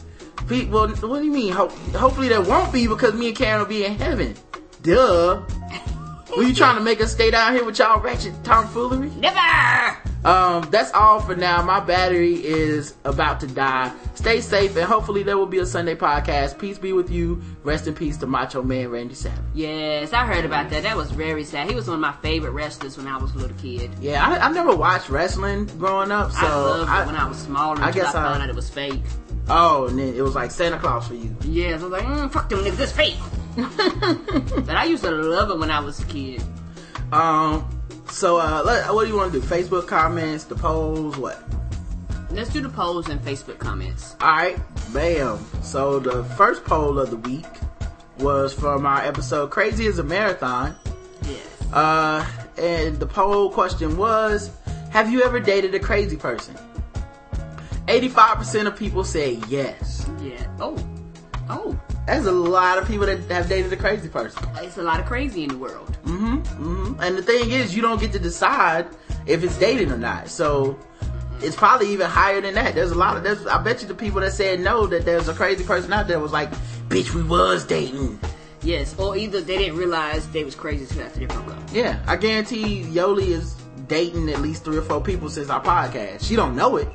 Well, 0.69 0.89
what 0.89 1.19
do 1.19 1.23
you 1.23 1.31
mean? 1.31 1.53
Ho- 1.53 1.69
hopefully 1.95 2.27
there 2.27 2.41
won't 2.41 2.73
be 2.73 2.87
because 2.87 3.13
me 3.13 3.29
and 3.29 3.37
Karen 3.37 3.59
will 3.59 3.67
be 3.67 3.85
in 3.85 3.93
heaven. 3.95 4.35
Duh. 4.83 5.43
Were 6.35 6.43
you 6.43 6.53
trying 6.53 6.75
to 6.75 6.81
make 6.81 7.01
us 7.01 7.11
stay 7.11 7.31
down 7.31 7.53
here 7.53 7.65
with 7.65 7.79
y'all 7.79 7.99
ratchet 7.99 8.33
tomfoolery? 8.43 9.09
Never! 9.17 9.97
Um, 10.25 10.67
that's 10.69 10.91
all 10.93 11.19
for 11.21 11.35
now. 11.35 11.61
My 11.63 11.79
battery 11.79 12.33
is 12.35 12.93
about 13.05 13.39
to 13.39 13.47
die. 13.47 13.91
Stay 14.15 14.41
safe 14.41 14.75
and 14.75 14.85
hopefully 14.85 15.23
there 15.23 15.37
will 15.37 15.45
be 15.45 15.59
a 15.59 15.65
Sunday 15.65 15.95
podcast. 15.95 16.59
Peace 16.59 16.77
be 16.77 16.91
with 16.93 17.09
you. 17.09 17.41
Rest 17.63 17.87
in 17.87 17.95
peace 17.95 18.17
to 18.17 18.27
Macho 18.27 18.61
Man 18.61 18.89
Randy 18.89 19.15
Savage. 19.15 19.39
Yes, 19.53 20.11
I 20.13 20.25
heard 20.25 20.43
about 20.45 20.69
that. 20.71 20.83
That 20.83 20.97
was 20.97 21.09
very 21.11 21.43
sad. 21.45 21.69
He 21.69 21.75
was 21.75 21.87
one 21.87 21.95
of 21.95 22.01
my 22.01 22.11
favorite 22.21 22.51
wrestlers 22.51 22.97
when 22.97 23.07
I 23.07 23.17
was 23.17 23.33
a 23.33 23.37
little 23.37 23.55
kid. 23.57 23.91
Yeah, 24.01 24.27
I, 24.27 24.47
I 24.47 24.51
never 24.51 24.75
watched 24.75 25.09
wrestling 25.09 25.65
growing 25.77 26.11
up, 26.11 26.31
so 26.31 26.37
I 26.45 26.53
loved 26.53 26.89
I- 26.89 27.03
it 27.03 27.05
when 27.07 27.15
I 27.15 27.27
was 27.27 27.37
smaller 27.37 27.81
I, 27.81 27.91
guess 27.91 28.07
I- 28.09 28.11
found 28.23 28.43
out 28.43 28.49
it 28.49 28.55
was 28.55 28.69
fake. 28.69 29.01
Oh, 29.51 29.87
and 29.87 29.97
then 29.97 30.13
it 30.13 30.21
was 30.21 30.35
like 30.35 30.51
Santa 30.51 30.77
Claus 30.77 31.07
for 31.07 31.15
you. 31.15 31.35
Yes, 31.45 31.79
I 31.79 31.83
was 31.85 31.91
like, 31.91 32.03
mm, 32.03 32.31
fuck 32.31 32.49
them 32.49 32.59
niggas, 32.59 32.75
this 32.75 32.91
fake. 32.91 33.15
but 34.65 34.75
I 34.75 34.85
used 34.85 35.03
to 35.03 35.11
love 35.11 35.49
it 35.51 35.57
when 35.59 35.71
I 35.71 35.79
was 35.79 35.99
a 35.99 36.05
kid. 36.05 36.41
Um, 37.11 37.67
so 38.09 38.37
uh, 38.39 38.61
let, 38.65 38.93
what 38.93 39.03
do 39.05 39.09
you 39.11 39.17
want 39.17 39.33
to 39.33 39.39
do? 39.39 39.45
Facebook 39.45 39.87
comments, 39.87 40.43
the 40.45 40.55
polls, 40.55 41.17
what? 41.17 41.41
Let's 42.31 42.51
do 42.51 42.61
the 42.61 42.69
polls 42.69 43.09
and 43.09 43.19
Facebook 43.21 43.57
comments. 43.57 44.15
All 44.21 44.31
right, 44.31 44.57
bam. 44.93 45.43
So 45.63 45.99
the 45.99 46.23
first 46.35 46.63
poll 46.63 46.99
of 46.99 47.09
the 47.09 47.17
week 47.17 47.45
was 48.19 48.53
from 48.53 48.85
our 48.85 49.01
episode 49.01 49.49
"Crazy 49.49 49.87
as 49.87 49.97
a 49.97 50.03
Marathon," 50.03 50.75
Yes. 51.23 51.73
uh, 51.73 52.25
and 52.57 52.99
the 52.99 53.07
poll 53.07 53.49
question 53.51 53.97
was, 53.97 54.51
"Have 54.91 55.11
you 55.11 55.23
ever 55.23 55.39
dated 55.39 55.73
a 55.73 55.79
crazy 55.79 56.17
person?" 56.17 56.55
Eighty-five 57.87 58.37
percent 58.37 58.67
of 58.67 58.75
people 58.75 59.03
say 59.03 59.39
yes. 59.47 60.07
Yeah. 60.21 60.45
Oh. 60.59 60.77
Oh. 61.49 61.79
That's 62.09 62.25
a 62.25 62.31
lot 62.31 62.79
of 62.79 62.87
people 62.87 63.05
that 63.05 63.19
have 63.29 63.47
dated 63.47 63.71
a 63.71 63.77
crazy 63.77 64.09
person. 64.09 64.43
It's 64.55 64.79
a 64.79 64.81
lot 64.81 64.99
of 64.99 65.05
crazy 65.05 65.43
in 65.43 65.49
the 65.49 65.57
world. 65.59 65.95
Mm-hmm. 66.05 66.37
mm-hmm. 66.37 66.99
And 66.99 67.15
the 67.15 67.21
thing 67.21 67.51
is, 67.51 67.75
you 67.75 67.83
don't 67.83 68.01
get 68.01 68.11
to 68.13 68.19
decide 68.19 68.87
if 69.27 69.43
it's 69.43 69.55
dating 69.59 69.91
or 69.91 69.97
not. 69.97 70.27
So 70.27 70.79
it's 71.39 71.55
probably 71.55 71.89
even 71.89 72.09
higher 72.09 72.41
than 72.41 72.55
that. 72.55 72.73
There's 72.73 72.89
a 72.89 72.95
lot 72.95 73.15
of 73.15 73.21
there's 73.21 73.45
I 73.45 73.61
bet 73.61 73.83
you 73.83 73.87
the 73.87 73.93
people 73.93 74.21
that 74.21 74.33
said 74.33 74.59
no 74.59 74.87
that 74.87 75.05
there's 75.05 75.27
a 75.27 75.35
crazy 75.35 75.63
person 75.63 75.93
out 75.93 76.07
there 76.07 76.19
was 76.19 76.31
like, 76.31 76.49
bitch, 76.87 77.13
we 77.13 77.21
was 77.21 77.63
dating. 77.63 78.19
Yes, 78.63 78.97
or 78.97 79.15
either 79.15 79.41
they 79.41 79.59
didn't 79.59 79.77
realize 79.77 80.27
they 80.29 80.43
was 80.43 80.55
crazy 80.55 80.85
until 80.85 81.03
after 81.03 81.19
they 81.19 81.25
broke 81.27 81.47
up. 81.47 81.61
Yeah, 81.71 82.03
I 82.07 82.15
guarantee 82.15 82.85
Yoli 82.85 83.27
is 83.27 83.55
dating 83.89 84.29
at 84.29 84.39
least 84.39 84.63
three 84.63 84.77
or 84.77 84.81
four 84.81 85.01
people 85.01 85.29
since 85.29 85.49
our 85.49 85.61
podcast. 85.61 86.23
She 86.23 86.35
don't 86.37 86.55
know 86.55 86.77
it, 86.77 86.87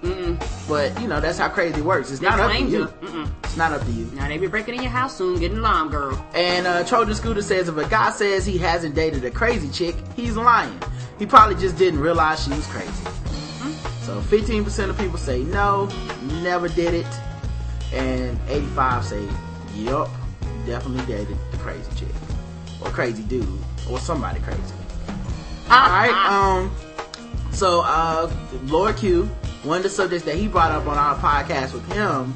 but 0.67 0.99
you 1.03 1.07
know 1.09 1.21
that's 1.21 1.37
how 1.37 1.49
crazy 1.51 1.81
it 1.81 1.85
works. 1.85 2.11
It's 2.11 2.21
They 2.21 2.29
not 2.29 2.41
up 2.41 2.53
to 2.53 2.63
you. 2.63 2.87
Mm-mm. 2.87 3.31
It's 3.45 3.57
not 3.57 3.73
up 3.73 3.85
to 3.85 3.91
you. 3.91 4.07
Now 4.15 4.29
they 4.29 4.39
be 4.39 4.47
breaking 4.47 4.77
in 4.77 4.83
your 4.83 4.91
house 4.91 5.19
soon, 5.19 5.39
getting 5.39 5.59
alarm 5.59 5.91
girl. 5.91 6.27
And 6.35 6.67
uh, 6.67 6.85
Trojan 6.85 7.15
Scooter 7.15 7.43
says 7.43 7.69
if 7.69 7.77
a 7.77 7.87
guy 7.89 8.11
says 8.13 8.47
he 8.47 8.57
hasn't 8.57 8.95
dated 8.95 9.25
a 9.25 9.31
crazy 9.31 9.69
chick, 9.69 9.97
he's 10.17 10.37
lying. 10.37 10.81
He 11.19 11.27
probably 11.27 11.57
just 11.57 11.77
didn't 11.77 12.01
realize 12.01 12.43
she 12.43 12.51
was 12.51 12.67
crazy. 12.69 12.91
So 14.03 14.21
15% 14.21 14.91
of 14.91 14.99
people 14.99 15.19
say 15.19 15.43
no, 15.43 15.89
never 16.43 16.69
did 16.69 16.95
it, 16.95 17.07
and 17.93 18.39
85 18.49 19.05
say 19.05 19.29
yup, 19.75 20.09
definitely 20.67 21.05
dated 21.07 21.37
the 21.51 21.57
crazy 21.59 21.91
chick 21.97 22.15
or 22.81 22.91
crazy 22.91 23.23
dude 23.25 23.49
or 23.91 23.99
somebody 23.99 24.41
crazy. 24.41 24.61
All 25.71 25.89
right. 25.89 26.13
Um. 26.29 26.71
So, 27.55 27.83
uh, 27.85 28.33
Lord 28.65 28.97
Q, 28.97 29.27
one 29.63 29.77
of 29.77 29.83
the 29.85 29.89
subjects 29.89 30.25
that 30.25 30.35
he 30.35 30.49
brought 30.49 30.73
up 30.73 30.89
on 30.89 30.99
our 30.99 31.15
podcast 31.17 31.73
with 31.73 31.87
him 31.93 32.35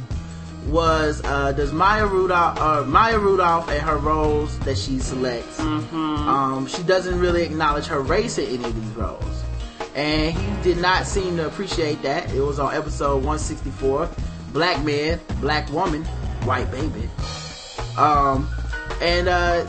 was 0.68 1.20
uh, 1.24 1.50
does 1.52 1.72
Maya 1.72 2.06
Rudolph, 2.06 2.60
uh, 2.60 2.84
Maya 2.84 3.18
Rudolph 3.18 3.68
and 3.68 3.82
her 3.82 3.96
roles 3.96 4.56
that 4.60 4.78
she 4.78 5.00
selects, 5.00 5.58
um, 5.58 6.68
she 6.68 6.84
doesn't 6.84 7.18
really 7.18 7.42
acknowledge 7.42 7.86
her 7.86 8.00
race 8.00 8.38
in 8.38 8.46
any 8.46 8.64
of 8.64 8.74
these 8.74 8.94
roles, 8.94 9.42
and 9.96 10.36
he 10.36 10.62
did 10.62 10.78
not 10.78 11.04
seem 11.04 11.36
to 11.38 11.46
appreciate 11.48 12.00
that. 12.02 12.32
It 12.32 12.40
was 12.40 12.60
on 12.60 12.72
episode 12.72 13.16
164, 13.16 14.08
Black 14.52 14.84
Man, 14.84 15.20
Black 15.40 15.68
Woman, 15.72 16.04
White 16.44 16.70
Baby. 16.70 17.10
Um, 17.96 18.48
and 19.02 19.26
uh, 19.26 19.66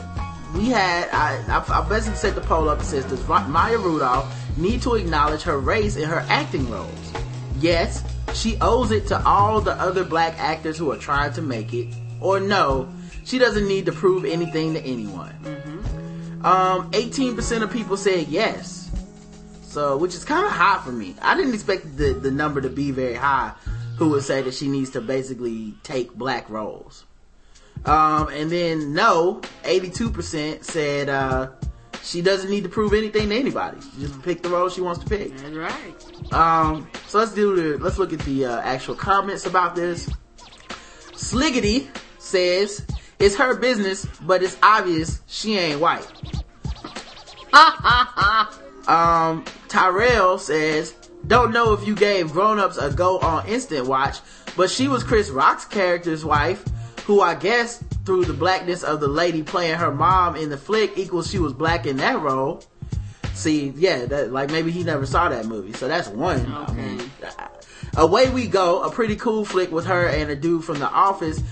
we 0.54 0.68
had 0.68 1.08
I, 1.10 1.42
I, 1.48 1.80
I 1.80 1.88
basically 1.88 2.18
set 2.18 2.36
the 2.36 2.40
poll 2.40 2.68
up 2.68 2.78
and 2.78 2.86
says 2.86 3.04
does 3.06 3.26
Maya 3.26 3.78
Rudolph 3.78 4.32
need 4.56 4.82
to 4.82 4.94
acknowledge 4.94 5.42
her 5.42 5.58
race 5.58 5.96
in 5.96 6.08
her 6.08 6.24
acting 6.28 6.68
roles? 6.70 7.12
Yes, 7.58 8.04
she 8.34 8.56
owes 8.60 8.90
it 8.90 9.06
to 9.08 9.22
all 9.26 9.60
the 9.60 9.72
other 9.72 10.04
black 10.04 10.38
actors 10.38 10.78
who 10.78 10.90
are 10.92 10.96
trying 10.96 11.32
to 11.34 11.42
make 11.42 11.74
it, 11.74 11.94
or 12.20 12.40
no, 12.40 12.88
she 13.24 13.38
doesn't 13.38 13.66
need 13.66 13.86
to 13.86 13.92
prove 13.92 14.24
anything 14.24 14.74
to 14.74 14.80
anyone. 14.80 15.34
Um, 16.42 16.90
18% 16.92 17.62
of 17.62 17.70
people 17.70 17.96
said 17.96 18.28
yes. 18.28 18.90
So, 19.62 19.96
which 19.96 20.14
is 20.14 20.24
kind 20.24 20.44
of 20.44 20.50
high 20.50 20.80
for 20.84 20.90
me. 20.90 21.14
I 21.22 21.36
didn't 21.36 21.54
expect 21.54 21.96
the, 21.96 22.12
the 22.12 22.30
number 22.30 22.60
to 22.60 22.68
be 22.68 22.90
very 22.90 23.14
high 23.14 23.52
who 23.98 24.08
would 24.08 24.24
say 24.24 24.40
that 24.40 24.54
she 24.54 24.66
needs 24.66 24.90
to 24.90 25.00
basically 25.00 25.74
take 25.82 26.12
black 26.14 26.48
roles. 26.48 27.04
Um, 27.84 28.28
and 28.28 28.50
then 28.50 28.94
no, 28.94 29.42
82% 29.62 30.64
said, 30.64 31.08
uh, 31.08 31.50
she 32.02 32.22
doesn't 32.22 32.50
need 32.50 32.62
to 32.64 32.68
prove 32.68 32.92
anything 32.92 33.28
to 33.28 33.36
anybody. 33.36 33.78
She 33.80 34.02
just 34.02 34.22
pick 34.22 34.42
the 34.42 34.48
role 34.48 34.68
she 34.68 34.80
wants 34.80 35.02
to 35.02 35.08
pick. 35.08 35.36
That's 35.36 35.54
right. 35.54 36.32
Um, 36.32 36.88
so 37.06 37.18
let's 37.18 37.34
do 37.34 37.54
the, 37.54 37.78
let's 37.82 37.98
look 37.98 38.12
at 38.12 38.20
the 38.20 38.46
uh, 38.46 38.60
actual 38.60 38.94
comments 38.94 39.46
about 39.46 39.74
this. 39.74 40.08
Sliggity 41.12 41.88
says, 42.18 42.86
it's 43.18 43.36
her 43.36 43.54
business, 43.54 44.06
but 44.22 44.42
it's 44.42 44.56
obvious 44.62 45.20
she 45.26 45.58
ain't 45.58 45.80
white. 45.80 46.06
Um, 48.88 49.44
Tyrell 49.68 50.38
says, 50.38 50.94
don't 51.26 51.52
know 51.52 51.74
if 51.74 51.86
you 51.86 51.94
gave 51.94 52.32
grown-ups 52.32 52.76
a 52.78 52.90
go 52.90 53.18
on 53.20 53.46
Instant 53.46 53.86
Watch, 53.86 54.18
but 54.56 54.70
she 54.70 54.88
was 54.88 55.04
Chris 55.04 55.30
Rock's 55.30 55.64
character's 55.64 56.24
wife, 56.24 56.64
who 57.04 57.20
I 57.20 57.34
guess 57.34 57.84
through 58.04 58.24
the 58.24 58.32
blackness 58.32 58.82
of 58.82 59.00
the 59.00 59.08
lady 59.08 59.42
playing 59.42 59.76
her 59.76 59.92
mom 59.92 60.36
in 60.36 60.50
the 60.50 60.56
flick 60.56 60.96
equals 60.96 61.30
she 61.30 61.38
was 61.38 61.52
black 61.52 61.86
in 61.86 61.96
that 61.98 62.20
role. 62.20 62.62
See, 63.34 63.72
yeah, 63.76 64.06
that 64.06 64.32
like 64.32 64.50
maybe 64.50 64.70
he 64.70 64.82
never 64.84 65.06
saw 65.06 65.28
that 65.28 65.46
movie, 65.46 65.72
so 65.72 65.88
that's 65.88 66.08
one. 66.08 66.44
I 66.52 66.64
Okay. 66.64 66.72
mean, 66.74 67.10
Away 67.96 68.28
We 68.30 68.46
Go, 68.46 68.82
a 68.82 68.90
pretty 68.90 69.16
cool 69.16 69.44
flick 69.44 69.70
with 69.72 69.86
her 69.86 70.06
and 70.08 70.30
a 70.30 70.36
dude 70.36 70.64
from 70.64 70.78
The 70.78 70.88
Office, 70.88 71.42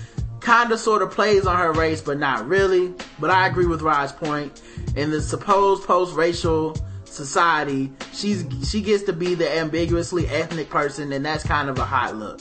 kinda 0.41 0.77
sorta 0.77 1.07
plays 1.07 1.45
on 1.45 1.57
her 1.57 1.71
race, 1.71 2.01
but 2.01 2.17
not 2.19 2.47
really. 2.47 2.93
But 3.19 3.29
I 3.29 3.47
agree 3.47 3.65
with 3.65 3.81
Rod's 3.81 4.11
point. 4.11 4.61
In 4.95 5.11
the 5.11 5.21
supposed 5.21 5.83
post-racial 5.83 6.77
society, 7.05 7.91
she's 8.13 8.45
she 8.63 8.81
gets 8.81 9.03
to 9.03 9.13
be 9.13 9.35
the 9.35 9.51
ambiguously 9.57 10.27
ethnic 10.27 10.69
person, 10.69 11.11
and 11.11 11.25
that's 11.25 11.43
kind 11.43 11.69
of 11.69 11.77
a 11.77 11.85
hot 11.85 12.15
look. 12.15 12.39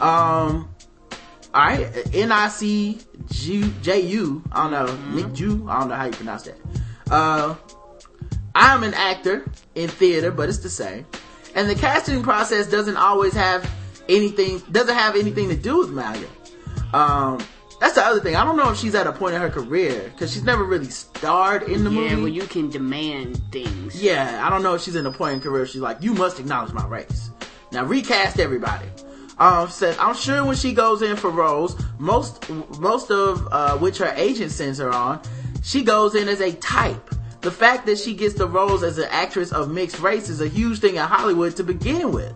Um, 0.00 0.68
all 1.54 1.64
right, 1.66 1.86
N-I-C-J-U, 3.30 4.42
I 4.52 4.70
don't 4.70 4.72
know, 4.72 4.96
Nick 5.14 5.32
Jew, 5.34 5.66
I 5.68 5.80
don't 5.80 5.88
know 5.88 5.94
how 5.94 6.06
you 6.06 6.12
pronounce 6.12 6.44
that. 6.44 6.56
Uh, 7.10 7.54
I'm 8.54 8.82
an 8.82 8.94
actor 8.94 9.44
in 9.74 9.88
theater, 9.88 10.30
but 10.30 10.48
it's 10.48 10.58
the 10.58 10.70
same. 10.70 11.06
And 11.54 11.68
the 11.68 11.74
casting 11.74 12.22
process 12.22 12.68
doesn't 12.68 12.96
always 12.96 13.32
have 13.34 13.68
anything, 14.08 14.60
doesn't 14.70 14.94
have 14.94 15.16
anything 15.16 15.48
to 15.48 15.56
do 15.56 15.78
with 15.78 15.90
Malia. 15.90 16.28
Um, 16.92 17.44
that's 17.80 17.94
the 17.94 18.04
other 18.04 18.20
thing. 18.20 18.36
I 18.36 18.44
don't 18.44 18.56
know 18.56 18.70
if 18.70 18.78
she's 18.78 18.94
at 18.94 19.06
a 19.06 19.12
point 19.12 19.34
in 19.34 19.40
her 19.40 19.50
career, 19.50 20.12
cause 20.16 20.32
she's 20.32 20.44
never 20.44 20.64
really 20.64 20.86
starred 20.86 21.64
in 21.64 21.84
the 21.84 21.90
yeah, 21.90 22.10
movie. 22.10 22.22
where 22.22 22.30
you 22.30 22.42
can 22.42 22.70
demand 22.70 23.40
things. 23.50 24.00
Yeah, 24.00 24.42
I 24.46 24.50
don't 24.50 24.62
know 24.62 24.74
if 24.74 24.82
she's 24.82 24.96
in 24.96 25.06
a 25.06 25.12
point 25.12 25.34
in 25.34 25.40
career. 25.40 25.66
She's 25.66 25.80
like, 25.80 26.02
you 26.02 26.14
must 26.14 26.38
acknowledge 26.38 26.72
my 26.72 26.86
race. 26.86 27.30
Now 27.72 27.84
recast 27.84 28.38
everybody. 28.38 28.86
Um, 29.38 29.68
said 29.68 29.96
I'm 29.98 30.14
sure 30.14 30.44
when 30.44 30.56
she 30.56 30.72
goes 30.72 31.02
in 31.02 31.16
for 31.16 31.30
roles, 31.30 31.76
most 31.98 32.48
most 32.78 33.10
of 33.10 33.48
uh, 33.50 33.76
which 33.78 33.98
her 33.98 34.12
agent 34.16 34.52
sends 34.52 34.78
her 34.78 34.92
on, 34.92 35.20
she 35.62 35.82
goes 35.82 36.14
in 36.14 36.28
as 36.28 36.40
a 36.40 36.52
type. 36.52 37.14
The 37.40 37.50
fact 37.50 37.84
that 37.86 37.98
she 37.98 38.14
gets 38.14 38.34
the 38.34 38.46
roles 38.46 38.82
as 38.82 38.96
an 38.96 39.08
actress 39.10 39.52
of 39.52 39.70
mixed 39.70 40.00
race 40.00 40.28
is 40.28 40.40
a 40.40 40.48
huge 40.48 40.78
thing 40.78 40.96
in 40.96 41.02
Hollywood 41.02 41.56
to 41.56 41.64
begin 41.64 42.12
with. 42.12 42.34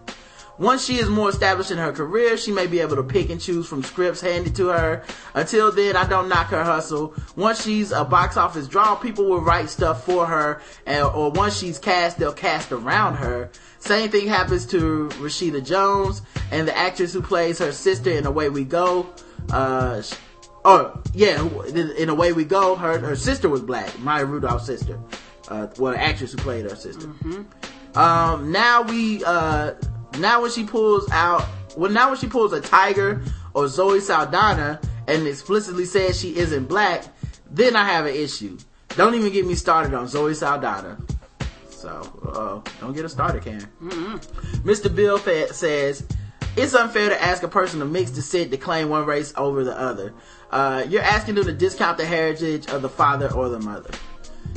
Once 0.58 0.84
she 0.84 0.96
is 0.96 1.08
more 1.08 1.28
established 1.28 1.70
in 1.70 1.78
her 1.78 1.92
career, 1.92 2.36
she 2.36 2.50
may 2.50 2.66
be 2.66 2.80
able 2.80 2.96
to 2.96 3.02
pick 3.02 3.30
and 3.30 3.40
choose 3.40 3.66
from 3.66 3.80
scripts 3.82 4.20
handed 4.20 4.56
to 4.56 4.66
her. 4.66 5.04
Until 5.34 5.70
then, 5.70 5.94
I 5.94 6.04
don't 6.04 6.28
knock 6.28 6.48
her 6.48 6.64
hustle. 6.64 7.14
Once 7.36 7.62
she's 7.62 7.92
a 7.92 8.04
box 8.04 8.36
office 8.36 8.66
draw, 8.66 8.96
people 8.96 9.26
will 9.26 9.40
write 9.40 9.70
stuff 9.70 10.04
for 10.04 10.26
her, 10.26 10.60
and, 10.84 11.04
or 11.04 11.30
once 11.30 11.56
she's 11.56 11.78
cast, 11.78 12.18
they'll 12.18 12.32
cast 12.32 12.72
around 12.72 13.14
her. 13.14 13.50
Same 13.78 14.10
thing 14.10 14.26
happens 14.28 14.66
to 14.66 15.08
Rashida 15.14 15.64
Jones 15.64 16.22
and 16.50 16.66
the 16.66 16.76
actress 16.76 17.12
who 17.12 17.22
plays 17.22 17.58
her 17.58 17.72
sister 17.72 18.10
in 18.10 18.26
Away 18.26 18.48
We 18.48 18.64
Go. 18.64 19.06
Uh, 19.50 20.02
oh 20.64 21.00
yeah, 21.14 21.46
in 21.68 21.90
in 21.92 22.08
Away 22.08 22.32
We 22.32 22.44
Go, 22.44 22.74
her 22.76 22.98
her 22.98 23.16
sister 23.16 23.48
was 23.48 23.62
black, 23.62 23.98
Maya 24.00 24.24
Rudolph's 24.24 24.66
sister. 24.66 24.98
Uh, 25.48 25.68
well, 25.78 25.92
the 25.94 26.00
actress 26.00 26.32
who 26.32 26.38
played 26.38 26.64
her 26.64 26.76
sister. 26.76 27.08
Um, 27.94 28.52
now 28.52 28.82
we, 28.82 29.24
uh, 29.24 29.72
now 30.18 30.42
when 30.42 30.50
she 30.50 30.64
pulls 30.64 31.10
out, 31.10 31.44
well, 31.76 31.90
now 31.90 32.10
when 32.10 32.18
she 32.18 32.26
pulls 32.26 32.52
a 32.52 32.60
tiger 32.60 33.22
or 33.54 33.66
Zoe 33.66 34.00
Saldana 34.00 34.78
and 35.06 35.26
explicitly 35.26 35.86
says 35.86 36.20
she 36.20 36.36
isn't 36.36 36.66
black, 36.68 37.04
then 37.50 37.76
I 37.76 37.84
have 37.84 38.04
an 38.04 38.14
issue. 38.14 38.58
Don't 38.90 39.14
even 39.14 39.32
get 39.32 39.46
me 39.46 39.54
started 39.54 39.94
on 39.94 40.06
Zoe 40.06 40.34
Saldana. 40.34 40.98
So, 41.88 42.62
uh, 42.66 42.70
don't 42.80 42.92
get 42.92 43.06
us 43.06 43.12
started, 43.12 43.42
Karen. 43.42 43.66
Mr. 44.62 44.94
Bill 44.94 45.16
Fa- 45.16 45.54
says, 45.54 46.04
it's 46.54 46.74
unfair 46.74 47.08
to 47.08 47.22
ask 47.22 47.42
a 47.42 47.48
person 47.48 47.80
of 47.80 47.90
mixed 47.90 48.14
descent 48.14 48.50
to 48.50 48.58
claim 48.58 48.90
one 48.90 49.06
race 49.06 49.32
over 49.36 49.64
the 49.64 49.78
other. 49.78 50.12
Uh, 50.50 50.84
you're 50.86 51.02
asking 51.02 51.36
them 51.36 51.44
to 51.46 51.52
discount 51.52 51.96
the 51.96 52.04
heritage 52.04 52.66
of 52.68 52.82
the 52.82 52.90
father 52.90 53.32
or 53.32 53.48
the 53.48 53.58
mother. 53.58 53.90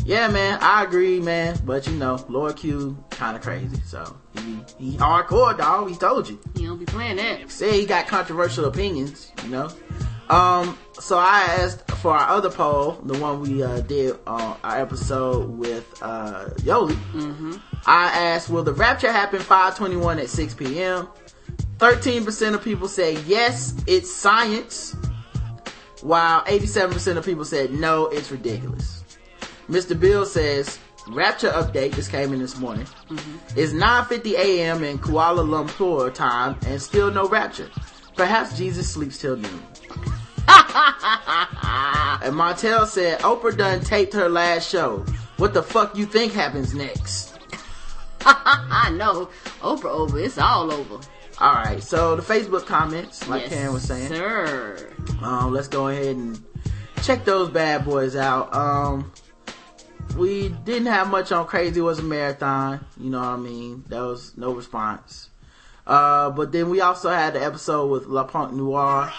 Yeah, 0.03 0.27
man, 0.27 0.59
I 0.61 0.83
agree, 0.83 1.21
man. 1.21 1.57
But 1.63 1.87
you 1.87 1.93
know, 1.93 2.25
Lord 2.27 2.57
Q 2.57 3.01
kind 3.11 3.37
of 3.37 3.43
crazy, 3.43 3.77
so 3.85 4.17
he 4.33 4.59
he 4.77 4.97
hardcore, 4.97 5.57
dog. 5.57 5.89
He 5.89 5.95
told 5.95 6.27
you. 6.27 6.39
You 6.55 6.69
don't 6.69 6.79
be 6.79 6.85
playing 6.85 7.17
that. 7.17 7.49
Say 7.51 7.79
he 7.79 7.85
got 7.85 8.07
controversial 8.07 8.65
opinions, 8.65 9.31
you 9.43 9.49
know. 9.49 9.69
Um, 10.31 10.77
so 10.93 11.17
I 11.17 11.41
asked 11.59 11.91
for 11.91 12.13
our 12.13 12.29
other 12.29 12.49
poll, 12.49 12.93
the 13.03 13.17
one 13.17 13.41
we 13.41 13.61
uh, 13.61 13.81
did 13.81 14.17
on 14.25 14.57
our 14.63 14.79
episode 14.79 15.49
with 15.49 15.85
uh, 16.01 16.45
Yoli. 16.59 16.97
I 17.85 18.05
asked, 18.27 18.49
will 18.49 18.63
the 18.63 18.71
rapture 18.71 19.11
happen 19.11 19.39
521 19.39 20.19
at 20.19 20.29
6 20.29 20.53
p.m.? 20.53 21.09
13% 21.79 22.53
of 22.53 22.63
people 22.63 22.87
say 22.87 23.17
yes, 23.23 23.75
it's 23.87 24.09
science, 24.09 24.95
while 26.01 26.45
87% 26.45 27.17
of 27.17 27.25
people 27.25 27.43
said 27.43 27.73
no, 27.73 28.05
it's 28.05 28.31
ridiculous. 28.31 29.03
Mr. 29.67 29.99
Bill 29.99 30.25
says, 30.25 30.79
Rapture 31.09 31.49
update 31.49 31.95
just 31.95 32.09
came 32.11 32.31
in 32.31 32.39
this 32.39 32.57
morning. 32.57 32.85
It's 33.55 33.73
9:50 33.73 34.33
a.m. 34.33 34.83
in 34.83 34.99
Kuala 34.99 35.43
Lumpur 35.43 36.13
time, 36.13 36.55
and 36.67 36.79
still 36.79 37.09
no 37.11 37.27
rapture. 37.27 37.69
Perhaps 38.15 38.55
Jesus 38.55 38.89
sleeps 38.89 39.17
till 39.17 39.35
noon. 39.35 39.63
and 42.23 42.35
Montel 42.35 42.85
said, 42.87 43.19
Oprah 43.19 43.55
done 43.55 43.81
taped 43.81 44.13
her 44.13 44.29
last 44.29 44.69
show. 44.69 45.05
What 45.37 45.53
the 45.53 45.63
fuck 45.63 45.97
you 45.97 46.05
think 46.05 46.33
happens 46.33 46.73
next? 46.73 47.39
I 48.25 48.91
know. 48.95 49.29
Oprah 49.61 49.85
over. 49.85 50.19
It's 50.19 50.37
all 50.37 50.71
over. 50.71 50.99
All 51.39 51.55
right, 51.55 51.81
so 51.81 52.15
the 52.15 52.21
Facebook 52.21 52.67
comments, 52.67 53.27
like 53.27 53.43
yes, 53.43 53.53
Karen 53.53 53.73
was 53.73 53.83
saying. 53.83 54.09
Sir. 54.09 54.93
Um, 55.23 55.51
let's 55.51 55.67
go 55.67 55.87
ahead 55.87 56.15
and 56.15 56.39
check 57.01 57.25
those 57.25 57.49
bad 57.49 57.83
boys 57.83 58.15
out. 58.15 58.53
Um, 58.53 59.11
we 60.15 60.49
didn't 60.49 60.87
have 60.87 61.09
much 61.09 61.31
on 61.31 61.47
Crazy 61.47 61.81
Was 61.81 61.97
a 61.97 62.03
Marathon. 62.03 62.85
You 62.99 63.09
know 63.09 63.19
what 63.19 63.27
I 63.27 63.37
mean? 63.37 63.83
That 63.87 64.01
was 64.01 64.37
no 64.37 64.53
response. 64.53 65.29
Uh, 65.87 66.29
but 66.29 66.51
then 66.51 66.69
we 66.69 66.79
also 66.81 67.09
had 67.09 67.33
the 67.33 67.43
episode 67.43 67.87
with 67.87 68.05
La 68.05 68.23
Punk 68.23 68.53
Noir. 68.53 69.11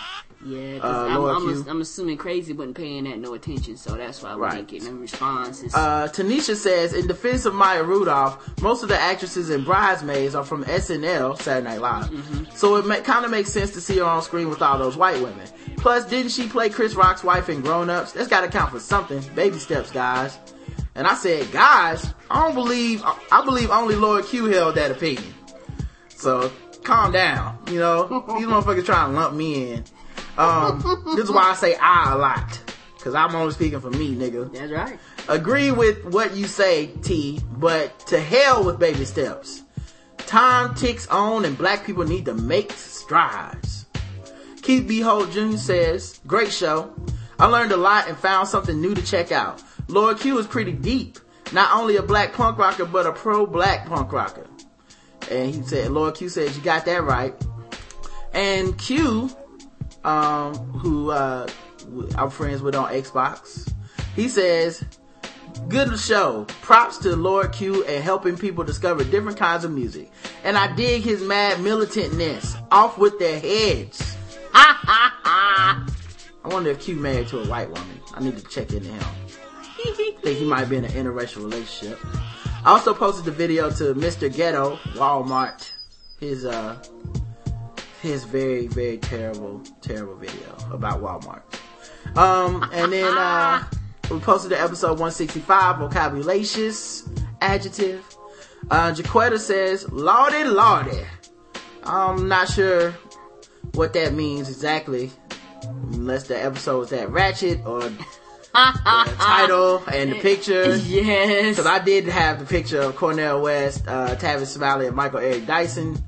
Yeah, 0.45 0.79
'cause 0.81 0.91
Uh, 0.91 1.07
I'm, 1.37 1.49
I'm, 1.49 1.69
I'm 1.69 1.81
assuming 1.83 2.17
Crazy 2.17 2.53
wasn't 2.53 2.77
paying 2.77 3.05
that 3.05 3.19
no 3.19 3.35
attention, 3.35 3.77
so 3.77 3.95
that's 3.95 4.23
why 4.23 4.35
we 4.35 4.41
Right. 4.43 4.55
didn't 4.67 4.69
get 4.69 4.83
no 4.83 4.99
responses. 4.99 5.73
Uh, 5.75 6.09
Tanisha 6.13 6.57
says, 6.57 6.93
in 6.95 7.07
defense 7.07 7.45
of 7.45 7.55
Maya 7.55 7.85
Rudolph, 7.85 8.39
most 8.61 8.83
of 8.83 8.89
the 8.89 8.99
actresses 8.99 9.51
in 9.51 9.63
Bridesmaids 9.63 10.35
are 10.35 10.43
from 10.45 10.65
SNL, 10.65 11.37
Saturday 11.41 11.69
Night 11.69 11.81
Live. 11.81 12.11
So 12.57 12.75
it 12.77 12.87
ma- 12.87 12.97
kind 12.97 13.25
of 13.25 13.31
makes 13.31 13.51
sense 13.53 13.71
to 13.73 13.81
see 13.81 13.99
her 13.99 14.05
on 14.05 14.21
screen 14.23 14.49
with 14.49 14.63
all 14.63 14.79
those 14.79 14.97
white 14.97 15.23
women. 15.23 15.47
Plus, 15.77 16.05
didn't 16.07 16.33
she 16.33 16.49
play 16.49 16.69
Chris 16.71 16.95
Rock's 16.95 17.23
wife 17.23 17.49
in 17.49 17.61
Grown 17.61 17.89
Ups? 17.89 18.11
That's 18.13 18.29
gotta 18.29 18.49
count 18.49 18.73
for 18.73 18.81
something. 18.81 19.23
Baby 19.37 19.59
steps, 19.61 19.91
guys. 19.93 20.39
And 20.97 21.07
I 21.07 21.15
said, 21.15 21.51
guys, 21.53 22.13
I 22.31 22.43
don't 22.45 22.55
believe, 22.55 23.03
I 23.31 23.45
believe 23.45 23.71
only 23.71 23.95
Lord 23.95 24.25
Q 24.27 24.47
held 24.47 24.75
that 24.75 24.91
opinion. 24.91 25.33
So, 26.09 26.51
calm 26.85 27.13
down. 27.13 27.59
You 27.71 27.79
know, 27.79 28.03
these 28.37 28.47
motherfuckers 28.47 28.85
trying 28.85 29.13
to 29.13 29.17
lump 29.21 29.35
me 29.35 29.73
in. 29.73 29.85
Um, 30.43 31.15
this 31.17 31.25
is 31.25 31.31
why 31.31 31.51
I 31.51 31.55
say 31.55 31.77
I 31.77 32.15
a 32.15 32.19
lot. 32.19 32.61
Cause 33.01 33.15
I'm 33.17 33.35
only 33.35 33.53
speaking 33.53 33.81
for 33.81 33.91
me, 33.91 34.15
nigga 34.15 34.53
that's 34.53 34.71
right. 34.71 34.97
agree 35.29 35.73
with 35.73 36.05
what 36.05 36.37
you 36.37 36.47
say, 36.47 36.87
T, 37.03 37.41
but 37.57 37.99
to 38.07 38.21
hell 38.21 38.63
with 38.63 38.79
baby 38.79 39.05
steps. 39.05 39.65
Time 40.19 40.73
ticks 40.77 41.09
on 41.09 41.45
and 41.45 41.59
black 41.59 41.85
people 41.85 42.05
need 42.05 42.27
to 42.27 42.35
make 42.35 42.71
strides. 42.71 43.87
Keith 44.63 44.87
B. 44.87 45.01
Holt 45.01 45.33
Jr. 45.33 45.57
says, 45.57 46.21
great 46.29 46.53
show. 46.53 46.95
I 47.41 47.47
learned 47.47 47.73
a 47.73 47.77
lot 47.77 48.09
and 48.09 48.17
found 48.17 48.47
something 48.47 48.81
new 48.81 48.95
to 48.95 49.03
check 49.03 49.33
out. 49.33 49.61
Lord 49.89 50.21
Q 50.21 50.39
is 50.39 50.47
pretty 50.47 50.73
deep. 50.73 51.19
Not 51.53 51.77
only 51.77 51.97
a 51.97 52.03
black 52.03 52.33
punk 52.33 52.57
rocker, 52.57 52.85
but 52.85 53.07
a 53.07 53.13
pro-black 53.13 53.87
punk 53.87 54.13
rocker. 54.13 54.47
And 55.31 55.53
he 55.53 55.63
said, 55.63 55.91
Lord 55.91 56.15
Q 56.15 56.29
says, 56.29 56.57
you 56.57 56.63
got 56.63 56.85
that 56.85 57.03
right. 57.03 57.35
And 58.33 58.79
Q, 58.79 59.29
um, 60.05 60.55
who, 60.55 61.11
uh, 61.11 61.49
I'm 62.17 62.31
friends 62.31 62.63
with 62.63 62.75
on 62.75 62.93
Xbox, 62.93 63.73
he 64.15 64.29
says, 64.29 64.85
good 65.69 65.99
show. 65.99 66.45
Props 66.63 66.99
to 66.99 67.17
Lord 67.17 67.53
Q 67.53 67.85
and 67.85 68.03
helping 68.03 68.37
people 68.37 68.65
discover 68.65 69.05
different 69.05 69.39
kinds 69.39 69.65
of 69.65 69.71
music. 69.73 70.11
And 70.45 70.57
I 70.57 70.75
dig 70.75 71.03
his 71.03 71.23
mad 71.23 71.59
militantness. 71.59 72.57
Off 72.71 72.99
with 72.99 73.19
their 73.19 73.39
heads. 73.39 74.17
I 74.55 75.87
wonder 76.45 76.71
if 76.71 76.81
Q 76.81 76.97
married 76.97 77.29
to 77.29 77.41
a 77.41 77.49
white 77.49 77.69
woman. 77.69 78.01
I 78.15 78.23
need 78.23 78.37
to 78.37 78.45
check 78.45 78.73
into 78.73 78.89
him. 78.89 79.05
think 80.23 80.39
he 80.39 80.45
might 80.45 80.67
be 80.67 80.77
in 80.77 80.85
an 80.85 80.93
interracial 80.93 81.45
relationship. 81.45 81.99
I 82.65 82.71
also 82.71 82.95
posted 82.95 83.25
the 83.25 83.33
video 83.33 83.71
to 83.71 83.95
Mr. 83.95 84.33
Ghetto 84.33 84.77
Walmart. 84.95 85.71
His 86.21 86.45
uh 86.45 86.83
his 88.03 88.25
very 88.25 88.67
very 88.67 88.99
terrible 88.99 89.63
terrible 89.81 90.17
video 90.17 90.57
about 90.73 91.01
Walmart. 91.01 91.43
Um 92.17 92.69
and 92.73 92.93
then 92.93 93.17
uh 93.17 93.65
we 94.11 94.19
posted 94.19 94.51
the 94.51 94.61
episode 94.61 94.99
165 94.99 95.79
vocabulatious 95.79 97.09
adjective. 97.41 98.05
Uh 98.71 98.93
Jaquetta 98.93 99.39
says 99.39 99.91
lordy 99.91 100.45
lordy. 100.45 101.05
I'm 101.85 102.29
not 102.29 102.49
sure 102.49 102.95
what 103.75 103.93
that 103.95 104.13
means 104.13 104.49
exactly 104.49 105.11
unless 105.93 106.27
the 106.27 106.43
episode 106.43 106.79
was 106.79 106.91
that 106.91 107.11
ratchet 107.11 107.65
or 107.65 107.81
the 107.83 108.05
title 108.55 109.83
and 109.91 110.13
the 110.13 110.17
picture. 110.17 110.77
Yes. 110.77 111.57
Because 111.57 111.67
I 111.67 111.79
did 111.79 112.07
have 112.07 112.39
the 112.39 112.45
picture 112.45 112.81
of 112.81 112.97
Cornel 112.97 113.41
West, 113.43 113.87
uh, 113.87 114.15
Tavis 114.17 114.49
Smiley, 114.49 114.87
and 114.87 114.97
Michael 114.97 115.21
Eric 115.21 115.47
Dyson, 115.47 116.03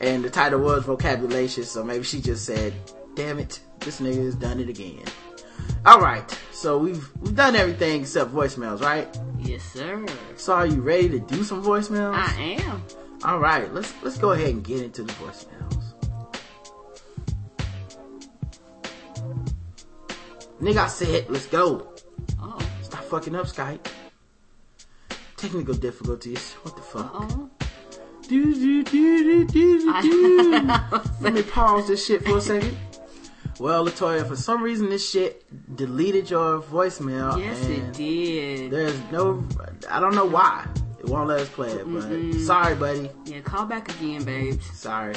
and 0.00 0.24
the 0.24 0.30
title 0.30 0.60
was 0.60 0.84
Vocabulation, 0.84 1.64
so 1.64 1.84
maybe 1.84 2.04
she 2.04 2.20
just 2.20 2.44
said, 2.44 2.72
damn 3.14 3.38
it, 3.38 3.60
this 3.80 4.00
nigga 4.00 4.24
has 4.24 4.34
done 4.34 4.60
it 4.60 4.68
again. 4.68 5.04
Alright, 5.86 6.38
so 6.52 6.78
we've 6.78 7.08
we've 7.20 7.34
done 7.34 7.54
everything 7.56 8.02
except 8.02 8.32
voicemails, 8.32 8.80
right? 8.80 9.08
Yes, 9.38 9.62
sir. 9.62 10.04
So 10.36 10.54
are 10.54 10.66
you 10.66 10.80
ready 10.80 11.08
to 11.10 11.20
do 11.20 11.44
some 11.44 11.62
voicemails? 11.62 12.14
I 12.14 12.60
am. 12.62 12.82
Alright, 13.24 13.72
let's 13.72 13.92
let's 14.02 14.18
go 14.18 14.32
ahead 14.32 14.48
and 14.50 14.64
get 14.64 14.82
into 14.82 15.02
the 15.02 15.12
voicemails. 15.14 15.60
Nigga, 20.60 20.76
I 20.76 20.88
said, 20.88 21.30
let's 21.30 21.46
go. 21.46 21.88
Oh. 22.38 22.58
Stop 22.82 23.04
fucking 23.04 23.34
up, 23.34 23.46
Skype. 23.46 23.86
Technical 25.38 25.74
difficulties. 25.74 26.52
What 26.62 26.76
the 26.76 26.82
fuck? 26.82 27.10
Oh. 27.14 27.50
Do, 28.30 28.54
do, 28.54 28.84
do, 28.84 29.24
do, 29.24 29.44
do, 29.44 30.02
do, 30.02 30.02
do. 30.02 30.72
Let 31.20 31.32
me 31.32 31.42
pause 31.50 31.88
this 31.88 32.06
shit 32.06 32.24
for 32.24 32.38
a 32.38 32.40
second. 32.40 32.76
Well, 33.58 33.84
Latoya, 33.84 34.24
for 34.24 34.36
some 34.36 34.62
reason 34.62 34.88
this 34.88 35.10
shit 35.10 35.44
deleted 35.76 36.30
your 36.30 36.62
voicemail. 36.62 37.40
Yes, 37.40 37.60
and 37.64 37.72
it 37.72 37.92
did. 37.92 38.70
There's 38.70 38.96
no, 39.10 39.44
I 39.90 39.98
don't 39.98 40.14
know 40.14 40.26
why. 40.26 40.64
It 41.00 41.06
won't 41.06 41.26
let 41.26 41.40
us 41.40 41.48
play 41.48 41.72
it, 41.72 41.92
but 41.92 42.04
sorry, 42.42 42.76
buddy. 42.76 43.10
Yeah, 43.24 43.40
call 43.40 43.66
back 43.66 43.92
again, 43.96 44.22
babes. 44.22 44.64
Sorry. 44.78 45.16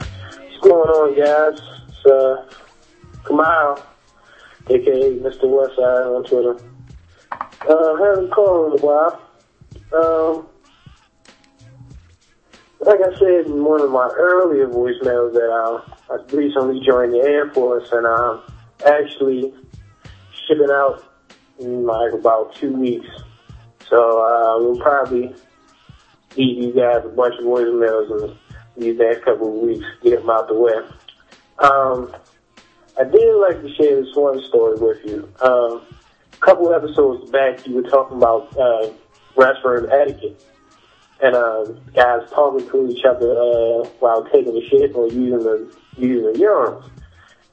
What's 0.00 0.58
going 0.62 0.88
on, 0.88 1.14
guys? 1.14 1.60
It's 1.86 2.06
uh, 2.06 2.50
Kamal, 3.24 3.80
aka 4.68 5.16
Mr. 5.20 5.44
Westside 5.44 6.16
on 6.16 6.24
Twitter. 6.24 6.58
Uh, 7.30 8.04
haven't 8.04 8.32
called 8.32 8.74
in 8.74 8.80
a 8.80 8.84
while. 8.84 9.22
Um, 9.94 10.48
like 12.80 13.00
I 13.00 13.18
said 13.18 13.46
in 13.46 13.64
one 13.64 13.80
of 13.80 13.90
my 13.90 14.08
earlier 14.16 14.68
voicemails, 14.68 15.32
that 15.32 15.50
uh, 15.50 16.12
I 16.12 16.36
recently 16.36 16.80
joined 16.80 17.14
the 17.14 17.20
Air 17.20 17.50
Force, 17.50 17.88
and 17.92 18.06
I'm 18.06 18.42
actually 18.86 19.54
shipping 20.46 20.70
out 20.70 21.02
in 21.58 21.86
like 21.86 22.12
about 22.12 22.54
two 22.54 22.72
weeks. 22.72 23.08
So 23.88 23.96
uh, 23.96 24.62
we'll 24.62 24.80
probably 24.80 25.34
leave 26.36 26.64
you 26.64 26.72
guys 26.72 27.02
a 27.04 27.08
bunch 27.08 27.34
of 27.38 27.44
voicemails 27.44 28.30
in 28.30 28.82
these 28.82 28.98
next 28.98 29.24
couple 29.24 29.48
of 29.48 29.68
weeks, 29.68 29.86
get 30.02 30.20
them 30.20 30.28
out 30.28 30.48
the 30.48 30.54
way. 30.54 30.74
Um, 31.58 32.14
I 32.98 33.04
did 33.04 33.34
like 33.36 33.62
to 33.62 33.74
share 33.74 34.02
this 34.02 34.14
one 34.14 34.42
story 34.44 34.78
with 34.78 35.04
you. 35.04 35.32
Um, 35.40 35.82
a 36.32 36.36
couple 36.40 36.72
episodes 36.74 37.30
back, 37.30 37.66
you 37.66 37.76
were 37.76 37.88
talking 37.88 38.18
about 38.18 38.54
uh, 38.58 38.90
restroom 39.36 39.90
etiquette 39.90 40.44
and 41.20 41.34
uh, 41.34 41.64
guys 41.94 42.28
talking 42.30 42.68
to 42.68 42.88
each 42.90 43.04
other 43.04 43.30
uh, 43.30 43.88
while 44.00 44.24
taking 44.32 44.56
a 44.56 44.68
shit 44.68 44.94
or 44.94 45.08
using 45.08 45.38
the 45.38 45.74
using 45.96 46.32
the 46.32 46.38
urinals. 46.38 46.90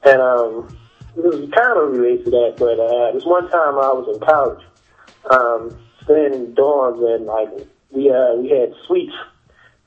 And 0.03 0.22
um, 0.22 0.78
was 1.16 1.49
kind 1.55 1.78
of 1.78 1.91
related 1.91 2.26
to 2.26 2.32
that, 2.32 2.55
but 2.57 2.80
uh, 2.80 3.11
this 3.14 3.26
one 3.26 3.49
time 3.49 3.76
I 3.76 3.93
was 3.93 4.09
in 4.14 4.20
college, 4.26 4.66
um, 5.30 5.78
staying 6.03 6.34
in 6.34 6.55
dorms, 6.55 7.16
and 7.16 7.26
like 7.26 7.49
we 7.91 8.09
uh, 8.09 8.36
we 8.36 8.49
had 8.49 8.74
suites 8.88 9.14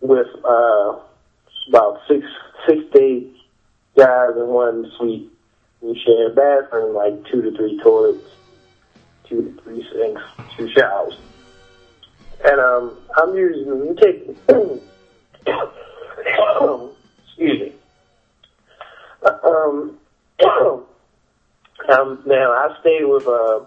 with 0.01 0.29
uh, 0.45 0.99
about 1.69 2.01
six 2.09 2.25
six 2.67 2.81
to 2.95 3.31
guys 3.97 4.31
in 4.37 4.47
one 4.47 4.91
suite. 4.97 5.33
We 5.81 6.01
shared 6.05 6.33
a 6.33 6.35
bathroom, 6.35 6.95
like 6.95 7.25
two 7.31 7.43
to 7.43 7.57
three 7.57 7.79
toilets, 7.83 8.25
two 9.29 9.43
to 9.43 9.63
three 9.63 9.87
sinks, 9.93 10.23
two 10.57 10.71
showers. 10.73 11.19
And 12.45 12.61
um, 12.61 12.99
I'm 13.17 13.35
usually 13.35 13.95
taking. 13.97 14.37
excuse 17.29 17.61
me. 17.61 17.73
Um, 19.23 19.99
um, 21.89 22.23
now 22.27 22.53
I 22.53 22.77
stayed 22.81 23.05
with 23.05 23.27
uh, 23.27 23.61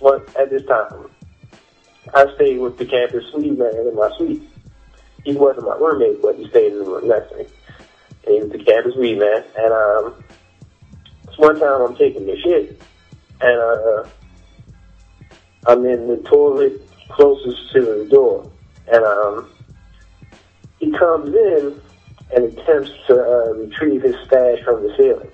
what 0.00 0.36
at 0.36 0.50
this 0.50 0.64
time. 0.66 1.10
I 2.14 2.26
stayed 2.34 2.58
with 2.58 2.78
the 2.78 2.84
campus 2.84 3.24
suite 3.32 3.58
man 3.58 3.74
in 3.74 3.94
my 3.94 4.10
suite. 4.16 4.42
He 5.24 5.34
wasn't 5.34 5.66
my 5.66 5.76
roommate, 5.76 6.20
but 6.20 6.36
he 6.36 6.48
stayed 6.48 6.72
in 6.72 6.78
the 6.78 6.84
room 6.84 7.08
next 7.08 7.30
to 7.30 7.36
me. 7.38 7.46
And 8.26 8.34
he 8.34 8.40
was 8.40 8.50
the 8.52 8.64
campus 8.64 8.94
weed 8.96 9.18
man. 9.18 9.44
And 9.56 9.72
um, 9.72 10.24
this 11.26 11.38
one 11.38 11.58
time 11.58 11.80
I'm 11.82 11.96
taking 11.96 12.26
the 12.26 12.36
shit, 12.40 12.80
and 13.40 13.60
uh, 13.60 14.08
I'm 15.66 15.84
in 15.86 16.08
the 16.08 16.16
toilet 16.28 16.82
closest 17.12 17.72
to 17.72 17.80
the 17.80 18.08
door, 18.10 18.50
and 18.88 19.04
um, 19.04 19.50
he 20.78 20.90
comes 20.92 21.34
in 21.34 21.80
and 22.34 22.44
attempts 22.44 22.90
to 23.06 23.14
uh, 23.14 23.52
retrieve 23.54 24.02
his 24.02 24.16
stash 24.26 24.58
from 24.64 24.82
the 24.82 24.94
ceiling, 24.96 25.30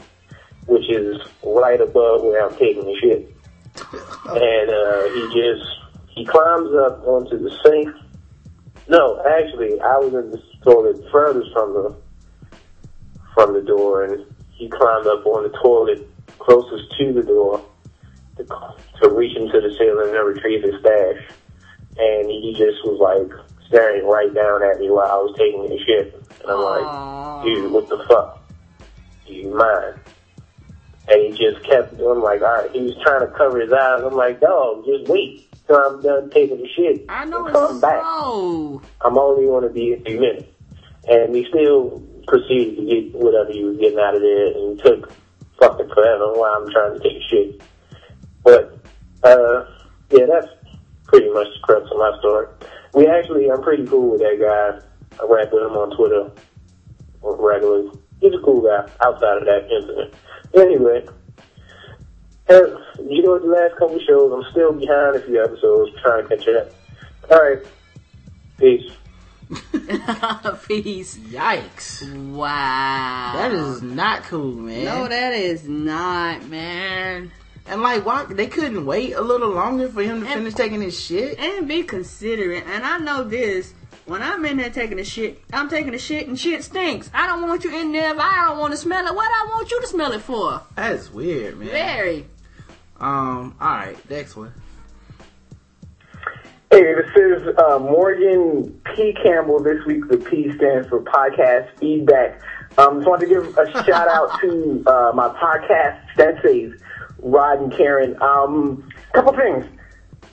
which 0.66 0.88
is 0.90 1.16
right 1.44 1.80
above 1.80 2.22
where 2.22 2.46
I'm 2.46 2.56
taking 2.56 2.84
the 2.84 2.96
shit. 3.00 3.34
And 4.30 4.70
uh, 4.70 5.08
he 5.14 5.40
just 5.40 5.64
he 6.08 6.26
climbs 6.26 6.70
up 6.74 7.02
onto 7.06 7.38
the 7.38 7.50
sink. 7.64 7.94
No, 8.88 9.22
actually, 9.24 9.80
I 9.80 9.96
was 9.98 10.12
in 10.12 10.30
the 10.32 10.42
toilet 10.62 11.02
furthest 11.10 11.50
from 11.52 11.72
the 11.72 11.96
from 13.32 13.54
the 13.54 13.62
door, 13.62 14.04
and 14.04 14.26
he 14.50 14.68
climbed 14.68 15.06
up 15.06 15.24
on 15.24 15.44
the 15.44 15.58
toilet 15.62 16.06
closest 16.38 16.92
to 16.98 17.12
the 17.12 17.22
door 17.22 17.64
to, 18.36 18.44
to 18.44 19.10
reach 19.10 19.36
into 19.36 19.60
the 19.60 19.74
ceiling 19.78 20.14
and 20.14 20.26
retrieve 20.26 20.62
his 20.62 20.74
stash. 20.80 21.36
And 21.98 22.30
he 22.30 22.54
just 22.56 22.78
was 22.84 22.98
like 23.00 23.30
staring 23.66 24.06
right 24.06 24.32
down 24.32 24.62
at 24.62 24.78
me 24.78 24.90
while 24.90 25.10
I 25.10 25.16
was 25.16 25.34
taking 25.36 25.64
a 25.66 25.78
shit. 25.84 26.14
And 26.42 26.50
I'm 26.50 26.60
like, 26.60 27.44
dude, 27.44 27.72
what 27.72 27.88
the 27.88 28.04
fuck? 28.08 28.40
Do 29.26 29.34
you 29.34 29.54
mind? 29.54 29.98
And 31.08 31.20
he 31.22 31.30
just 31.30 31.64
kept, 31.64 31.94
I'm 31.94 32.22
like, 32.22 32.42
alright, 32.42 32.70
he 32.70 32.82
was 32.82 32.96
trying 33.02 33.20
to 33.26 33.32
cover 33.36 33.60
his 33.60 33.72
eyes. 33.72 34.02
I'm 34.04 34.14
like, 34.14 34.40
dog, 34.40 34.84
just 34.84 35.08
wait 35.10 35.46
till 35.66 35.76
I'm 35.76 36.00
done 36.02 36.30
taking 36.30 36.58
the 36.58 36.68
shit. 36.68 37.04
I 37.08 37.24
know 37.24 37.46
and 37.46 37.54
come 37.54 37.72
it's 37.72 37.80
back. 37.80 38.00
slow. 38.02 38.82
I'm 39.00 39.18
only 39.18 39.46
going 39.46 39.64
to 39.64 39.70
be 39.70 39.94
a 39.94 40.00
few 40.00 40.20
minutes. 40.20 40.46
And 41.08 41.34
he 41.34 41.46
still 41.48 42.02
proceeded 42.26 42.76
to 42.76 42.84
get 42.84 43.14
whatever 43.14 43.50
he 43.50 43.64
was 43.64 43.78
getting 43.78 43.98
out 43.98 44.14
of 44.14 44.20
there 44.20 44.46
and 44.48 44.78
took 44.84 45.10
fucking 45.58 45.88
forever 45.88 46.32
while 46.34 46.62
I'm 46.62 46.70
trying 46.70 46.94
to 46.94 47.00
take 47.00 47.16
a 47.16 47.26
shit. 47.30 47.62
But, 48.44 48.78
uh, 49.24 49.64
yeah, 50.10 50.26
that's 50.26 50.48
pretty 51.08 51.28
much 51.30 51.48
the 51.48 51.60
crux 51.62 51.90
of 51.90 51.98
my 51.98 52.16
story. 52.20 52.46
We 52.94 53.06
actually, 53.08 53.50
I'm 53.50 53.62
pretty 53.62 53.86
cool 53.86 54.12
with 54.12 54.20
that 54.20 54.38
guy. 54.38 54.80
I 55.20 55.26
rap 55.28 55.52
with 55.52 55.64
him 55.64 55.72
on 55.72 55.96
Twitter 55.96 56.30
regularly. 57.22 57.90
He's 58.20 58.32
a 58.34 58.42
cool 58.44 58.62
guy 58.62 58.88
outside 59.04 59.38
of 59.38 59.44
that 59.44 59.68
incident. 59.70 60.14
Anyway, 60.54 61.06
uh, 62.48 62.54
you 63.02 63.22
know 63.22 63.32
what, 63.32 63.42
the 63.42 63.48
last 63.48 63.76
couple 63.78 63.98
shows, 64.00 64.32
I'm 64.32 64.50
still 64.52 64.72
behind 64.72 65.16
a 65.16 65.20
few 65.20 65.42
episodes 65.42 65.92
trying 66.02 66.26
to 66.26 66.36
catch 66.36 66.48
up. 66.48 66.72
Alright. 67.30 67.66
Peace. 68.58 68.92
Peace. 70.68 71.18
Yikes. 71.18 72.32
Wow. 72.32 73.32
That 73.34 73.52
is 73.52 73.82
not 73.82 74.24
cool, 74.24 74.52
man. 74.52 74.84
No, 74.84 75.08
that 75.08 75.32
is 75.34 75.68
not, 75.68 76.46
man. 76.48 77.30
And 77.68 77.82
like, 77.82 78.04
why 78.06 78.24
they 78.24 78.46
couldn't 78.46 78.84
wait 78.86 79.14
a 79.14 79.20
little 79.20 79.50
longer 79.50 79.88
for 79.88 80.02
him 80.02 80.20
to 80.22 80.26
And- 80.26 80.34
finish 80.38 80.54
taking 80.54 80.80
his 80.80 80.98
shit? 80.98 81.38
And 81.38 81.68
be 81.68 81.82
considerate. 81.82 82.64
And 82.66 82.84
I 82.84 82.98
know 82.98 83.24
this. 83.24 83.74
When 84.06 84.22
I'm 84.22 84.42
in 84.46 84.56
there 84.56 84.70
taking 84.70 84.98
a 84.98 85.04
shit, 85.04 85.42
I'm 85.52 85.68
taking 85.68 85.92
a 85.92 85.98
shit 85.98 86.28
and 86.28 86.40
shit 86.40 86.64
stinks. 86.64 87.10
I 87.12 87.26
don't 87.26 87.46
want 87.46 87.62
you 87.64 87.78
in 87.78 87.92
there 87.92 88.14
if 88.14 88.18
I 88.18 88.46
don't 88.46 88.58
want 88.58 88.70
to 88.72 88.78
smell 88.78 89.06
it. 89.06 89.14
What 89.14 89.30
I 89.30 89.46
want 89.50 89.70
you 89.70 89.80
to 89.82 89.86
smell 89.86 90.12
it 90.12 90.22
for? 90.22 90.62
That's 90.76 91.12
weird, 91.12 91.58
man. 91.58 91.68
Very. 91.68 92.26
Um. 92.98 93.54
All 93.60 93.68
right, 93.68 94.10
next 94.10 94.34
one. 94.34 94.54
Hey, 96.70 96.82
this 96.94 97.10
is 97.16 97.48
uh, 97.58 97.78
Morgan 97.78 98.80
P. 98.94 99.14
Campbell. 99.22 99.62
This 99.62 99.84
week, 99.86 100.06
the 100.08 100.18
P 100.18 100.52
stands 100.56 100.88
for 100.88 101.00
podcast 101.02 101.68
feedback. 101.78 102.40
Um, 102.76 102.98
just 102.98 103.08
wanted 103.08 103.28
to 103.28 103.34
give 103.34 103.58
a 103.58 103.72
shout 103.84 104.08
out 104.08 104.38
to 104.40 104.84
uh, 104.86 105.12
my 105.14 105.28
podcast 105.28 106.00
senseis, 106.16 106.78
Rod 107.30 107.60
and 107.60 107.72
Karen. 107.72 108.20
Um, 108.22 108.88
couple 109.12 109.32
things. 109.34 109.66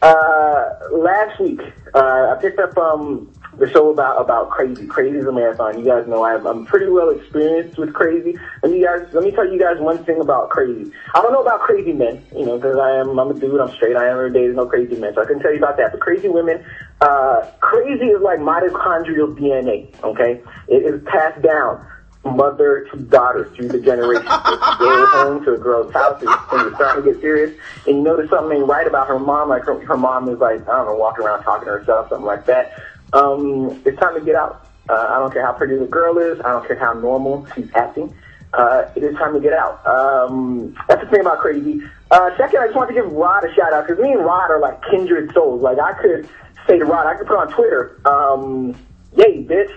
Uh, 0.02 0.70
last 0.92 1.40
week, 1.40 1.62
uh, 1.94 2.36
I 2.36 2.38
picked 2.42 2.60
up 2.60 2.78
um, 2.78 3.32
the 3.58 3.70
show 3.72 3.90
about 3.90 4.22
about 4.22 4.50
Crazy. 4.50 4.86
Crazy 4.86 5.18
is 5.18 5.26
a 5.26 5.32
marathon. 5.32 5.80
You 5.80 5.86
guys 5.86 6.08
know 6.08 6.24
I'm, 6.24 6.46
I'm 6.46 6.66
pretty 6.66 6.88
well 6.88 7.10
experienced 7.10 7.78
with 7.78 7.94
Crazy. 7.94 8.38
Let 8.62 8.72
me 8.72 8.84
guys, 8.84 9.08
let 9.14 9.24
me 9.24 9.32
tell 9.32 9.50
you 9.50 9.60
guys 9.60 9.80
one 9.80 10.04
thing 10.04 10.20
about 10.20 10.50
Crazy. 10.50 10.92
I 11.14 11.22
don't 11.22 11.32
know 11.32 11.42
about 11.42 11.62
crazy 11.62 11.94
men, 11.94 12.22
you 12.36 12.46
know, 12.46 12.58
because 12.58 12.78
I 12.78 13.00
am 13.00 13.18
I'm 13.18 13.32
a 13.32 13.34
dude. 13.34 13.60
I'm 13.60 13.74
straight. 13.76 13.96
I 13.96 14.10
am. 14.10 14.34
There's 14.34 14.56
no 14.56 14.66
crazy 14.66 14.96
men, 14.96 15.14
so 15.16 15.22
I 15.22 15.26
can 15.26 15.40
tell 15.40 15.52
you 15.52 15.58
about 15.58 15.78
that. 15.78 15.92
But 15.92 16.02
crazy 16.02 16.28
women, 16.28 16.64
uh, 17.02 17.50
crazy 17.62 18.06
is 18.06 18.22
like 18.22 18.40
mitochondrial 18.40 19.36
DNA. 19.38 19.88
Okay, 20.04 20.42
it 20.68 20.84
is 20.84 21.02
passed 21.06 21.42
down 21.42 21.86
mother 22.26 22.88
to 22.92 22.98
daughter 22.98 23.52
through 23.56 23.70
the 23.70 23.80
generations. 23.80 24.28
Girl's 24.80 25.10
home 25.14 25.46
to 25.46 25.54
a 25.54 25.58
girl's 25.58 25.94
house, 25.94 26.22
and 26.22 26.68
it's 26.68 26.76
starting 26.76 27.04
to 27.04 27.12
get 27.12 27.22
serious. 27.22 27.58
And 27.88 27.98
you 27.98 28.02
notice 28.02 28.30
something 28.30 28.58
ain't 28.58 28.68
right 28.68 28.88
about 28.88 29.08
her 29.08 29.20
mom. 29.20 29.50
Like 29.50 29.64
her, 29.64 29.80
her 29.86 29.98
mom 29.98 30.28
is 30.30 30.40
like 30.40 30.62
I 30.68 30.78
don't 30.78 30.88
know, 30.88 30.96
walking 30.96 31.26
around 31.26 31.44
talking 31.44 31.66
to 31.66 31.72
herself, 31.72 32.10
something 32.10 32.26
like 32.26 32.46
that. 32.48 32.74
Um, 33.14 33.82
it's 33.86 34.00
time 34.00 34.16
to 34.16 34.26
get 34.26 34.36
out. 34.36 34.68
Uh, 34.90 35.08
I 35.10 35.20
don't 35.20 35.32
care 35.32 35.46
how 35.46 35.54
pretty 35.54 35.78
the 35.78 35.86
girl 35.86 36.18
is. 36.18 36.40
I 36.42 36.52
don't 36.52 36.68
care 36.68 36.78
how 36.78 36.94
normal 36.94 37.48
she's 37.56 37.70
acting. 37.76 38.14
Uh, 38.54 38.90
it 38.96 39.04
is 39.04 39.16
time 39.16 39.34
to 39.34 39.40
get 39.40 39.54
out. 39.54 39.86
Um, 39.86 40.76
that's 40.88 41.04
the 41.04 41.10
thing 41.10 41.22
about 41.22 41.40
crazy. 41.40 41.82
Uh, 42.12 42.30
second, 42.38 42.60
I 42.60 42.68
just 42.68 42.76
want 42.76 42.90
to 42.90 42.94
give 42.94 43.12
Rod 43.12 43.44
a 43.44 43.54
shout 43.54 43.74
out 43.74 43.88
because 43.88 44.02
me 44.02 44.12
and 44.12 44.24
Rod 44.24 44.50
are 44.52 44.60
like 44.60 44.82
kindred 44.90 45.34
souls. 45.34 45.62
Like 45.62 45.80
I 45.80 45.94
could 45.94 46.30
say 46.68 46.80
to 46.80 46.86
Rod, 46.86 47.08
I 47.08 47.16
could 47.16 47.28
put 47.28 47.38
on 47.38 47.52
Twitter, 47.52 48.00
um, 48.06 48.76
"Yay, 49.18 49.44
bitch," 49.44 49.72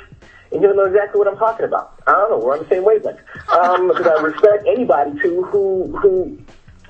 and 0.52 0.60
he'll 0.60 0.74
know 0.74 0.86
exactly 0.86 1.18
what 1.18 1.28
I'm 1.28 1.38
talking 1.38 1.66
about. 1.66 2.00
I 2.06 2.12
don't 2.12 2.30
know. 2.30 2.38
We're 2.38 2.56
on 2.56 2.62
the 2.62 2.68
same 2.68 2.84
wavelength. 2.84 3.20
Um, 3.52 3.88
because 3.92 4.06
I 4.06 4.20
respect 4.22 4.66
anybody 4.66 5.20
too 5.20 5.42
who 5.44 5.96
who 5.98 6.38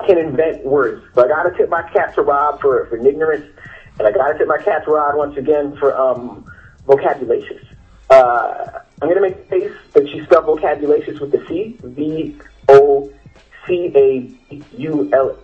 can 0.06 0.18
invent 0.18 0.64
words. 0.64 1.04
So 1.14 1.24
I 1.24 1.28
got 1.28 1.42
to 1.44 1.56
tip 1.56 1.68
my 1.68 1.82
cap 1.90 2.14
to 2.14 2.22
Rob 2.22 2.60
for 2.60 2.86
for 2.86 2.96
ignorance, 2.96 3.46
and 3.98 4.08
I 4.08 4.12
got 4.12 4.32
to 4.32 4.38
tip 4.38 4.48
my 4.48 4.58
cap 4.62 4.84
to 4.84 4.90
Rod 4.90 5.16
once 5.16 5.36
again 5.36 5.76
for 5.76 5.96
um 5.96 6.50
vocabulacious. 6.86 7.64
Uh, 8.10 8.80
I'm 9.02 9.08
gonna 9.08 9.20
make 9.20 9.36
a 9.36 9.44
face 9.44 9.72
that 9.92 10.08
you 10.08 10.24
spell 10.24 10.42
vocabulacious 10.42 11.20
with 11.20 11.32
the 11.32 11.44
C, 11.46 11.76
V 11.82 12.38
O 12.68 13.12
C 13.66 13.92
A 13.94 14.56
U 14.76 15.10
L. 15.12 15.38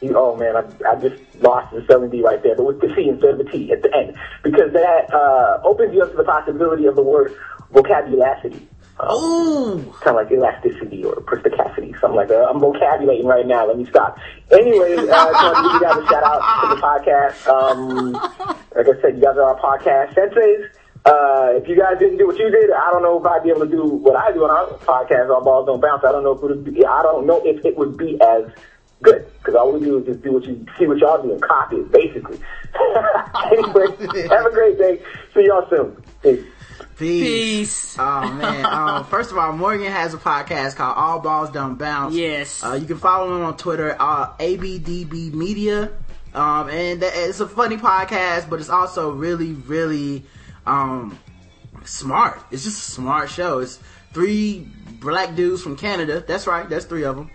You, 0.00 0.14
oh 0.16 0.36
man, 0.36 0.56
I, 0.56 0.62
I 0.88 0.94
just 0.96 1.20
lost 1.40 1.74
the 1.74 1.82
spelling 1.82 2.10
bee 2.10 2.22
right 2.22 2.42
there, 2.42 2.54
but 2.54 2.64
with 2.64 2.80
the 2.80 2.92
C 2.94 3.08
instead 3.08 3.30
of 3.30 3.38
the 3.38 3.44
T 3.44 3.72
at 3.72 3.82
the 3.82 3.94
end, 3.96 4.16
because 4.44 4.72
that 4.72 5.12
uh, 5.12 5.60
opens 5.64 5.92
you 5.94 6.02
up 6.02 6.10
to 6.12 6.16
the 6.16 6.24
possibility 6.24 6.86
of 6.86 6.94
the 6.94 7.02
word 7.02 7.36
vocabulacity. 7.72 8.66
Um, 9.00 9.14
Ooh. 9.14 9.94
kind 10.00 10.18
of 10.18 10.26
like 10.26 10.32
elasticity 10.32 11.04
or 11.04 11.14
perspicacity, 11.22 11.94
something 12.00 12.16
like 12.16 12.28
that. 12.28 12.42
I'm 12.50 12.58
vocabulating 12.58 13.26
right 13.26 13.46
now. 13.46 13.66
Let 13.66 13.78
me 13.78 13.86
stop. 13.86 14.18
Anyway, 14.50 14.96
uh, 14.96 15.14
I 15.14 15.30
want 15.30 15.56
to 15.56 15.62
give 15.62 15.72
you 15.72 15.80
guys 15.86 15.96
a 16.02 16.06
shout 16.10 16.24
out 16.24 16.42
to 16.62 16.74
the 16.74 16.80
podcast. 16.82 17.46
Um, 17.46 18.12
like 18.12 18.88
I 18.90 19.00
said, 19.00 19.14
you 19.16 19.22
guys 19.22 19.36
are 19.36 19.54
our 19.54 19.60
podcast 19.60 20.14
senseis. 20.14 20.66
Uh, 21.06 21.56
if 21.56 21.68
you 21.68 21.76
guys 21.78 21.98
didn't 21.98 22.18
do 22.18 22.26
what 22.26 22.36
you 22.38 22.50
did, 22.50 22.70
I 22.72 22.90
don't 22.90 23.02
know 23.02 23.20
if 23.20 23.24
I'd 23.24 23.44
be 23.44 23.50
able 23.50 23.60
to 23.60 23.70
do 23.70 23.84
what 23.84 24.16
I 24.16 24.32
do 24.32 24.42
on 24.44 24.50
our 24.50 24.66
podcast. 24.78 25.30
Our 25.32 25.42
balls 25.42 25.66
don't 25.66 25.80
bounce. 25.80 26.02
I 26.04 26.10
don't 26.10 26.24
know 26.24 26.32
if 26.32 26.42
it 26.42 26.46
would 26.46 26.64
be. 26.64 26.84
I 26.84 27.02
don't 27.02 27.24
know 27.24 27.40
if 27.44 27.64
it 27.64 27.76
would 27.78 27.96
be 27.96 28.20
as 28.20 28.50
good 29.02 29.30
because 29.38 29.54
all 29.54 29.72
we 29.72 29.80
do 29.80 29.98
is 29.98 30.06
just 30.06 30.22
do 30.22 30.32
what 30.32 30.44
you 30.44 30.64
see 30.78 30.86
what 30.86 30.98
y'all 30.98 31.22
do 31.22 31.32
and 31.32 31.42
copy 31.42 31.76
it, 31.76 31.90
basically. 31.92 32.38
anyway, 33.52 33.86
have 34.28 34.46
a 34.46 34.50
great 34.50 34.78
day. 34.78 35.02
See 35.34 35.46
y'all 35.46 35.68
soon. 35.68 36.02
Peace. 36.22 36.44
Peace. 36.96 37.22
Peace. 37.22 37.96
Oh 37.98 38.32
man. 38.32 38.64
Um, 38.78 39.04
first 39.04 39.30
of 39.30 39.38
all, 39.38 39.52
Morgan 39.52 39.90
has 39.90 40.14
a 40.14 40.18
podcast 40.18 40.76
called 40.76 40.96
All 40.96 41.20
Balls 41.20 41.50
Don't 41.50 41.76
Bounce. 41.76 42.14
Yes. 42.14 42.62
Uh, 42.62 42.74
you 42.74 42.86
can 42.86 42.98
follow 42.98 43.36
him 43.36 43.42
on 43.42 43.56
Twitter, 43.56 43.96
uh, 43.98 44.32
ABDB 44.36 45.32
Media. 45.32 45.90
Um, 46.34 46.68
and 46.68 47.00
th- 47.00 47.12
it's 47.14 47.40
a 47.40 47.48
funny 47.48 47.76
podcast, 47.76 48.50
but 48.50 48.60
it's 48.60 48.68
also 48.68 49.10
really, 49.10 49.52
really, 49.52 50.24
um, 50.66 51.18
smart. 51.84 52.40
It's 52.50 52.64
just 52.64 52.78
a 52.78 52.90
smart 52.92 53.30
show. 53.30 53.58
It's 53.58 53.78
three 54.12 54.68
black 55.00 55.34
dudes 55.34 55.62
from 55.62 55.76
Canada. 55.76 56.22
That's 56.26 56.46
right. 56.46 56.68
That's 56.68 56.84
three 56.84 57.04
of 57.04 57.16
them. 57.16 57.30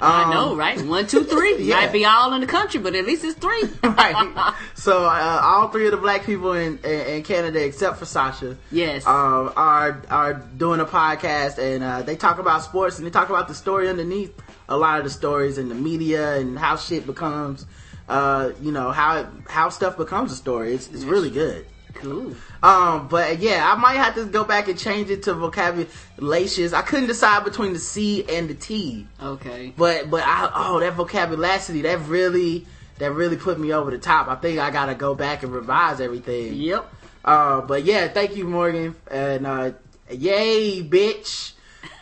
I 0.00 0.32
know, 0.32 0.54
right? 0.56 0.80
One, 0.84 1.06
two, 1.06 1.24
three. 1.24 1.56
Yeah. 1.66 1.76
Might 1.76 1.92
be 1.92 2.04
all 2.04 2.32
in 2.34 2.40
the 2.42 2.46
country, 2.46 2.78
but 2.80 2.94
at 2.94 3.06
least 3.06 3.24
it's 3.24 3.38
three. 3.38 3.62
right. 3.82 4.54
So 4.74 5.04
uh, 5.04 5.40
all 5.42 5.68
three 5.68 5.86
of 5.86 5.92
the 5.92 5.96
black 5.96 6.24
people 6.24 6.52
in, 6.52 6.78
in, 6.84 7.00
in 7.06 7.22
Canada, 7.22 7.64
except 7.64 7.98
for 7.98 8.04
Sasha, 8.04 8.56
Yes. 8.70 9.06
um, 9.06 9.52
are 9.56 10.02
are 10.10 10.34
doing 10.34 10.80
a 10.80 10.84
podcast, 10.84 11.58
and 11.58 11.82
uh, 11.82 12.02
they 12.02 12.14
talk 12.16 12.38
about 12.38 12.62
sports 12.62 12.98
and 12.98 13.06
they 13.06 13.10
talk 13.10 13.30
about 13.30 13.48
the 13.48 13.54
story 13.54 13.88
underneath 13.88 14.34
a 14.68 14.76
lot 14.76 14.98
of 14.98 15.04
the 15.04 15.10
stories 15.10 15.56
in 15.58 15.68
the 15.68 15.74
media 15.74 16.36
and 16.36 16.58
how 16.58 16.76
shit 16.76 17.06
becomes, 17.06 17.64
uh, 18.08 18.50
you 18.60 18.72
know, 18.72 18.90
how 18.90 19.26
how 19.48 19.70
stuff 19.70 19.96
becomes 19.96 20.30
a 20.30 20.36
story. 20.36 20.74
It's 20.74 20.88
it's 20.88 21.04
really 21.04 21.30
good. 21.30 21.66
Cool. 21.96 22.34
Um, 22.62 23.08
but 23.08 23.38
yeah, 23.38 23.70
I 23.70 23.76
might 23.76 23.94
have 23.94 24.14
to 24.14 24.26
go 24.26 24.44
back 24.44 24.68
and 24.68 24.78
change 24.78 25.10
it 25.10 25.24
to 25.24 25.34
vocabularious. 25.34 26.72
I 26.72 26.82
couldn't 26.82 27.06
decide 27.06 27.44
between 27.44 27.72
the 27.72 27.78
C 27.78 28.24
and 28.28 28.48
the 28.48 28.54
T. 28.54 29.06
Okay. 29.22 29.72
But 29.76 30.10
but 30.10 30.22
I 30.24 30.50
oh 30.54 30.80
that 30.80 30.94
vocabulacity 30.94 31.82
that 31.82 32.00
really 32.00 32.66
that 32.98 33.12
really 33.12 33.36
put 33.36 33.58
me 33.58 33.72
over 33.72 33.90
the 33.90 33.98
top. 33.98 34.28
I 34.28 34.36
think 34.36 34.58
I 34.58 34.70
gotta 34.70 34.94
go 34.94 35.14
back 35.14 35.42
and 35.42 35.52
revise 35.52 36.00
everything. 36.00 36.54
Yep. 36.54 36.92
Uh, 37.24 37.60
but 37.60 37.84
yeah, 37.84 38.08
thank 38.08 38.36
you 38.36 38.44
Morgan 38.44 38.94
and 39.10 39.46
uh, 39.46 39.72
yay 40.10 40.82
bitch. 40.82 41.52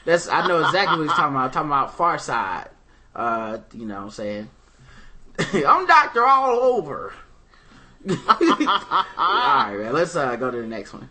That's 0.04 0.28
I 0.28 0.46
know 0.46 0.64
exactly 0.64 0.98
what 0.98 1.08
he's 1.08 1.16
talking 1.16 1.34
about. 1.34 1.46
I'm 1.46 1.50
talking 1.50 1.70
about 1.70 1.96
Far 1.96 2.18
Side. 2.18 2.68
Uh, 3.14 3.58
you 3.72 3.86
know 3.86 3.94
what 3.96 4.02
I'm 4.04 4.10
saying. 4.10 4.50
I'm 5.66 5.86
Doctor 5.86 6.26
All 6.26 6.50
Over. 6.50 7.12
Alright 8.04 9.80
man, 9.80 9.92
let's 9.94 10.14
uh, 10.14 10.36
go 10.36 10.50
to 10.50 10.60
the 10.60 10.66
next 10.66 10.92
one. 10.92 11.08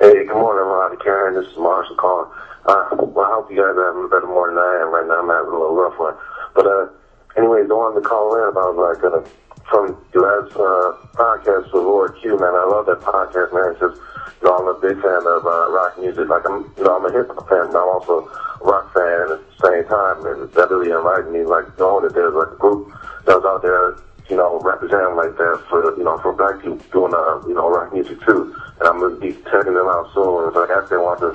Hey, 0.00 0.24
good 0.24 0.32
morning, 0.32 0.64
Rod 0.64 0.96
Karen. 1.02 1.34
This 1.34 1.44
is 1.52 1.58
Marshall 1.58 1.96
calling. 1.96 2.30
Uh, 2.64 2.88
well, 2.96 3.26
I 3.26 3.34
hope 3.36 3.50
you 3.50 3.56
guys 3.60 3.76
are 3.76 3.92
having 3.92 4.04
a 4.04 4.08
better 4.08 4.26
morning 4.26 4.56
than 4.56 4.64
I 4.64 4.80
am 4.80 4.88
right 4.88 5.04
now. 5.04 5.20
I'm 5.20 5.28
having 5.28 5.52
a 5.52 5.60
little 5.60 5.76
rough 5.76 5.98
one. 6.00 6.16
But, 6.54 6.66
uh, 6.66 6.88
anyways, 7.36 7.68
I 7.68 7.74
wanted 7.74 8.00
to 8.00 8.08
call 8.08 8.32
in 8.32 8.48
about, 8.48 8.80
like, 8.80 9.04
uh, 9.04 9.20
from 9.68 9.92
your 10.16 10.24
last 10.24 10.56
uh, 10.56 10.96
podcast 11.12 11.68
with 11.68 11.84
Lord 11.84 12.16
Q, 12.22 12.40
man. 12.40 12.56
I 12.56 12.64
love 12.64 12.86
that 12.88 13.04
podcast, 13.04 13.52
man. 13.52 13.76
It's 13.76 13.80
just, 13.80 14.00
you 14.40 14.48
know, 14.48 14.56
I'm 14.56 14.72
a 14.72 14.80
big 14.80 14.96
fan 15.04 15.20
of 15.20 15.44
uh, 15.44 15.68
rock 15.68 16.00
music. 16.00 16.32
Like, 16.32 16.48
I'm, 16.48 16.64
you 16.80 16.84
know, 16.84 16.96
I'm 16.96 17.04
a 17.04 17.12
hip 17.12 17.28
hop 17.28 17.44
fan, 17.44 17.68
but 17.68 17.76
I'm 17.76 17.92
also 17.92 18.24
a 18.24 18.64
rock 18.64 18.88
fan 18.96 19.36
at 19.36 19.36
the 19.36 19.56
same 19.60 19.84
time. 19.84 20.24
And 20.24 20.48
that 20.48 20.72
really 20.72 20.96
invited 20.96 21.28
me, 21.28 21.44
like, 21.44 21.68
knowing 21.76 22.08
that 22.08 22.16
there's 22.16 22.32
like 22.32 22.56
a 22.56 22.56
group 22.56 22.88
that 23.28 23.36
was 23.36 23.44
out 23.44 23.60
there, 23.60 24.00
you 24.30 24.36
know, 24.36 24.60
representing 24.62 25.16
like 25.16 25.36
that 25.36 25.58
for, 25.68 25.82
you 25.98 26.04
know, 26.04 26.16
for 26.18 26.32
black 26.32 26.62
people 26.62 26.78
doing, 26.94 27.12
uh, 27.12 27.42
you 27.46 27.54
know, 27.54 27.68
rock 27.68 27.92
music 27.92 28.22
too. 28.22 28.54
And 28.78 28.88
I'm 28.88 29.00
gonna 29.00 29.18
be 29.18 29.34
checking 29.50 29.74
them 29.74 29.90
out 29.90 30.06
soon. 30.14 30.46
And 30.46 30.54
so 30.54 30.62
I 30.62 30.78
actually 30.78 31.02
want 31.02 31.18
to 31.20 31.34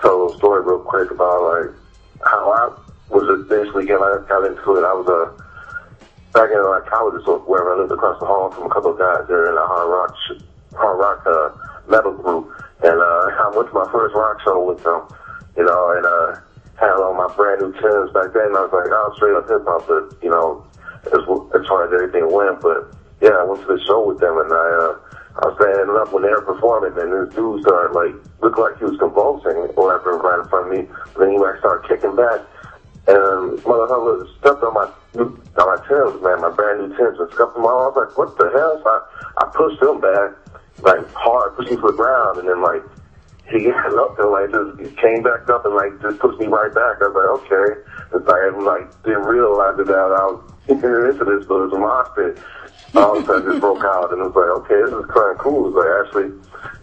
tell 0.00 0.32
a 0.32 0.36
story 0.38 0.64
real 0.64 0.80
quick 0.80 1.10
about 1.10 1.44
like 1.44 1.70
how 2.24 2.48
I 2.48 2.64
was 3.12 3.28
eventually 3.28 3.84
getting 3.84 4.00
got 4.24 4.48
into 4.48 4.80
it. 4.80 4.88
I 4.88 4.96
was 4.96 5.04
uh, 5.04 5.36
back 6.32 6.48
in 6.48 6.64
like 6.64 6.88
college 6.88 7.20
or 7.28 7.44
wherever 7.44 7.76
I 7.76 7.84
lived 7.84 7.92
across 7.92 8.18
the 8.18 8.26
hall 8.26 8.50
from 8.50 8.66
a 8.66 8.72
couple 8.72 8.96
of 8.96 8.98
guys 8.98 9.28
there 9.28 9.52
in 9.52 9.56
a 9.60 9.66
hard 9.68 9.88
rock 9.92 10.16
hard 10.72 10.98
rock 10.98 11.20
uh, 11.28 11.52
metal 11.92 12.16
group, 12.16 12.48
and 12.82 12.96
uh, 12.96 13.28
I 13.44 13.52
went 13.54 13.68
to 13.68 13.74
my 13.76 13.88
first 13.92 14.16
rock 14.16 14.40
show 14.40 14.64
with 14.64 14.82
them, 14.82 15.04
you 15.60 15.64
know, 15.68 15.92
and 15.92 16.04
uh, 16.08 16.40
had 16.80 16.96
on 17.04 17.20
my 17.20 17.28
brand 17.36 17.60
new 17.60 17.72
Timbs 17.76 18.10
back 18.16 18.32
then. 18.32 18.56
I 18.56 18.64
was 18.64 18.72
like, 18.72 18.88
oh, 18.88 19.12
straight 19.20 19.36
up 19.36 19.44
hip 19.44 19.62
hop, 19.68 19.84
but 19.86 20.16
you 20.24 20.32
know, 20.32 20.64
as 21.12 21.22
as 21.54 21.66
far 21.66 21.86
as 21.86 21.92
everything 21.92 22.30
went, 22.30 22.60
but 22.60 22.94
yeah, 23.20 23.36
I 23.36 23.44
went 23.44 23.62
to 23.62 23.68
the 23.68 23.80
show 23.86 24.06
with 24.06 24.20
them, 24.20 24.38
and 24.38 24.52
I. 24.52 24.66
Uh, 24.80 25.14
I 25.34 25.50
was 25.50 25.58
standing 25.58 25.90
up 25.98 26.14
when 26.14 26.22
they 26.22 26.30
were 26.30 26.46
performing, 26.46 26.94
and 26.94 27.10
this 27.10 27.34
dude 27.34 27.58
started 27.66 27.90
like 27.90 28.14
looked 28.38 28.54
like 28.58 28.78
he 28.78 28.86
was 28.86 28.94
convulsing 29.02 29.66
or 29.66 29.66
whatever 29.74 30.14
right 30.22 30.38
in 30.38 30.46
front 30.46 30.70
of 30.70 30.72
me. 30.78 30.86
But 31.10 31.26
then 31.26 31.34
he 31.34 31.38
like 31.42 31.58
started 31.58 31.82
kicking 31.90 32.14
back, 32.14 32.38
and 33.10 33.58
motherfucker 33.66 34.30
stepped 34.38 34.62
on 34.62 34.78
my 34.78 34.86
on 35.18 35.66
my 35.66 35.78
Timbs, 35.90 36.22
man, 36.22 36.38
my 36.38 36.54
brand 36.54 36.86
new 36.86 36.94
Timbs, 36.94 37.18
and 37.18 37.26
scuffed 37.34 37.58
them 37.58 37.66
all. 37.66 37.82
I 37.82 37.90
was 37.90 37.98
like, 38.06 38.14
what 38.14 38.30
the 38.38 38.46
hell? 38.54 38.78
So 38.78 38.86
I, 38.86 38.98
I 39.42 39.44
pushed 39.50 39.82
him 39.82 39.98
back, 39.98 40.30
like 40.86 41.02
hard, 41.18 41.58
pushed 41.58 41.70
him 41.74 41.82
to 41.82 41.90
the 41.90 41.98
ground, 41.98 42.38
and 42.38 42.46
then 42.46 42.62
like 42.62 42.86
he 43.50 43.66
got 43.74 43.90
up 43.98 44.14
and 44.22 44.30
like 44.30 44.54
just 44.54 44.96
came 45.02 45.26
back 45.26 45.50
up 45.50 45.66
and 45.66 45.74
like 45.74 45.98
just 45.98 46.22
pushed 46.22 46.38
me 46.38 46.46
right 46.46 46.70
back. 46.70 47.02
I 47.02 47.10
was 47.10 47.18
like, 47.18 47.30
okay. 47.42 47.68
It's 48.14 48.26
like 48.30 48.38
I 48.38 48.54
like 48.54 48.86
didn't 49.02 49.26
realize 49.26 49.82
that 49.82 49.90
I 49.90 50.30
was 50.30 50.53
into 50.68 51.24
this, 51.24 51.46
but 51.46 51.60
it 51.60 51.66
was 51.68 51.72
a 51.72 51.78
monster. 51.78 52.36
All 52.94 53.18
of 53.18 53.24
a 53.24 53.26
sudden 53.26 53.50
just 53.50 53.60
broke 53.60 53.84
out 53.84 54.12
and 54.12 54.22
it 54.22 54.30
was 54.30 54.38
like, 54.38 54.52
okay, 54.64 54.78
this 54.86 54.94
is 54.94 55.10
kind 55.10 55.34
of 55.34 55.38
cool. 55.38 55.66
It's 55.66 55.76
like 55.76 55.92
actually, 56.06 56.30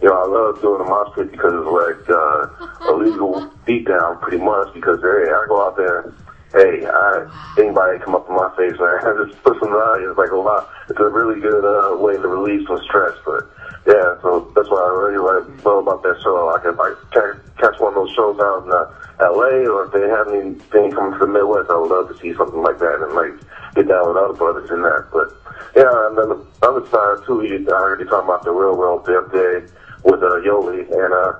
you 0.04 0.08
know, 0.08 0.16
I 0.16 0.26
love 0.28 0.60
doing 0.60 0.80
a 0.80 0.88
mosh 0.88 1.14
pit 1.16 1.32
because 1.32 1.56
it's 1.56 1.72
like 1.72 2.04
uh, 2.10 2.90
a 2.90 2.92
legal 2.92 3.48
beatdown 3.64 4.20
pretty 4.20 4.38
much 4.38 4.74
because 4.74 5.00
hey, 5.00 5.32
I 5.32 5.44
go 5.48 5.64
out 5.64 5.76
there 5.76 6.12
hey, 6.52 6.84
I, 6.84 7.24
anybody 7.58 7.98
come 7.98 8.14
up 8.14 8.26
to 8.28 8.32
my 8.32 8.52
face, 8.56 8.76
man, 8.78 9.00
I 9.04 9.24
just 9.24 9.42
put 9.42 9.58
some 9.58 9.72
eye. 9.72 10.04
It's 10.04 10.18
like 10.18 10.30
a 10.30 10.36
lot. 10.36 10.68
It's 10.88 11.00
a 11.00 11.08
really 11.08 11.40
good 11.40 11.64
uh, 11.64 11.96
way 11.96 12.14
to 12.14 12.28
release 12.28 12.66
some 12.68 12.80
stress. 12.84 13.16
But 13.24 13.48
yeah, 13.86 14.20
so 14.20 14.52
that's 14.54 14.68
what 14.68 14.84
I 14.84 14.90
really 14.92 15.18
like, 15.18 15.64
love 15.64 15.88
about 15.88 16.02
that 16.02 16.20
show. 16.22 16.52
I 16.54 16.60
can 16.60 16.76
like 16.76 16.96
catch, 17.10 17.80
one 17.80 17.96
of 17.96 18.04
those 18.04 18.14
shows 18.14 18.38
out 18.38 18.64
in 18.64 18.72
uh, 18.72 18.84
L.A. 19.20 19.66
or 19.66 19.86
if 19.86 19.92
they 19.92 20.06
have 20.08 20.28
anything 20.28 20.92
coming 20.92 21.18
to 21.18 21.26
the 21.26 21.26
Midwest, 21.26 21.70
I 21.70 21.76
would 21.78 21.90
love 21.90 22.08
to 22.12 22.16
see 22.20 22.34
something 22.34 22.60
like 22.62 22.78
that 22.78 23.00
and 23.00 23.14
like 23.14 23.34
get 23.74 23.88
down 23.88 24.08
with 24.08 24.16
other 24.16 24.34
brothers 24.34 24.70
in 24.70 24.82
that. 24.82 25.08
But 25.12 25.32
yeah, 25.76 26.08
and 26.08 26.18
then 26.18 26.28
the 26.28 26.66
other 26.66 26.84
side 26.88 27.26
too, 27.26 27.42
you, 27.44 27.66
I 27.72 27.78
heard 27.78 28.00
you 28.00 28.06
talking 28.06 28.28
about 28.28 28.44
the 28.44 28.52
real 28.52 28.76
world 28.76 29.04
the 29.04 29.18
other 29.18 29.32
day 29.32 29.72
with 30.04 30.22
uh, 30.22 30.40
Yoli, 30.44 30.84
and 30.90 31.12
uh, 31.12 31.32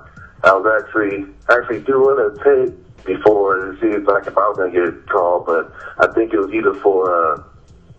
I 0.43 0.53
was 0.53 0.65
actually 0.83 1.25
actually 1.49 1.81
doing 1.81 2.17
a 2.19 2.43
tape 2.43 2.73
before 3.05 3.71
to 3.71 3.79
see 3.79 3.87
if 3.87 4.07
like 4.07 4.27
if 4.27 4.37
I 4.37 4.47
was 4.49 4.57
gonna 4.57 4.71
get 4.71 5.07
called, 5.09 5.45
but 5.45 5.71
I 5.99 6.11
think 6.13 6.33
it 6.33 6.39
was 6.39 6.51
either 6.53 6.73
for 6.75 7.11
uh, 7.11 7.43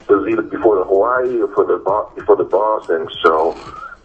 it 0.09 0.12
was 0.12 0.28
either 0.28 0.43
before 0.43 0.76
the 0.76 0.85
Hawaii 0.85 1.41
or 1.41 1.49
for 1.55 1.64
the 1.64 1.78
before 2.14 2.37
the 2.37 2.45
Boston 2.45 3.09
show. 3.22 3.57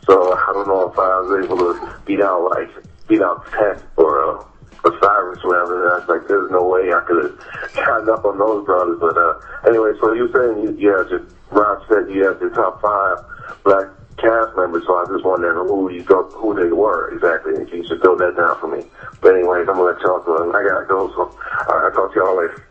So 0.06 0.34
I 0.34 0.52
don't 0.54 0.68
know 0.68 0.90
if 0.90 0.98
I 0.98 1.20
was 1.22 1.46
able 1.46 1.58
to 1.58 2.00
beat 2.06 2.22
out 2.22 2.50
like 2.50 2.70
beat 3.08 3.22
out 3.22 3.46
Teck 3.52 3.82
or 3.98 4.40
uh, 4.40 4.44
Osiris 4.86 5.40
or 5.44 5.50
whatever. 5.50 5.84
And 5.84 5.94
I 5.94 6.00
was 6.00 6.10
like, 6.10 6.28
there's 6.28 6.52
no 6.52 6.64
way 6.64 6.94
I 6.94 7.02
could 7.02 7.24
have 7.24 7.76
gotten 7.76 8.10
up 8.10 8.26
on 8.26 8.38
those 8.38 8.66
brothers. 8.66 8.98
But 9.00 9.18
uh, 9.18 9.40
anyway, 9.68 9.92
so 10.00 10.14
you 10.14 10.28
were 10.28 10.34
saying 10.34 10.64
you, 10.64 10.78
you 10.78 10.90
had 10.96 11.10
your 11.10 11.26
Rob 11.52 11.84
said 11.90 12.10
you 12.14 12.26
had 12.26 12.40
your 12.40 12.52
top 12.52 12.82
five 12.82 13.18
black 13.64 13.88
cast 14.18 14.56
members, 14.56 14.84
so 14.86 14.96
I 14.96 15.04
was 15.04 15.10
just 15.18 15.26
wondering 15.26 15.56
who 15.68 15.92
you 15.92 16.04
thought 16.04 16.32
who 16.34 16.54
they 16.54 16.72
were 16.72 17.10
exactly. 17.10 17.54
If 17.54 17.74
you 17.74 17.86
should 17.88 18.02
throw 18.02 18.18
that 18.18 18.36
down 18.38 18.60
for 18.60 18.68
me. 18.68 18.86
But 19.22 19.36
anyways, 19.36 19.68
I'm 19.68 19.76
gonna 19.76 19.84
let 19.84 20.02
y'all 20.02 20.20
go. 20.20 20.50
I 20.52 20.64
gotta 20.64 20.86
go, 20.86 21.10
so 21.10 21.22
all 21.22 21.80
right, 21.80 21.86
I'll 21.86 21.92
talk 21.92 22.14
to 22.14 22.20
y'all 22.20 22.38
later. 22.38 22.66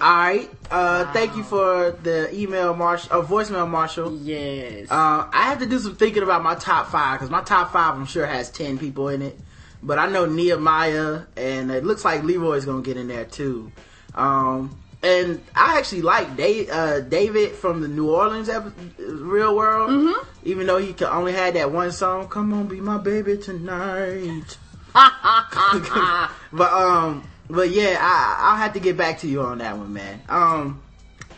All 0.00 0.16
right. 0.16 0.48
Uh, 0.70 1.12
thank 1.12 1.34
you 1.34 1.42
for 1.42 1.90
the 1.90 2.32
email, 2.32 2.72
Marshall, 2.72 3.20
uh, 3.20 3.24
voicemail, 3.24 3.68
Marshall. 3.68 4.16
Yes. 4.18 4.88
Uh, 4.88 5.28
I 5.32 5.42
have 5.48 5.58
to 5.58 5.66
do 5.66 5.80
some 5.80 5.96
thinking 5.96 6.22
about 6.22 6.44
my 6.44 6.54
top 6.54 6.86
five 6.86 7.18
because 7.18 7.30
my 7.30 7.42
top 7.42 7.72
five, 7.72 7.96
I'm 7.96 8.06
sure, 8.06 8.24
has 8.24 8.48
ten 8.48 8.78
people 8.78 9.08
in 9.08 9.22
it. 9.22 9.36
But 9.82 9.98
I 9.98 10.06
know 10.06 10.26
Nehemiah, 10.26 11.22
and 11.36 11.70
it 11.70 11.84
looks 11.84 12.04
like 12.04 12.22
Leroy's 12.24 12.64
gonna 12.64 12.82
get 12.82 12.96
in 12.96 13.08
there 13.08 13.24
too. 13.24 13.70
Um, 14.14 14.76
and 15.02 15.40
I 15.54 15.78
actually 15.78 16.02
like 16.02 16.36
Dave, 16.36 16.68
uh, 16.70 17.00
David 17.00 17.52
from 17.52 17.80
the 17.80 17.88
New 17.88 18.10
Orleans 18.10 18.50
Real 18.98 19.54
World, 19.54 20.16
even 20.42 20.66
though 20.66 20.78
he 20.78 20.94
only 21.04 21.32
had 21.32 21.54
that 21.54 21.70
one 21.70 21.92
song. 21.92 22.28
Come 22.28 22.52
on, 22.52 22.66
be 22.66 22.80
my 22.80 22.98
baby 22.98 23.38
tonight. 23.38 24.58
but 24.92 26.72
um, 26.72 27.28
but 27.48 27.70
yeah, 27.70 27.98
I 28.00 28.36
I'll 28.40 28.56
have 28.56 28.72
to 28.72 28.80
get 28.80 28.96
back 28.96 29.20
to 29.20 29.28
you 29.28 29.42
on 29.42 29.58
that 29.58 29.78
one, 29.78 29.92
man. 29.92 30.20
Um, 30.28 30.82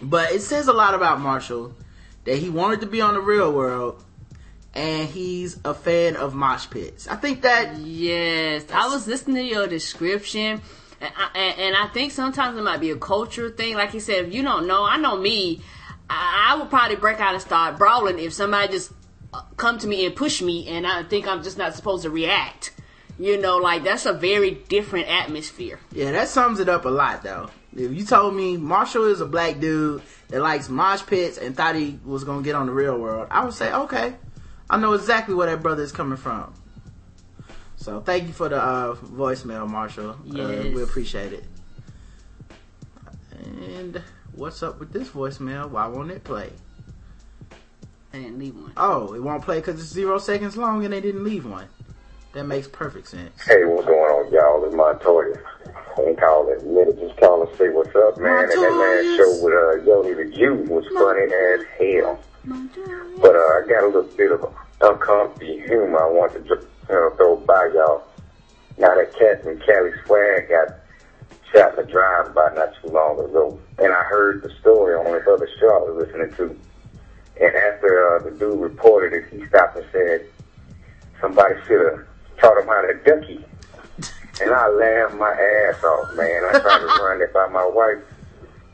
but 0.00 0.32
it 0.32 0.40
says 0.40 0.68
a 0.68 0.72
lot 0.72 0.94
about 0.94 1.20
Marshall 1.20 1.74
that 2.24 2.36
he 2.36 2.48
wanted 2.48 2.80
to 2.80 2.86
be 2.86 3.00
on 3.00 3.14
the 3.14 3.20
Real 3.20 3.52
World, 3.52 4.02
and 4.74 5.08
he's 5.08 5.58
a 5.64 5.74
fan 5.74 6.16
of 6.16 6.34
mosh 6.34 6.68
pits. 6.70 7.08
I 7.08 7.16
think 7.16 7.42
that 7.42 7.76
Yes, 7.78 8.64
I 8.72 8.88
was 8.88 9.06
listening 9.06 9.36
to 9.36 9.42
your 9.42 9.66
description, 9.66 10.60
and 11.00 11.12
I, 11.16 11.38
and, 11.38 11.76
I 11.76 11.88
think 11.88 12.12
sometimes 12.12 12.58
it 12.58 12.62
might 12.62 12.80
be 12.80 12.90
a 12.90 12.96
culture 12.96 13.50
thing. 13.50 13.74
Like 13.74 13.94
you 13.94 14.00
said, 14.00 14.26
if 14.26 14.34
you 14.34 14.42
don't 14.42 14.66
know, 14.66 14.84
I 14.84 14.96
know 14.96 15.16
me, 15.16 15.62
I, 16.08 16.50
I 16.50 16.56
would 16.56 16.70
probably 16.70 16.96
break 16.96 17.20
out 17.20 17.32
and 17.32 17.42
start 17.42 17.78
brawling 17.78 18.18
if 18.18 18.32
somebody 18.32 18.72
just 18.72 18.92
uh, 19.32 19.42
come 19.56 19.78
to 19.78 19.86
me 19.86 20.06
and 20.06 20.14
push 20.14 20.42
me, 20.42 20.68
and 20.68 20.86
I 20.86 21.02
think 21.04 21.26
I'm 21.26 21.42
just 21.42 21.58
not 21.58 21.74
supposed 21.74 22.02
to 22.04 22.10
react. 22.10 22.72
You 23.18 23.38
know, 23.38 23.58
like 23.58 23.84
that's 23.84 24.06
a 24.06 24.14
very 24.14 24.52
different 24.52 25.08
atmosphere. 25.08 25.78
yeah, 25.92 26.12
that 26.12 26.28
sums 26.28 26.58
it 26.58 26.68
up 26.68 26.84
a 26.84 26.88
lot 26.88 27.22
though. 27.22 27.50
If 27.76 27.92
you 27.92 28.04
told 28.04 28.34
me 28.34 28.56
Marshall 28.56 29.06
is 29.06 29.20
a 29.20 29.26
black 29.26 29.60
dude 29.60 30.02
that 30.28 30.40
likes 30.40 30.68
mosh 30.68 31.04
pits 31.06 31.38
and 31.38 31.56
thought 31.56 31.76
he 31.76 31.98
was 32.04 32.24
gonna 32.24 32.42
get 32.42 32.54
on 32.54 32.66
the 32.66 32.72
Real 32.72 32.98
World, 32.98 33.28
I 33.30 33.44
would 33.44 33.54
say 33.54 33.72
okay, 33.72 34.14
I 34.70 34.76
know 34.76 34.92
exactly 34.92 35.34
where 35.34 35.48
that 35.48 35.62
brother 35.62 35.82
is 35.82 35.90
coming 35.90 36.16
from. 36.16 36.54
So 37.76 38.00
thank 38.00 38.28
you 38.28 38.32
for 38.32 38.48
the 38.48 38.62
uh, 38.62 38.94
voicemail, 38.94 39.68
Marshall. 39.68 40.10
Uh, 40.10 40.16
Yes. 40.24 40.74
we 40.74 40.82
appreciate 40.82 41.32
it. 41.32 41.44
And 43.62 44.00
what's 44.32 44.62
up 44.62 44.78
with 44.78 44.92
this 44.92 45.08
voicemail? 45.08 45.68
Why 45.70 45.86
won't 45.88 46.10
it 46.12 46.22
play? 46.22 46.50
I 48.12 48.18
didn't 48.18 48.38
leave 48.38 48.54
one. 48.54 48.72
Oh, 48.76 49.12
it 49.14 49.22
won't 49.22 49.42
play 49.42 49.58
because 49.58 49.80
it's 49.80 49.88
zero 49.90 50.18
seconds 50.18 50.56
long 50.56 50.84
and 50.84 50.92
they 50.92 51.00
didn't 51.00 51.24
leave 51.24 51.46
one. 51.46 51.66
That 52.32 52.44
makes 52.44 52.68
perfect 52.68 53.08
sense. 53.08 53.42
Hey, 53.44 53.64
what's 53.64 53.86
going 53.86 53.98
on, 53.98 54.32
y'all? 54.32 54.64
It's 54.64 54.74
Montoya. 54.74 55.34
I 55.98 56.02
ain't 56.02 56.20
calling 56.20 56.54
it 56.54 56.64
minute, 56.64 56.98
just 57.00 57.16
calling 57.18 57.48
to 57.50 57.56
say 57.56 57.70
what's 57.70 57.94
up, 57.96 58.18
man. 58.18 58.44
And 58.44 58.50
that 58.52 58.56
Montoya. 58.56 58.78
last 58.78 59.16
show 59.16 59.30
with 59.42 59.52
uh, 59.52 59.84
Yoni 59.84 60.14
the 60.14 60.36
Jew 60.36 60.54
was 60.72 60.84
funny 60.94 61.22
as 61.32 61.66
hell. 62.04 62.20
But 63.20 63.36
uh, 63.36 63.38
I 63.38 63.62
got 63.68 63.84
a 63.84 63.86
little 63.86 64.02
bit 64.16 64.32
of 64.32 64.54
uncomfy 64.80 65.60
humor 65.60 65.98
I 65.98 66.10
want 66.10 66.32
to 66.32 66.40
just 66.40 66.66
uh, 66.84 67.10
throw 67.16 67.36
by 67.46 67.70
y'all. 67.74 68.02
Now 68.78 68.94
that 68.94 69.12
Captain 69.18 69.60
Cali 69.60 69.90
Swag 70.06 70.48
got 70.48 70.76
shot 71.52 71.78
in 71.78 71.84
a 71.84 71.90
drive-by 71.90 72.54
not 72.54 72.72
too 72.80 72.88
long 72.88 73.18
ago, 73.20 73.60
and 73.78 73.92
I 73.92 74.02
heard 74.04 74.42
the 74.42 74.50
story 74.60 74.94
on 74.94 75.04
this 75.12 75.26
other 75.28 75.48
show 75.58 75.68
I 75.68 75.90
was 75.90 76.06
listening 76.06 76.34
to. 76.36 76.58
And 77.40 77.54
after 77.56 78.16
uh, 78.16 78.24
the 78.24 78.30
dude 78.30 78.60
reported 78.60 79.12
it, 79.12 79.24
he 79.30 79.46
stopped 79.46 79.76
and 79.76 79.86
said, 79.92 80.26
somebody 81.20 81.54
should 81.66 81.84
have 81.90 82.06
taught 82.38 82.58
him 82.58 82.66
how 82.66 82.80
to 82.80 82.94
Dougie. 83.04 83.44
And 84.40 84.50
I 84.50 84.68
laughed 84.68 85.14
my 85.16 85.30
ass 85.30 85.84
off, 85.84 86.14
man. 86.16 86.44
I 86.46 86.58
tried 86.60 86.78
to 86.78 86.86
run 87.02 87.20
it 87.20 87.32
by 87.34 87.46
my 87.48 87.66
wife, 87.66 88.02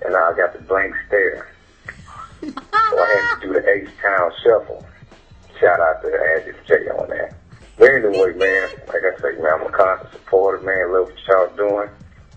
and 0.05 0.14
I 0.14 0.36
got 0.36 0.53
the 0.53 0.61
blank 0.61 0.94
stare. 1.09 1.49
So 2.53 3.03
I 3.03 3.28
had 3.30 3.40
to 3.40 3.47
do 3.47 3.53
the 3.55 3.68
H 3.68 3.88
Town 4.01 4.30
Shuffle. 4.42 4.86
Shout 5.61 5.80
out 5.80 6.03
to 6.03 6.09
Andy 6.09 6.59
J 6.66 6.74
on 6.90 7.09
that. 7.11 7.34
But 7.78 7.90
anyway, 7.90 8.32
man, 8.34 8.70
like 8.88 9.03
I 9.05 9.20
say, 9.20 9.40
man, 9.40 9.53
I'm 9.61 9.66
a 9.66 9.70
constant 9.70 10.12
supporter, 10.12 10.62
man. 10.64 10.92
Love 10.92 11.07
what 11.07 11.26
y'all 11.28 11.57
doing. 11.57 11.88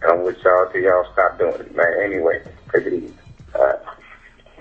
And 0.01 0.11
I'm 0.11 0.23
with 0.23 0.37
y'all 0.43 0.69
till 0.71 0.81
y'all 0.81 1.05
stop 1.13 1.37
doing 1.37 1.55
it, 1.55 1.75
man. 1.75 1.93
Anyway, 2.03 2.41
take 2.73 2.85
it 2.87 2.93
easy. 2.93 3.13
All 3.55 3.65
right. 3.65 3.79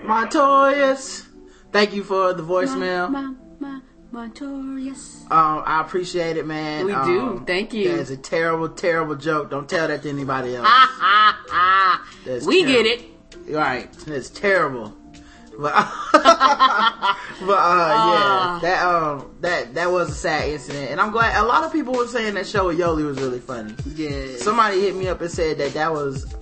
Montoyas, 0.01 1.27
thank 1.71 1.93
you 1.93 2.03
for 2.03 2.33
the 2.33 2.43
voicemail. 2.43 3.09
Ma, 3.09 3.33
ma, 3.59 3.79
Montorious. 4.13 5.21
Um, 5.31 5.63
I 5.65 5.81
appreciate 5.81 6.37
it, 6.37 6.45
man. 6.47 6.85
We 6.85 6.93
um, 6.93 7.07
do. 7.07 7.43
Thank 7.45 7.73
you. 7.73 7.95
That's 7.95 8.09
a 8.09 8.17
terrible, 8.17 8.69
terrible 8.69 9.15
joke. 9.15 9.51
Don't 9.51 9.69
tell 9.69 9.87
that 9.87 10.01
to 10.03 10.09
anybody 10.09 10.55
else. 10.55 10.67
We 12.45 12.63
terrible. 12.63 12.83
get 12.83 12.85
it. 12.85 13.05
Right. 13.49 14.07
It's 14.07 14.29
terrible. 14.29 14.95
But 15.61 15.73
But 17.41 17.57
uh, 17.57 17.57
Ah. 17.91 18.59
yeah, 18.61 18.69
that 18.69 18.85
um, 18.85 19.35
that 19.41 19.73
that 19.75 19.91
was 19.91 20.09
a 20.09 20.13
sad 20.15 20.49
incident, 20.49 20.91
and 20.91 20.99
I'm 21.01 21.11
glad 21.11 21.35
a 21.41 21.45
lot 21.45 21.63
of 21.63 21.71
people 21.71 21.93
were 21.93 22.07
saying 22.07 22.33
that 22.35 22.47
show 22.47 22.67
with 22.67 22.79
Yoli 22.79 23.05
was 23.05 23.19
really 23.19 23.39
funny. 23.39 23.73
Yeah. 23.95 24.37
Somebody 24.37 24.81
hit 24.81 24.95
me 24.95 25.07
up 25.07 25.21
and 25.21 25.31
said 25.31 25.57
that 25.57 25.73
that 25.73 25.91
was 25.93 26.33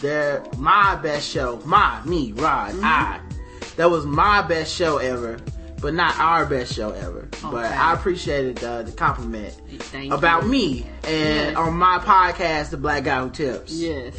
their 0.00 0.44
my 0.58 0.96
best 0.96 1.28
show, 1.28 1.60
my 1.64 2.00
me 2.04 2.32
Rod 2.32 2.72
Mm-hmm. 2.72 2.84
I. 2.84 3.20
That 3.76 3.90
was 3.90 4.04
my 4.04 4.42
best 4.42 4.74
show 4.74 4.98
ever, 4.98 5.38
but 5.80 5.94
not 5.94 6.18
our 6.18 6.44
best 6.46 6.74
show 6.74 6.90
ever. 6.90 7.28
But 7.42 7.64
I 7.72 7.94
appreciated 7.94 8.62
uh, 8.62 8.82
the 8.82 8.92
compliment 8.92 9.54
Thank 9.84 10.12
about 10.12 10.42
you. 10.44 10.48
me 10.50 10.86
and 11.04 11.48
Yes. 11.50 11.56
on 11.56 11.74
my 11.74 11.98
podcast, 11.98 12.70
The 12.70 12.76
Black 12.76 13.04
Guy 13.04 13.20
Who 13.22 13.30
Tips. 13.30 13.72
Yes. 13.72 14.14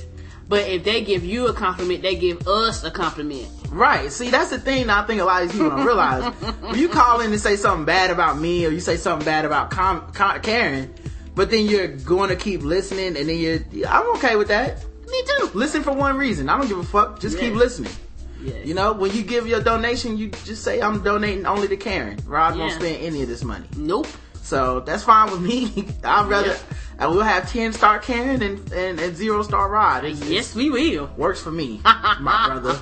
But 0.50 0.68
if 0.68 0.84
they 0.84 1.04
give 1.04 1.24
you 1.24 1.48
a 1.48 1.54
compliment, 1.54 2.02
they 2.02 2.16
give 2.16 2.48
us 2.48 2.84
a 2.84 2.92
compliment. 2.92 3.48
Right. 3.74 4.12
See, 4.12 4.30
that's 4.30 4.50
the 4.52 4.60
thing 4.60 4.88
that 4.88 5.04
I 5.04 5.08
think 5.08 5.22
a 5.22 5.26
lot 5.26 5.42
of 5.44 5.50
these 5.50 5.58
people 5.60 5.76
don't 5.76 5.86
realize. 5.86 6.32
when 6.62 6.76
you 6.78 6.90
call 6.90 7.22
in 7.22 7.32
and 7.32 7.42
say 7.42 7.56
something 7.56 7.86
bad 7.86 8.12
about 8.12 8.38
me 8.40 8.66
or 8.66 8.70
you 8.70 8.80
say 8.80 8.98
something 8.98 9.26
bad 9.26 9.46
about 9.46 9.72
Com- 9.72 10.12
Com- 10.14 10.42
Karen, 10.42 10.94
but 11.36 11.50
then 11.50 11.66
you're 11.66 11.88
going 11.88 12.30
to 12.30 12.36
keep 12.36 12.62
listening 12.62 13.18
and 13.18 13.28
then 13.30 13.38
you're, 13.40 13.60
I'm 13.88 14.16
okay 14.18 14.36
with 14.36 14.50
that. 14.50 14.84
Me 15.08 15.24
too. 15.38 15.50
Listen 15.54 15.84
for 15.84 15.92
one 15.94 16.18
reason. 16.18 16.50
I 16.50 16.58
don't 16.58 16.68
give 16.68 16.78
a 16.80 16.84
fuck. 16.84 17.20
Just 17.20 17.38
keep 17.40 17.54
listening. 17.54 17.92
Yes. 18.42 18.66
You 18.66 18.74
know, 18.74 18.92
when 18.94 19.12
you 19.14 19.24
give 19.24 19.48
your 19.48 19.62
donation, 19.62 20.18
you 20.18 20.30
just 20.30 20.64
say, 20.64 20.82
I'm 20.82 21.02
donating 21.04 21.46
only 21.46 21.68
to 21.70 21.78
Karen. 21.78 22.20
Rod 22.26 22.58
won't 22.58 22.74
spend 22.74 22.98
any 23.04 23.22
of 23.22 23.28
this 23.28 23.44
money. 23.44 23.66
Nope. 23.78 24.08
So 24.42 24.82
that's 24.82 25.04
fine 25.04 25.32
with 25.32 25.42
me. 25.42 25.88
I'd 26.04 26.28
rather, 26.28 26.50
Yeah. 26.50 26.58
and 27.00 27.12
we'll 27.12 27.22
have 27.24 27.50
10 27.50 27.72
star 27.74 28.00
Karen 28.00 28.42
and, 28.42 28.72
and, 28.74 29.00
and 29.00 29.16
zero 29.16 29.42
star 29.44 29.70
Rod. 29.70 30.04
It's- 30.04 30.28
Yes, 30.28 30.54
we 30.54 30.70
will. 30.70 31.10
works 31.16 31.42
for 31.42 31.52
me, 31.52 31.80
my 31.86 32.48
brother. 32.60 32.80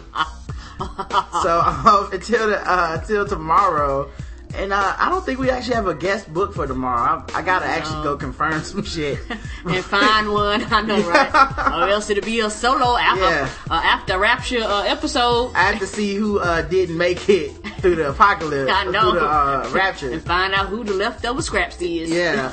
so 1.44 1.60
um, 1.62 2.10
until 2.12 2.48
the, 2.50 2.60
uh, 2.66 2.98
until 3.00 3.26
tomorrow, 3.28 4.10
and 4.54 4.74
uh, 4.74 4.96
I 5.00 5.08
don't 5.10 5.26
think 5.26 5.40
we 5.40 5.50
actually 5.50 5.76
have 5.76 5.88
a 5.88 5.96
guest 5.96 6.32
book 6.34 6.54
for 6.54 6.68
tomorrow. 6.68 7.24
I, 7.34 7.40
I 7.40 7.42
gotta 7.42 7.66
actually 7.66 8.04
go 8.04 8.18
confirm 8.18 8.62
some 8.64 8.84
shit 8.84 9.18
and 9.66 9.86
find 9.86 10.30
one. 10.32 10.62
I 10.74 10.82
know, 10.82 11.02
right? 11.10 11.34
or 11.86 11.88
else 11.90 12.10
it'll 12.10 12.24
be 12.26 12.42
a 12.42 12.50
solo 12.50 12.98
after 12.98 13.22
Yeah. 13.24 13.50
uh, 13.70 13.82
after 13.82 14.20
Rapture 14.20 14.62
uh, 14.64 14.84
episode. 14.84 15.54
I 15.56 15.64
have 15.72 15.80
to 15.80 15.88
see 15.88 16.16
who 16.16 16.40
uh, 16.40 16.64
didn't 16.64 16.98
make 16.98 17.30
it 17.30 17.52
through 17.80 17.96
the 17.96 18.10
apocalypse, 18.10 18.70
I 18.72 18.84
know. 18.84 19.12
through 19.12 19.20
the 19.22 19.26
uh, 19.26 19.70
rapture. 19.74 20.12
and 20.12 20.22
find 20.22 20.54
out 20.54 20.68
who 20.68 20.84
the 20.84 20.94
leftover 20.96 21.42
scraps 21.42 21.82
is. 21.82 22.12
Yeah. 22.12 22.52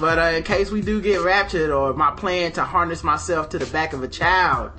but 0.00 0.18
uh, 0.18 0.22
in 0.36 0.42
case 0.42 0.72
we 0.72 0.80
do 0.82 1.00
get 1.00 1.20
raptured, 1.20 1.70
or 1.70 1.92
my 1.94 2.10
plan 2.10 2.50
to 2.52 2.64
harness 2.64 3.04
myself 3.04 3.48
to 3.50 3.58
the 3.60 3.66
back 3.66 3.92
of 3.92 4.02
a 4.02 4.08
child, 4.08 4.72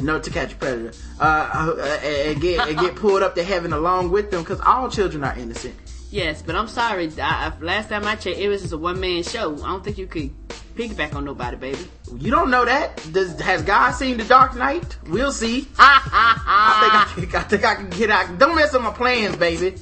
no, 0.00 0.18
to 0.20 0.30
catch 0.30 0.52
a 0.52 0.56
predator, 0.56 0.92
uh, 1.20 1.76
uh, 1.78 1.98
and 2.02 2.32
and 2.32 2.40
get 2.40 2.68
and 2.68 2.78
get 2.78 2.96
pulled 2.96 3.22
up 3.22 3.34
to 3.34 3.42
heaven 3.42 3.72
along 3.72 4.10
with 4.10 4.30
them, 4.30 4.42
because 4.42 4.60
all 4.60 4.90
children 4.90 5.24
are 5.24 5.36
innocent. 5.36 5.74
Yes, 6.10 6.42
but 6.42 6.56
I'm 6.56 6.66
sorry. 6.66 7.10
I, 7.20 7.46
I, 7.48 7.52
last 7.60 7.88
time 7.88 8.04
I 8.04 8.16
checked, 8.16 8.38
it 8.38 8.48
was 8.48 8.62
just 8.62 8.72
a 8.72 8.78
one 8.78 8.98
man 8.98 9.22
show. 9.22 9.54
I 9.62 9.68
don't 9.68 9.84
think 9.84 9.96
you 9.96 10.08
could 10.08 10.30
piggyback 10.74 11.14
on 11.14 11.24
nobody, 11.24 11.56
baby. 11.56 11.86
You 12.16 12.30
don't 12.30 12.50
know 12.50 12.64
that. 12.64 12.96
Does 13.12 13.38
has 13.40 13.62
God 13.62 13.92
seen 13.92 14.16
the 14.16 14.24
Dark 14.24 14.56
Knight? 14.56 14.96
We'll 15.06 15.32
see. 15.32 15.68
I 15.78 17.12
think 17.14 17.34
I, 17.34 17.40
can, 17.40 17.40
I 17.40 17.42
think 17.44 17.64
I 17.64 17.74
can 17.76 17.90
get 17.90 18.10
out. 18.10 18.38
Don't 18.38 18.56
mess 18.56 18.74
up 18.74 18.82
my 18.82 18.90
plans, 18.90 19.36
baby. 19.36 19.68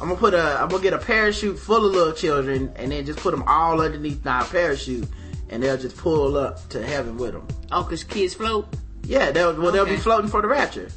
I'm 0.00 0.08
gonna 0.08 0.16
put 0.16 0.34
a. 0.34 0.60
I'm 0.60 0.68
gonna 0.68 0.82
get 0.82 0.92
a 0.92 0.98
parachute 0.98 1.58
full 1.58 1.84
of 1.84 1.92
little 1.92 2.12
children, 2.12 2.72
and 2.76 2.92
then 2.92 3.04
just 3.04 3.18
put 3.18 3.32
them 3.32 3.42
all 3.48 3.80
underneath 3.80 4.24
my 4.24 4.44
parachute, 4.44 5.08
and 5.48 5.62
they'll 5.62 5.76
just 5.76 5.96
pull 5.96 6.36
up 6.36 6.68
to 6.68 6.84
heaven 6.84 7.16
with 7.16 7.32
them. 7.32 7.48
oh, 7.72 7.82
cause 7.82 8.04
kids 8.04 8.34
float. 8.34 8.68
Yeah, 9.08 9.30
they'll 9.30 9.58
well, 9.58 9.72
they'll 9.72 9.86
be 9.86 9.96
floating 9.96 10.30
for 10.30 10.42
the 10.42 10.48
rapture. 10.48 10.90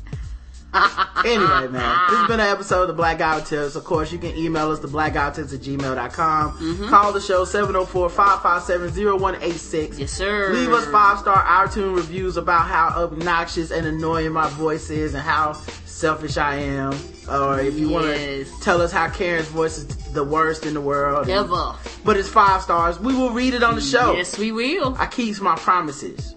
anyway, 1.26 1.68
man, 1.68 1.99
this 2.09 2.18
has 2.18 2.28
been 2.28 2.39
an 2.39 2.47
episode 2.47 2.84
of 2.84 2.88
the 2.89 2.93
Black 2.93 3.18
Guy 3.18 3.39
Who 3.39 3.45
Tips. 3.45 3.76
Of 3.76 3.84
course, 3.84 4.09
you 4.12 4.18
can 4.18 4.36
email 4.38 4.72
us 4.72 4.80
the 4.80 4.88
blackguywhotips 4.88 5.53
at 5.53 5.59
gmail.com. 5.59 6.57
Mm-hmm. 6.57 6.88
Call 6.88 7.12
the 7.12 7.20
show 7.20 7.43
704-557-0186. 7.45 9.99
Yes, 9.99 10.12
sir. 10.12 10.53
Leave 10.53 10.72
us 10.72 10.86
five 10.88 11.20
star 11.20 11.43
iTunes 11.43 11.97
reviews 11.97 12.38
about 12.38 12.68
how 12.68 13.03
obnoxious 13.03 13.72
and 13.72 13.86
annoying 13.86 14.32
my 14.32 14.47
voice 14.51 14.89
is 14.89 15.14
and 15.14 15.24
how 15.24 15.51
selfish 15.86 16.38
I 16.38 16.55
am. 16.55 16.93
Or 17.30 17.59
if 17.59 17.78
you 17.78 17.89
want 17.89 18.05
to 18.05 18.45
tell 18.62 18.82
us 18.82 18.93
how 18.93 19.09
Karen's 19.09 19.47
voice 19.47 19.78
is 19.78 19.88
the 20.14 20.24
worst 20.24 20.66
in 20.66 20.74
the 20.74 20.82
world. 20.82 21.30
Ever. 21.30 21.76
But 22.05 22.16
it's 22.18 22.30
five 22.30 22.62
stars. 22.62 22.97
We 22.97 23.14
will 23.14 23.32
read 23.32 23.53
it 23.53 23.64
on 23.64 23.76
the 23.76 23.82
show. 23.82 24.16
Yes, 24.16 24.38
we 24.38 24.51
will. 24.51 24.95
I 24.97 25.05
keeps 25.05 25.39
my 25.41 25.55
promises. 25.55 26.36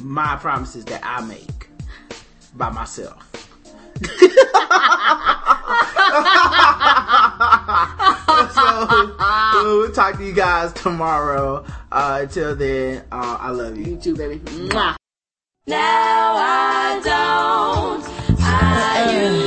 My 0.00 0.36
promises 0.36 0.84
that 0.86 1.00
I 1.04 1.20
make 1.22 1.68
by 2.54 2.70
myself. 2.70 3.30
so 8.54 9.78
we'll 9.78 9.92
talk 9.92 10.16
to 10.16 10.24
you 10.24 10.32
guys 10.32 10.72
tomorrow. 10.72 11.64
Uh, 11.92 12.20
until 12.22 12.56
then, 12.56 13.04
uh, 13.12 13.38
I 13.40 13.50
love 13.50 13.76
you. 13.76 13.84
You 13.84 13.96
too, 13.96 14.16
baby. 14.16 14.38
Mwah. 14.40 14.96
Now 15.66 16.34
I 16.36 17.00
don't. 17.02 18.04
I 18.40 19.43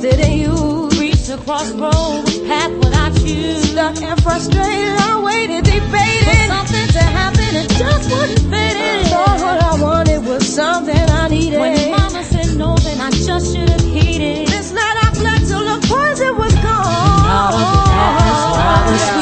than 0.00 0.32
you. 0.32 0.88
Reached 0.98 1.28
the 1.28 1.38
crossroad, 1.44 2.24
which 2.24 2.42
path 2.46 2.72
would 2.72 2.92
I 2.92 3.10
choose? 3.18 3.70
Stuck 3.70 4.02
and 4.02 4.22
frustrated, 4.22 4.96
I 4.98 5.22
waited, 5.24 5.64
debated. 5.64 6.26
For 6.26 6.54
something 6.54 6.88
to 6.88 7.02
happen, 7.02 7.56
it 7.56 7.70
just 7.70 8.10
wouldn't 8.10 8.40
fit 8.50 8.76
in. 8.76 9.04
Thought 9.06 9.40
what 9.40 9.62
I 9.62 9.82
wanted 9.82 10.24
was 10.26 10.46
something 10.46 10.96
I 10.96 11.28
needed. 11.28 11.60
When 11.60 11.90
mama 11.90 12.24
said 12.24 12.56
no, 12.56 12.76
then 12.76 13.00
I 13.00 13.10
just 13.10 13.54
should 13.54 13.68
have 13.68 13.80
heeded. 13.80 14.48
This 14.48 14.72
night 14.72 14.96
I 15.02 15.12
slept 15.12 15.46
till 15.48 15.64
the 15.64 15.78
poison 15.86 16.36
was 16.36 16.54
gone. 16.54 17.26
Out 17.36 17.54
of 17.54 17.60
the 17.60 17.90
past, 17.90 19.14
while 19.14 19.19